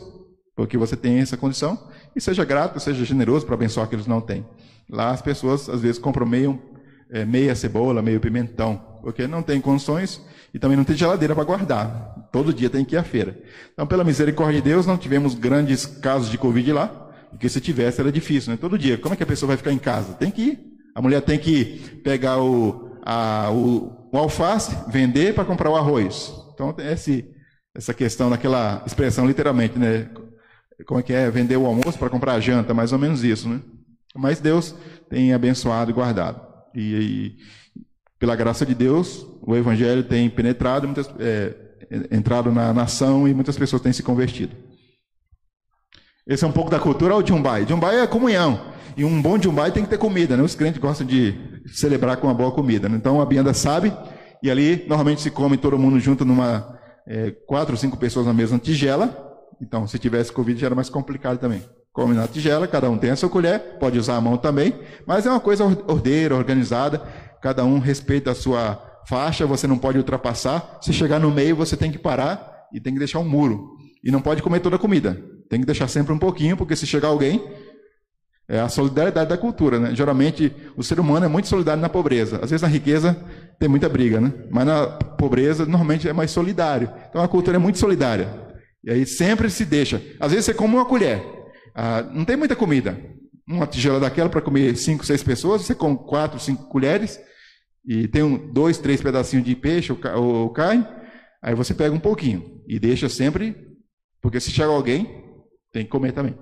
porque 0.53 0.77
você 0.77 0.97
tem 0.97 1.19
essa 1.19 1.37
condição. 1.37 1.79
E 2.13 2.19
seja 2.19 2.43
grato, 2.43 2.77
seja 2.77 3.05
generoso 3.05 3.45
para 3.45 3.55
abençoar 3.55 3.85
aqueles 3.85 4.03
que 4.03 4.09
não 4.09 4.19
têm. 4.19 4.45
Lá 4.89 5.11
as 5.11 5.21
pessoas 5.21 5.69
às 5.69 5.79
vezes 5.79 5.97
compram 5.97 6.25
meio 6.25 6.61
é, 7.09 7.23
meia 7.23 7.55
cebola, 7.55 8.01
meio 8.01 8.19
pimentão, 8.19 8.81
porque 9.01 9.27
não 9.27 9.41
tem 9.41 9.61
condições 9.61 10.21
e 10.53 10.59
também 10.59 10.75
não 10.75 10.83
tem 10.83 10.93
geladeira 10.95 11.33
para 11.33 11.45
guardar. 11.45 12.27
Todo 12.33 12.53
dia 12.53 12.69
tem 12.69 12.83
que 12.83 12.95
ir 12.95 12.97
à 12.97 13.03
feira. 13.03 13.37
Então, 13.71 13.87
pela 13.87 14.03
misericórdia 14.03 14.61
de 14.61 14.69
Deus, 14.69 14.85
não 14.85 14.97
tivemos 14.97 15.33
grandes 15.33 15.85
casos 15.85 16.29
de 16.29 16.37
Covid 16.37 16.73
lá, 16.73 16.87
porque 17.29 17.47
se 17.47 17.61
tivesse 17.61 18.01
era 18.01 18.11
difícil, 18.11 18.51
né? 18.51 18.57
Todo 18.59 18.77
dia. 18.77 18.97
Como 18.97 19.13
é 19.13 19.17
que 19.17 19.23
a 19.23 19.27
pessoa 19.27 19.47
vai 19.47 19.57
ficar 19.57 19.71
em 19.71 19.77
casa? 19.77 20.13
Tem 20.15 20.29
que 20.29 20.41
ir. 20.41 20.59
A 20.93 21.01
mulher 21.01 21.21
tem 21.21 21.39
que 21.39 22.01
pegar 22.03 22.41
o, 22.41 22.97
a, 23.05 23.49
o, 23.51 24.09
o 24.11 24.17
alface, 24.17 24.75
vender 24.89 25.33
para 25.33 25.45
comprar 25.45 25.69
o 25.69 25.75
arroz. 25.77 26.40
Então, 26.61 26.75
esse, 26.85 27.25
essa 27.73 27.93
questão 27.93 28.29
daquela 28.29 28.83
expressão 28.85 29.25
literalmente, 29.25 29.79
né? 29.79 30.07
Como 30.85 30.99
é 30.99 31.03
que 31.03 31.11
é? 31.11 31.29
Vender 31.31 31.57
o 31.57 31.65
almoço 31.65 31.97
para 31.97 32.09
comprar 32.09 32.33
a 32.33 32.39
janta, 32.39 32.73
mais 32.73 32.93
ou 32.93 32.99
menos 32.99 33.23
isso, 33.23 33.49
né? 33.49 33.59
Mas 34.15 34.39
Deus 34.39 34.75
tem 35.09 35.33
abençoado 35.33 35.89
e 35.89 35.93
guardado. 35.93 36.41
E, 36.75 36.81
e, 36.81 37.37
pela 38.19 38.35
graça 38.35 38.65
de 38.65 38.75
Deus, 38.75 39.25
o 39.41 39.55
Evangelho 39.55 40.03
tem 40.03 40.29
penetrado, 40.29 40.87
muitas, 40.87 41.09
é, 41.19 41.55
entrado 42.11 42.51
na 42.51 42.71
nação 42.73 43.27
e 43.27 43.33
muitas 43.33 43.57
pessoas 43.57 43.81
têm 43.81 43.93
se 43.93 44.03
convertido. 44.03 44.55
Esse 46.27 46.43
é 46.43 46.47
um 46.47 46.51
pouco 46.51 46.69
da 46.69 46.79
cultura 46.79 47.15
ao 47.15 47.25
Jumbai. 47.25 47.65
Jumbai 47.67 47.99
é 47.99 48.07
comunhão. 48.07 48.71
E 48.95 49.03
um 49.03 49.21
bom 49.21 49.41
Jumbai 49.41 49.71
tem 49.71 49.83
que 49.83 49.89
ter 49.89 49.97
comida, 49.97 50.37
né? 50.37 50.43
Os 50.43 50.53
crentes 50.53 50.79
gostam 50.79 51.07
de 51.07 51.61
celebrar 51.67 52.17
com 52.17 52.27
uma 52.27 52.33
boa 52.33 52.51
comida. 52.51 52.87
Né? 52.87 52.97
Então 52.97 53.19
a 53.19 53.25
Bianda 53.25 53.53
sabe, 53.53 53.91
e 54.41 54.49
ali 54.49 54.85
normalmente 54.87 55.21
se 55.21 55.31
come 55.31 55.57
todo 55.57 55.77
mundo 55.77 55.99
junto 55.99 56.25
numa 56.25 56.79
é, 57.07 57.31
quatro 57.47 57.73
ou 57.73 57.77
cinco 57.77 57.97
pessoas 57.97 58.25
na 58.25 58.33
mesma 58.33 58.57
tigela. 58.57 59.29
Então, 59.61 59.85
se 59.87 59.99
tivesse 59.99 60.31
Covid 60.31 60.59
já 60.59 60.67
era 60.67 60.75
mais 60.75 60.89
complicado 60.89 61.37
também 61.37 61.63
come 61.93 62.13
na 62.13 62.27
tigela, 62.27 62.67
cada 62.67 62.89
um 62.89 62.97
tem 62.97 63.09
a 63.09 63.15
sua 63.15 63.29
colher, 63.29 63.77
pode 63.79 63.99
usar 63.99 64.15
a 64.15 64.21
mão 64.21 64.37
também, 64.37 64.73
mas 65.05 65.25
é 65.25 65.29
uma 65.29 65.39
coisa 65.39 65.65
ordeira, 65.65 66.35
organizada, 66.35 66.99
cada 67.41 67.65
um 67.65 67.79
respeita 67.79 68.31
a 68.31 68.35
sua 68.35 68.81
faixa, 69.07 69.45
você 69.45 69.67
não 69.67 69.77
pode 69.77 69.97
ultrapassar. 69.97 70.77
Se 70.81 70.93
chegar 70.93 71.19
no 71.19 71.31
meio, 71.31 71.55
você 71.55 71.75
tem 71.75 71.91
que 71.91 71.97
parar 71.97 72.67
e 72.71 72.79
tem 72.79 72.93
que 72.93 72.99
deixar 72.99 73.19
um 73.19 73.27
muro. 73.27 73.75
E 74.03 74.11
não 74.11 74.21
pode 74.21 74.41
comer 74.41 74.61
toda 74.61 74.77
a 74.77 74.79
comida. 74.79 75.21
Tem 75.49 75.59
que 75.59 75.65
deixar 75.65 75.87
sempre 75.87 76.13
um 76.13 76.17
pouquinho, 76.17 76.55
porque 76.55 76.75
se 76.75 76.87
chegar 76.87 77.09
alguém, 77.09 77.43
é 78.51 78.59
a 78.59 78.67
solidariedade 78.67 79.29
da 79.29 79.37
cultura, 79.37 79.79
né? 79.79 79.95
Geralmente 79.95 80.53
o 80.75 80.83
ser 80.83 80.99
humano 80.99 81.25
é 81.25 81.29
muito 81.29 81.47
solidário 81.47 81.81
na 81.81 81.87
pobreza. 81.87 82.35
Às 82.43 82.49
vezes 82.49 82.61
na 82.61 82.67
riqueza 82.67 83.17
tem 83.57 83.69
muita 83.69 83.87
briga, 83.87 84.19
né? 84.19 84.33
Mas 84.49 84.65
na 84.65 84.87
pobreza 84.87 85.65
normalmente 85.65 86.09
é 86.09 86.11
mais 86.11 86.31
solidário. 86.31 86.91
Então 87.09 87.23
a 87.23 87.29
cultura 87.29 87.55
é 87.55 87.59
muito 87.59 87.79
solidária. 87.79 88.27
E 88.83 88.91
aí 88.91 89.05
sempre 89.05 89.49
se 89.49 89.63
deixa. 89.63 90.01
Às 90.19 90.31
vezes 90.31 90.45
você 90.45 90.53
come 90.53 90.75
uma 90.75 90.85
colher, 90.85 91.23
ah, 91.73 92.03
não 92.13 92.25
tem 92.25 92.35
muita 92.35 92.53
comida. 92.53 92.99
Uma 93.47 93.65
tigela 93.65 94.01
daquela 94.01 94.27
para 94.27 94.41
comer 94.41 94.75
cinco, 94.75 95.05
seis 95.05 95.23
pessoas, 95.23 95.61
você 95.61 95.73
come 95.73 95.97
quatro, 95.97 96.37
cinco 96.37 96.67
colheres, 96.67 97.17
e 97.85 98.05
tem 98.09 98.21
um, 98.21 98.51
dois, 98.51 98.77
três 98.77 99.01
pedacinhos 99.01 99.45
de 99.45 99.55
peixe 99.55 99.93
ou, 99.93 100.49
carne, 100.49 100.85
aí 101.41 101.55
você 101.55 101.73
pega 101.73 101.95
um 101.95 101.99
pouquinho 101.99 102.61
e 102.67 102.77
deixa 102.77 103.07
sempre, 103.07 103.55
porque 104.21 104.41
se 104.41 104.51
chegar 104.51 104.69
alguém, 104.69 105.23
tem 105.71 105.85
que 105.85 105.89
comer 105.89 106.11
também. 106.11 106.35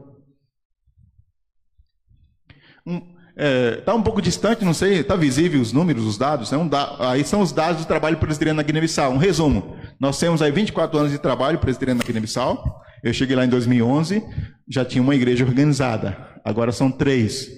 Um, 2.89 3.01
é, 3.37 3.75
tá 3.77 3.93
um 3.93 4.01
pouco 4.01 4.21
distante, 4.21 4.65
não 4.65 4.73
sei, 4.73 4.99
está 4.99 5.15
visível 5.15 5.61
os 5.61 5.71
números, 5.71 6.03
os 6.05 6.17
dados, 6.17 6.51
né? 6.51 6.57
um 6.57 6.67
da, 6.67 7.11
aí 7.11 7.23
são 7.23 7.39
os 7.39 7.53
dados 7.53 7.85
do 7.85 7.87
trabalho 7.87 8.17
presbiteriano 8.17 8.57
na 8.57 8.63
Guiné-Bissau. 8.63 9.13
Um 9.13 9.17
resumo, 9.17 9.77
nós 9.99 10.19
temos 10.19 10.41
aí 10.41 10.51
24 10.51 10.97
anos 10.97 11.11
de 11.11 11.17
trabalho 11.17 11.57
presbiteriano 11.59 11.99
na 11.99 12.05
Guiné-Bissau, 12.05 12.81
eu 13.01 13.13
cheguei 13.13 13.35
lá 13.35 13.45
em 13.45 13.49
2011, 13.49 14.21
já 14.67 14.83
tinha 14.83 15.01
uma 15.01 15.15
igreja 15.15 15.45
organizada. 15.45 16.17
Agora 16.43 16.71
são 16.71 16.91
três. 16.91 17.49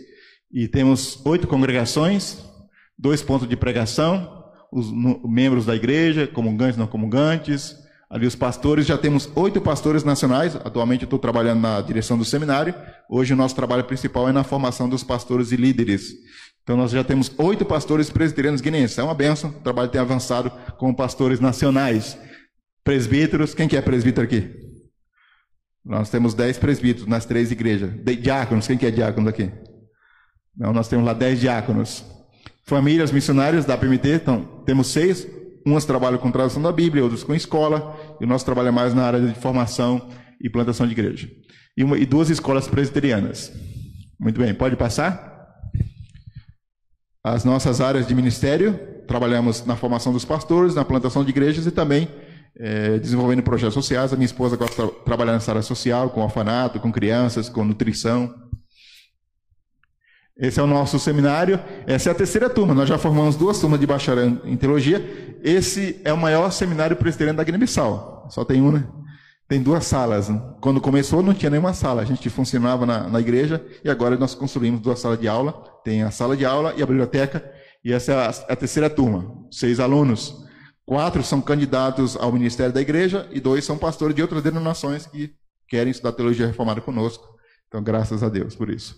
E 0.51 0.67
temos 0.67 1.19
oito 1.25 1.47
congregações, 1.47 2.37
dois 2.97 3.23
pontos 3.23 3.47
de 3.49 3.55
pregação, 3.55 4.43
os 4.71 4.91
membros 5.23 5.65
da 5.65 5.75
igreja, 5.75 6.27
comungantes, 6.27 6.77
não 6.77 6.85
comungantes, 6.85 7.75
ali 8.11 8.27
os 8.27 8.35
pastores. 8.35 8.85
Já 8.85 8.97
temos 8.97 9.29
oito 9.35 9.61
pastores 9.61 10.03
nacionais. 10.03 10.55
Atualmente 10.57 11.03
eu 11.03 11.05
estou 11.05 11.17
trabalhando 11.17 11.61
na 11.61 11.79
direção 11.81 12.17
do 12.17 12.25
seminário. 12.25 12.75
Hoje 13.09 13.33
o 13.33 13.37
nosso 13.37 13.55
trabalho 13.55 13.85
principal 13.85 14.27
é 14.27 14.33
na 14.33 14.43
formação 14.43 14.89
dos 14.89 15.03
pastores 15.03 15.53
e 15.53 15.55
líderes. 15.55 16.11
Então 16.61 16.75
nós 16.75 16.91
já 16.91 17.03
temos 17.03 17.31
oito 17.37 17.65
pastores 17.65 18.09
presbiterianos 18.09 18.59
guineenses. 18.59 18.97
É 18.97 19.03
uma 19.03 19.15
benção. 19.15 19.49
O 19.49 19.63
trabalho 19.63 19.89
tem 19.89 20.01
avançado 20.01 20.51
com 20.77 20.93
pastores 20.93 21.39
nacionais. 21.39 22.17
Presbíteros, 22.83 23.53
quem 23.53 23.67
que 23.67 23.77
é 23.77 23.81
presbítero 23.81 24.25
aqui? 24.25 24.49
Nós 25.83 26.09
temos 26.09 26.33
dez 26.33 26.57
presbíteros 26.57 27.07
nas 27.07 27.25
três 27.25 27.51
igrejas. 27.51 27.91
Diáconos, 28.03 28.67
quem 28.67 28.77
que 28.77 28.85
é 28.85 28.91
diácono 28.91 29.29
aqui? 29.29 29.49
Não, 30.55 30.73
nós 30.73 30.87
temos 30.87 31.05
lá 31.05 31.13
dez 31.13 31.39
diáconos. 31.39 32.03
Famílias 32.65 33.11
missionárias 33.11 33.65
da 33.65 33.77
PMT, 33.77 34.15
então, 34.15 34.63
temos 34.65 34.87
seis. 34.87 35.27
Umas 35.65 35.85
trabalham 35.85 36.17
com 36.17 36.31
tradução 36.31 36.61
da 36.61 36.71
Bíblia, 36.71 37.03
outras 37.03 37.23
com 37.23 37.33
escola. 37.33 37.95
E 38.19 38.25
o 38.25 38.27
nosso 38.27 38.45
trabalho 38.45 38.69
é 38.69 38.71
mais 38.71 38.93
na 38.93 39.03
área 39.03 39.21
de 39.21 39.33
formação 39.39 40.09
e 40.41 40.49
plantação 40.49 40.85
de 40.85 40.93
igreja. 40.93 41.29
E, 41.77 41.83
uma, 41.83 41.97
e 41.97 42.05
duas 42.05 42.29
escolas 42.29 42.67
presbiterianas. 42.67 43.51
Muito 44.19 44.39
bem, 44.39 44.53
pode 44.53 44.75
passar? 44.75 45.31
As 47.23 47.45
nossas 47.45 47.79
áreas 47.81 48.07
de 48.07 48.15
ministério, 48.15 48.79
trabalhamos 49.07 49.65
na 49.65 49.75
formação 49.75 50.11
dos 50.11 50.25
pastores, 50.25 50.73
na 50.73 50.83
plantação 50.83 51.23
de 51.23 51.29
igrejas 51.29 51.65
e 51.65 51.71
também 51.71 52.07
é, 52.57 52.97
desenvolvendo 52.97 53.43
projetos 53.43 53.73
sociais. 53.73 54.11
A 54.11 54.15
minha 54.15 54.25
esposa 54.25 54.57
gosta 54.57 54.87
de 54.87 54.91
trabalhar 55.05 55.33
nessa 55.33 55.51
área 55.51 55.61
social, 55.61 56.09
com 56.09 56.21
orfanato, 56.21 56.79
com 56.79 56.91
crianças, 56.91 57.47
com 57.49 57.63
nutrição. 57.63 58.33
Esse 60.41 60.59
é 60.59 60.63
o 60.63 60.67
nosso 60.67 60.97
seminário. 60.97 61.59
Essa 61.85 62.09
é 62.09 62.11
a 62.11 62.15
terceira 62.15 62.49
turma. 62.49 62.73
Nós 62.73 62.89
já 62.89 62.97
formamos 62.97 63.35
duas 63.35 63.59
turmas 63.59 63.79
de 63.79 63.85
bacharel 63.85 64.39
em 64.43 64.57
teologia. 64.57 65.37
Esse 65.43 66.01
é 66.03 66.11
o 66.11 66.17
maior 66.17 66.51
seminário 66.51 66.95
presbiteriano 66.95 67.37
da 67.37 67.43
Guiné-Bissau. 67.43 68.27
Só 68.27 68.43
tem 68.43 68.59
um, 68.59 68.71
né? 68.71 68.87
Tem 69.47 69.61
duas 69.61 69.85
salas. 69.85 70.31
Quando 70.59 70.81
começou, 70.81 71.21
não 71.21 71.35
tinha 71.35 71.51
nenhuma 71.51 71.73
sala. 71.73 72.01
A 72.01 72.05
gente 72.05 72.27
funcionava 72.27 72.87
na, 72.87 73.07
na 73.07 73.19
igreja 73.19 73.63
e 73.85 73.89
agora 73.89 74.17
nós 74.17 74.33
construímos 74.33 74.81
duas 74.81 74.97
salas 74.97 75.19
de 75.19 75.27
aula. 75.27 75.53
Tem 75.83 76.01
a 76.01 76.09
sala 76.09 76.35
de 76.35 76.43
aula 76.43 76.73
e 76.75 76.81
a 76.81 76.87
biblioteca. 76.87 77.47
E 77.85 77.93
essa 77.93 78.11
é 78.11 78.15
a, 78.15 78.29
a 78.29 78.55
terceira 78.55 78.89
turma. 78.89 79.31
Seis 79.51 79.79
alunos. 79.79 80.43
Quatro 80.83 81.21
são 81.21 81.39
candidatos 81.39 82.17
ao 82.17 82.31
ministério 82.31 82.73
da 82.73 82.81
igreja 82.81 83.29
e 83.31 83.39
dois 83.39 83.63
são 83.63 83.77
pastores 83.77 84.15
de 84.15 84.23
outras 84.23 84.41
denominações 84.41 85.05
que 85.05 85.35
querem 85.67 85.91
estudar 85.91 86.13
teologia 86.13 86.47
reformada 86.47 86.81
conosco. 86.81 87.27
Então, 87.67 87.83
graças 87.83 88.23
a 88.23 88.29
Deus 88.29 88.55
por 88.55 88.71
isso. 88.71 88.95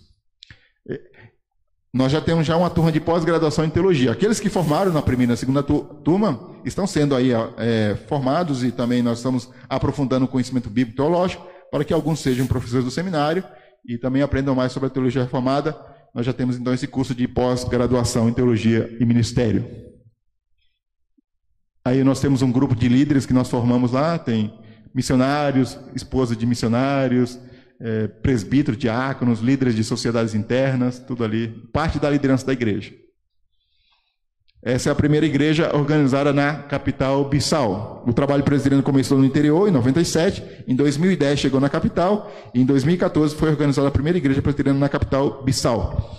Nós 1.94 2.10
já 2.10 2.20
temos 2.20 2.44
já 2.44 2.56
uma 2.56 2.68
turma 2.68 2.90
de 2.90 2.98
pós-graduação 2.98 3.64
em 3.64 3.70
teologia. 3.70 4.10
Aqueles 4.10 4.40
que 4.40 4.50
formaram 4.50 4.92
na 4.92 5.00
primeira 5.00 5.30
e 5.30 5.34
na 5.34 5.36
segunda 5.36 5.62
turma 5.62 6.50
estão 6.64 6.88
sendo 6.88 7.14
aí 7.14 7.30
é, 7.56 7.94
formados 8.08 8.64
e 8.64 8.72
também 8.72 9.00
nós 9.00 9.18
estamos 9.18 9.48
aprofundando 9.68 10.24
o 10.24 10.28
conhecimento 10.28 10.68
bíblico 10.68 10.96
teológico 10.96 11.46
para 11.70 11.84
que 11.84 11.94
alguns 11.94 12.18
sejam 12.18 12.48
professores 12.48 12.84
do 12.84 12.90
seminário 12.90 13.44
e 13.86 13.96
também 13.96 14.22
aprendam 14.22 14.56
mais 14.56 14.72
sobre 14.72 14.88
a 14.88 14.90
teologia 14.90 15.22
reformada. 15.22 15.78
Nós 16.12 16.26
já 16.26 16.32
temos 16.32 16.58
então 16.58 16.74
esse 16.74 16.88
curso 16.88 17.14
de 17.14 17.28
pós-graduação 17.28 18.28
em 18.28 18.32
teologia 18.32 18.96
e 18.98 19.04
ministério. 19.04 19.64
Aí 21.84 22.02
nós 22.02 22.18
temos 22.18 22.42
um 22.42 22.50
grupo 22.50 22.74
de 22.74 22.88
líderes 22.88 23.24
que 23.24 23.32
nós 23.32 23.48
formamos 23.48 23.92
lá, 23.92 24.18
tem 24.18 24.52
missionários, 24.92 25.78
esposa 25.94 26.34
de 26.34 26.44
missionários, 26.44 27.38
é, 27.80 28.08
presbíteros, 28.08 28.78
diáconos, 28.78 29.40
líderes 29.40 29.74
de 29.74 29.84
sociedades 29.84 30.34
internas, 30.34 30.98
tudo 30.98 31.24
ali, 31.24 31.48
parte 31.72 31.98
da 31.98 32.10
liderança 32.10 32.46
da 32.46 32.52
igreja. 32.52 32.92
Essa 34.66 34.88
é 34.88 34.92
a 34.92 34.94
primeira 34.94 35.26
igreja 35.26 35.76
organizada 35.76 36.32
na 36.32 36.54
capital 36.54 37.28
Bissau. 37.28 38.02
O 38.06 38.14
trabalho 38.14 38.42
presbiteriano 38.42 38.82
começou 38.82 39.18
no 39.18 39.24
interior, 39.26 39.68
em 39.68 39.70
97. 39.70 40.64
Em 40.66 40.74
2010 40.74 41.38
chegou 41.38 41.60
na 41.60 41.68
capital. 41.68 42.32
E 42.54 42.62
em 42.62 42.64
2014 42.64 43.34
foi 43.34 43.50
organizada 43.50 43.88
a 43.88 43.90
primeira 43.90 44.16
igreja 44.16 44.40
presbiteriana 44.40 44.78
na 44.78 44.88
capital 44.88 45.44
Bissau. 45.44 46.18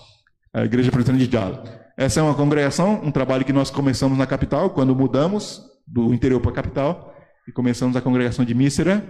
A 0.54 0.64
igreja 0.64 0.92
presbiteriana 0.92 1.26
de 1.26 1.32
Jalo. 1.32 1.64
Essa 1.98 2.20
é 2.20 2.24
uma 2.24 2.36
congregação, 2.36 3.02
um 3.04 3.10
trabalho 3.10 3.44
que 3.44 3.54
nós 3.54 3.72
começamos 3.72 4.16
na 4.16 4.28
capital, 4.28 4.70
quando 4.70 4.96
mudamos 4.96 5.64
do 5.88 6.14
interior 6.14 6.40
para 6.40 6.52
a 6.52 6.54
capital. 6.54 7.16
E 7.48 7.52
começamos 7.52 7.96
a 7.96 8.02
congregação 8.02 8.46
de 8.46 8.54
Mísera. 8.54 9.04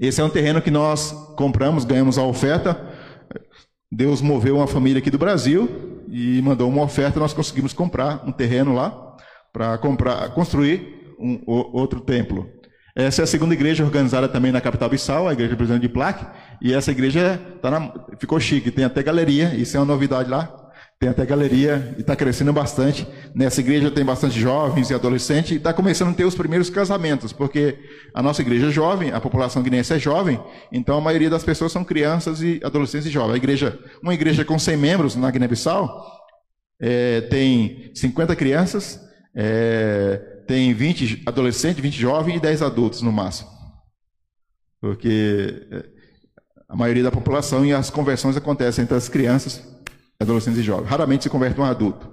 Esse 0.00 0.18
é 0.18 0.24
um 0.24 0.30
terreno 0.30 0.62
que 0.62 0.70
nós 0.70 1.12
compramos, 1.36 1.84
ganhamos 1.84 2.16
a 2.16 2.24
oferta. 2.24 2.80
Deus 3.92 4.22
moveu 4.22 4.56
uma 4.56 4.66
família 4.66 4.98
aqui 4.98 5.10
do 5.10 5.18
Brasil 5.18 6.02
e 6.08 6.40
mandou 6.40 6.70
uma 6.70 6.82
oferta, 6.82 7.20
nós 7.20 7.34
conseguimos 7.34 7.74
comprar 7.74 8.26
um 8.26 8.32
terreno 8.32 8.72
lá 8.72 9.16
para 9.52 9.76
comprar, 9.76 10.30
construir 10.30 11.14
um, 11.18 11.42
outro 11.46 12.00
templo. 12.00 12.48
Essa 12.96 13.20
é 13.20 13.24
a 13.24 13.26
segunda 13.26 13.52
igreja 13.52 13.84
organizada 13.84 14.26
também 14.26 14.50
na 14.50 14.60
capital 14.62 14.88
Bissau, 14.88 15.28
a 15.28 15.34
igreja 15.34 15.54
presidente 15.54 15.82
de 15.82 15.88
Plaque, 15.90 16.24
e 16.62 16.72
essa 16.72 16.90
igreja 16.90 17.38
tá 17.60 17.70
na, 17.70 17.92
ficou 18.18 18.40
chique, 18.40 18.70
tem 18.70 18.86
até 18.86 19.02
galeria, 19.02 19.54
isso 19.54 19.76
é 19.76 19.80
uma 19.80 19.86
novidade 19.86 20.30
lá. 20.30 20.69
Tem 21.00 21.08
até 21.08 21.24
galeria 21.24 21.94
e 21.96 22.02
está 22.02 22.14
crescendo 22.14 22.52
bastante. 22.52 23.08
Nessa 23.34 23.62
igreja 23.62 23.90
tem 23.90 24.04
bastante 24.04 24.38
jovens 24.38 24.90
e 24.90 24.94
adolescentes 24.94 25.52
e 25.52 25.54
está 25.54 25.72
começando 25.72 26.10
a 26.10 26.14
ter 26.14 26.26
os 26.26 26.34
primeiros 26.34 26.68
casamentos, 26.68 27.32
porque 27.32 27.78
a 28.12 28.22
nossa 28.22 28.42
igreja 28.42 28.66
é 28.66 28.70
jovem, 28.70 29.10
a 29.10 29.18
população 29.18 29.62
guineense 29.62 29.94
é 29.94 29.98
jovem, 29.98 30.38
então 30.70 30.98
a 30.98 31.00
maioria 31.00 31.30
das 31.30 31.42
pessoas 31.42 31.72
são 31.72 31.82
crianças 31.82 32.42
e 32.42 32.60
adolescentes 32.62 33.06
e 33.06 33.10
jovens. 33.10 33.32
A 33.32 33.36
igreja, 33.38 33.78
uma 34.02 34.12
igreja 34.12 34.44
com 34.44 34.58
100 34.58 34.76
membros 34.76 35.16
na 35.16 35.30
Guiné-Bissau 35.30 36.06
é, 36.78 37.22
tem 37.22 37.90
50 37.94 38.36
crianças, 38.36 39.00
é, 39.34 40.18
tem 40.46 40.74
20 40.74 41.22
adolescentes, 41.24 41.80
20 41.80 41.98
jovens 41.98 42.36
e 42.36 42.40
10 42.40 42.60
adultos 42.60 43.00
no 43.00 43.10
máximo. 43.10 43.48
Porque 44.78 45.66
é, 45.72 45.82
a 46.68 46.76
maioria 46.76 47.04
da 47.04 47.10
população 47.10 47.64
e 47.64 47.72
as 47.72 47.88
conversões 47.88 48.36
acontecem 48.36 48.82
entre 48.82 48.98
as 48.98 49.08
crianças 49.08 49.79
adolescentes 50.20 50.60
e 50.60 50.62
jovens. 50.62 50.88
Raramente 50.88 51.24
se 51.24 51.30
converte 51.30 51.60
um 51.60 51.64
adulto. 51.64 52.08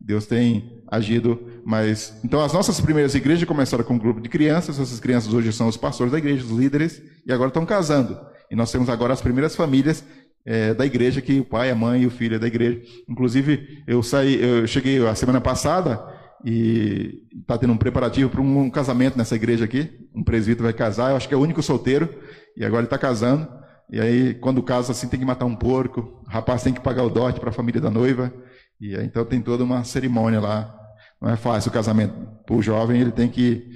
Deus 0.00 0.26
tem 0.26 0.82
agido, 0.90 1.38
mas 1.64 2.18
então 2.24 2.40
as 2.42 2.52
nossas 2.52 2.80
primeiras 2.80 3.14
igrejas 3.14 3.44
começaram 3.44 3.84
com 3.84 3.94
um 3.94 3.98
grupo 3.98 4.20
de 4.20 4.28
crianças. 4.28 4.80
Essas 4.80 4.98
crianças 4.98 5.32
hoje 5.32 5.52
são 5.52 5.68
os 5.68 5.76
pastores 5.76 6.12
da 6.12 6.18
igreja, 6.18 6.44
os 6.44 6.50
líderes, 6.50 7.00
e 7.24 7.32
agora 7.32 7.48
estão 7.48 7.64
casando. 7.64 8.18
E 8.50 8.56
nós 8.56 8.70
temos 8.72 8.88
agora 8.88 9.12
as 9.12 9.22
primeiras 9.22 9.54
famílias 9.54 10.04
é, 10.44 10.74
da 10.74 10.84
igreja 10.84 11.20
que 11.20 11.40
o 11.40 11.44
pai, 11.44 11.70
a 11.70 11.74
mãe 11.74 12.02
e 12.02 12.06
o 12.06 12.10
filho 12.10 12.36
é 12.36 12.38
da 12.38 12.46
igreja. 12.46 12.82
Inclusive 13.08 13.82
eu 13.86 14.02
saí, 14.02 14.42
eu 14.42 14.66
cheguei 14.66 15.04
a 15.06 15.14
semana 15.14 15.40
passada 15.40 16.04
e 16.44 17.22
está 17.40 17.56
tendo 17.56 17.72
um 17.72 17.78
preparativo 17.78 18.28
para 18.28 18.40
um, 18.40 18.68
casamento 18.68 19.16
nessa 19.16 19.36
igreja 19.36 19.64
aqui. 19.64 19.90
Um 20.14 20.24
presbítero 20.24 20.64
vai 20.64 20.72
casar, 20.72 21.10
eu 21.10 21.16
acho 21.16 21.28
que 21.28 21.34
é 21.34 21.36
o 21.36 21.40
único 21.40 21.62
solteiro 21.62 22.08
e 22.56 22.64
agora 22.64 22.80
ele 22.80 22.86
está 22.86 22.98
casando. 22.98 23.48
E 23.92 24.00
aí, 24.00 24.32
quando 24.32 24.62
casa 24.62 24.92
assim, 24.92 25.06
tem 25.06 25.20
que 25.20 25.26
matar 25.26 25.44
um 25.44 25.54
porco, 25.54 26.24
o 26.26 26.30
rapaz 26.30 26.62
tem 26.62 26.72
que 26.72 26.80
pagar 26.80 27.02
o 27.02 27.10
dote 27.10 27.38
para 27.38 27.50
a 27.50 27.52
família 27.52 27.78
da 27.78 27.90
noiva. 27.90 28.32
E 28.80 28.96
aí, 28.96 29.04
então 29.04 29.22
tem 29.22 29.38
toda 29.42 29.62
uma 29.62 29.84
cerimônia 29.84 30.40
lá. 30.40 30.74
Não 31.20 31.28
é 31.28 31.36
fácil 31.36 31.68
o 31.68 31.72
casamento. 31.74 32.14
O 32.50 32.62
jovem, 32.62 33.02
ele 33.02 33.12
tem 33.12 33.28
que. 33.28 33.68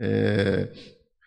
É, 0.00 0.70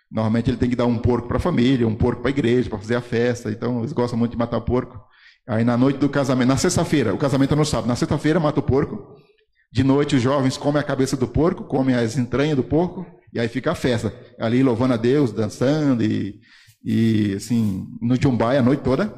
normalmente 0.09 0.49
ele 0.49 0.55
tem 0.55 0.69
que 0.69 0.77
dar 0.77 0.85
um 0.85 0.97
porco 0.97 1.27
para 1.27 1.35
a 1.35 1.41
família, 1.41 1.85
um 1.85 1.93
porco 1.93 2.21
para 2.21 2.29
a 2.29 2.31
igreja, 2.31 2.69
para 2.69 2.79
fazer 2.79 2.95
a 2.95 3.01
festa. 3.01 3.51
Então, 3.51 3.79
eles 3.79 3.91
gostam 3.91 4.17
muito 4.17 4.31
de 4.31 4.37
matar 4.37 4.61
porco. 4.61 4.97
Aí 5.45 5.65
na 5.65 5.75
noite 5.75 5.99
do 5.99 6.07
casamento, 6.07 6.47
na 6.47 6.57
sexta-feira, 6.57 7.13
o 7.13 7.17
casamento 7.17 7.53
é 7.53 7.57
no 7.57 7.65
sábado. 7.65 7.87
Na 7.89 7.97
sexta-feira 7.97 8.39
mata 8.39 8.61
o 8.61 8.63
porco. 8.63 9.17
De 9.73 9.83
noite 9.83 10.15
os 10.15 10.21
jovens 10.21 10.55
comem 10.55 10.79
a 10.79 10.83
cabeça 10.83 11.17
do 11.17 11.27
porco, 11.27 11.65
comem 11.65 11.95
as 11.95 12.17
entranhas 12.17 12.55
do 12.55 12.63
porco, 12.63 13.05
e 13.33 13.39
aí 13.39 13.49
fica 13.49 13.71
a 13.71 13.75
festa. 13.75 14.13
Ali 14.39 14.63
louvando 14.63 14.93
a 14.93 14.97
Deus, 14.97 15.33
dançando 15.33 16.01
e 16.01 16.39
e 16.89 17.33
assim, 17.35 17.85
no 18.01 18.15
Jumbai 18.15 18.57
a 18.57 18.61
noite 18.61 18.81
toda. 18.81 19.13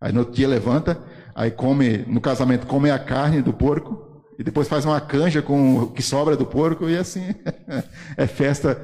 Aí 0.00 0.12
no 0.12 0.20
outro 0.20 0.32
dia 0.32 0.46
levanta, 0.46 0.96
aí 1.34 1.50
come, 1.50 2.04
no 2.06 2.20
casamento 2.20 2.68
come 2.68 2.88
a 2.88 3.00
carne 3.00 3.42
do 3.42 3.52
porco, 3.52 4.22
e 4.38 4.44
depois 4.44 4.68
faz 4.68 4.84
uma 4.84 5.00
canja 5.00 5.42
com 5.42 5.76
o 5.76 5.90
que 5.90 6.02
sobra 6.02 6.36
do 6.36 6.46
porco, 6.46 6.88
e 6.88 6.96
assim, 6.96 7.34
é 8.16 8.26
festa. 8.28 8.80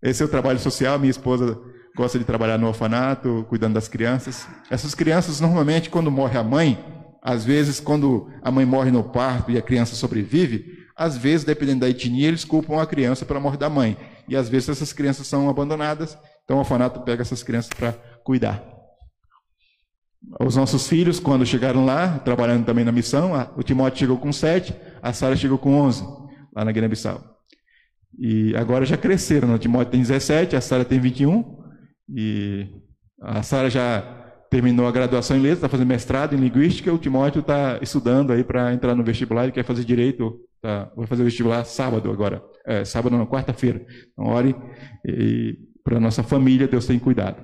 Esse 0.00 0.22
é 0.22 0.26
o 0.26 0.28
trabalho 0.28 0.60
social. 0.60 1.00
Minha 1.00 1.10
esposa 1.10 1.60
gosta 1.96 2.16
de 2.16 2.24
trabalhar 2.24 2.58
no 2.58 2.68
orfanato, 2.68 3.44
cuidando 3.48 3.74
das 3.74 3.88
crianças. 3.88 4.46
Essas 4.70 4.94
crianças, 4.94 5.40
normalmente, 5.40 5.90
quando 5.90 6.12
morre 6.12 6.38
a 6.38 6.44
mãe, 6.44 6.78
às 7.20 7.44
vezes, 7.44 7.80
quando 7.80 8.30
a 8.40 8.52
mãe 8.52 8.64
morre 8.64 8.92
no 8.92 9.02
parto 9.02 9.50
e 9.50 9.58
a 9.58 9.62
criança 9.62 9.96
sobrevive, 9.96 10.78
às 10.96 11.18
vezes, 11.18 11.44
dependendo 11.44 11.80
da 11.80 11.90
etnia, 11.90 12.28
eles 12.28 12.44
culpam 12.44 12.80
a 12.80 12.86
criança 12.86 13.26
pela 13.26 13.40
morte 13.40 13.58
da 13.58 13.68
mãe. 13.68 13.96
E 14.28 14.36
às 14.36 14.48
vezes 14.48 14.68
essas 14.68 14.92
crianças 14.92 15.26
são 15.26 15.50
abandonadas 15.50 16.16
então 16.48 16.56
o 16.56 16.60
orfanato 16.60 17.00
pega 17.00 17.20
essas 17.20 17.42
crianças 17.42 17.70
para 17.74 17.92
cuidar. 18.24 18.64
Os 20.40 20.56
nossos 20.56 20.88
filhos, 20.88 21.20
quando 21.20 21.44
chegaram 21.44 21.84
lá, 21.84 22.18
trabalhando 22.20 22.64
também 22.64 22.86
na 22.86 22.90
missão, 22.90 23.32
o 23.54 23.62
Timóteo 23.62 23.98
chegou 23.98 24.16
com 24.16 24.32
sete, 24.32 24.74
a 25.02 25.12
Sara 25.12 25.36
chegou 25.36 25.58
com 25.58 25.74
onze, 25.74 26.02
lá 26.56 26.64
na 26.64 26.72
Guiné-Bissau. 26.72 27.22
E 28.18 28.56
agora 28.56 28.86
já 28.86 28.96
cresceram, 28.96 29.46
né? 29.46 29.56
o 29.56 29.58
Timóteo 29.58 29.92
tem 29.92 30.00
17, 30.00 30.56
a 30.56 30.60
Sara 30.62 30.86
tem 30.86 30.98
21, 30.98 31.44
e 32.16 32.66
a 33.20 33.42
Sara 33.42 33.68
já 33.68 34.00
terminou 34.50 34.86
a 34.86 34.92
graduação 34.92 35.36
em 35.36 35.40
letras, 35.40 35.58
está 35.58 35.68
fazendo 35.68 35.88
mestrado 35.88 36.34
em 36.34 36.38
linguística, 36.38 36.90
o 36.90 36.96
Timóteo 36.96 37.40
está 37.40 37.78
estudando 37.82 38.32
aí 38.32 38.42
para 38.42 38.72
entrar 38.72 38.94
no 38.94 39.04
vestibular, 39.04 39.42
ele 39.42 39.52
quer 39.52 39.66
fazer 39.66 39.84
direito, 39.84 40.40
tá, 40.62 40.90
vai 40.96 41.06
fazer 41.06 41.20
o 41.20 41.26
vestibular 41.26 41.62
sábado 41.64 42.10
agora, 42.10 42.42
é, 42.66 42.86
sábado 42.86 43.18
não, 43.18 43.26
quarta-feira. 43.26 43.84
Então 44.14 44.32
ore 44.32 44.56
e 45.06 45.68
para 45.88 45.96
a 45.96 46.00
nossa 46.00 46.22
família, 46.22 46.68
Deus 46.68 46.84
tem 46.84 46.98
cuidado. 46.98 47.36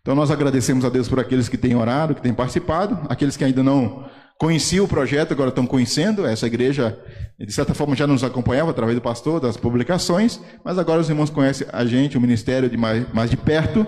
Então 0.00 0.14
nós 0.14 0.30
agradecemos 0.30 0.82
a 0.82 0.88
Deus 0.88 1.06
por 1.08 1.20
aqueles 1.20 1.46
que 1.46 1.58
têm 1.58 1.74
orado, 1.74 2.14
que 2.14 2.22
têm 2.22 2.32
participado, 2.32 2.98
aqueles 3.10 3.36
que 3.36 3.44
ainda 3.44 3.62
não 3.62 4.08
conheciam 4.38 4.84
o 4.84 4.88
projeto, 4.88 5.32
agora 5.32 5.48
estão 5.48 5.66
conhecendo. 5.66 6.26
Essa 6.26 6.46
igreja, 6.46 6.98
de 7.38 7.52
certa 7.52 7.74
forma, 7.74 7.96
já 7.96 8.06
nos 8.06 8.22
acompanhava 8.22 8.70
através 8.70 8.96
do 8.96 9.02
pastor, 9.02 9.40
das 9.40 9.56
publicações, 9.56 10.40
mas 10.64 10.78
agora 10.78 11.00
os 11.00 11.08
irmãos 11.08 11.30
conhecem 11.30 11.66
a 11.72 11.84
gente, 11.84 12.18
o 12.18 12.20
ministério 12.20 12.68
de 12.68 12.76
mais, 12.76 13.10
mais 13.12 13.30
de 13.30 13.36
perto, 13.36 13.86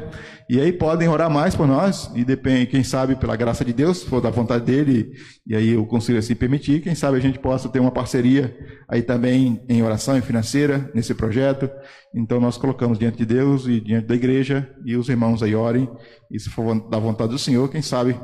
e 0.49 0.59
aí 0.59 0.73
podem 0.73 1.09
orar 1.09 1.29
mais 1.29 1.55
por 1.55 1.67
nós, 1.67 2.11
e 2.15 2.25
depende, 2.25 2.67
quem 2.67 2.83
sabe, 2.83 3.15
pela 3.15 3.37
graça 3.37 3.63
de 3.63 3.73
Deus, 3.75 3.99
se 3.99 4.07
for 4.07 4.23
da 4.23 4.31
vontade 4.31 4.65
dele, 4.65 5.13
e 5.47 5.55
aí 5.55 5.75
eu 5.75 5.85
consigo 5.85 6.19
assim 6.19 6.35
permitir, 6.35 6.81
quem 6.81 6.95
sabe 6.95 7.19
a 7.19 7.21
gente 7.21 7.39
possa 7.39 7.69
ter 7.69 7.81
uma 7.81 7.91
parceria 7.91 8.57
aí 8.89 9.03
também 9.03 9.61
em 9.69 9.83
oração 9.83 10.17
e 10.17 10.23
financeira 10.23 10.91
nesse 10.95 11.15
projeto. 11.15 11.71
Então 12.15 12.41
nós 12.41 12.57
colocamos 12.57 12.99
diante 12.99 13.19
de 13.19 13.27
Deus 13.27 13.67
e 13.67 13.79
diante 13.79 14.07
da 14.07 14.15
igreja, 14.15 14.67
e 14.87 14.97
os 14.97 15.11
irmãos 15.11 15.43
aí 15.43 15.55
orem, 15.55 15.87
e 16.31 16.41
se 16.41 16.49
for 16.49 16.89
da 16.89 16.99
vontade 16.99 17.31
do 17.33 17.39
Senhor, 17.39 17.69
quem 17.69 17.83
sabe, 17.83 18.19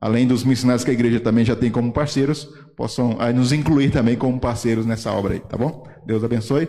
além 0.00 0.26
dos 0.26 0.42
missionários 0.44 0.84
que 0.84 0.90
a 0.90 0.94
igreja 0.94 1.20
também 1.20 1.44
já 1.44 1.54
tem 1.54 1.70
como 1.70 1.92
parceiros, 1.92 2.48
possam 2.76 3.18
nos 3.34 3.52
incluir 3.52 3.90
também 3.90 4.16
como 4.16 4.40
parceiros 4.40 4.86
nessa 4.86 5.12
obra 5.12 5.34
aí, 5.34 5.40
tá 5.40 5.56
bom? 5.56 5.86
Deus 6.04 6.24
abençoe. 6.24 6.66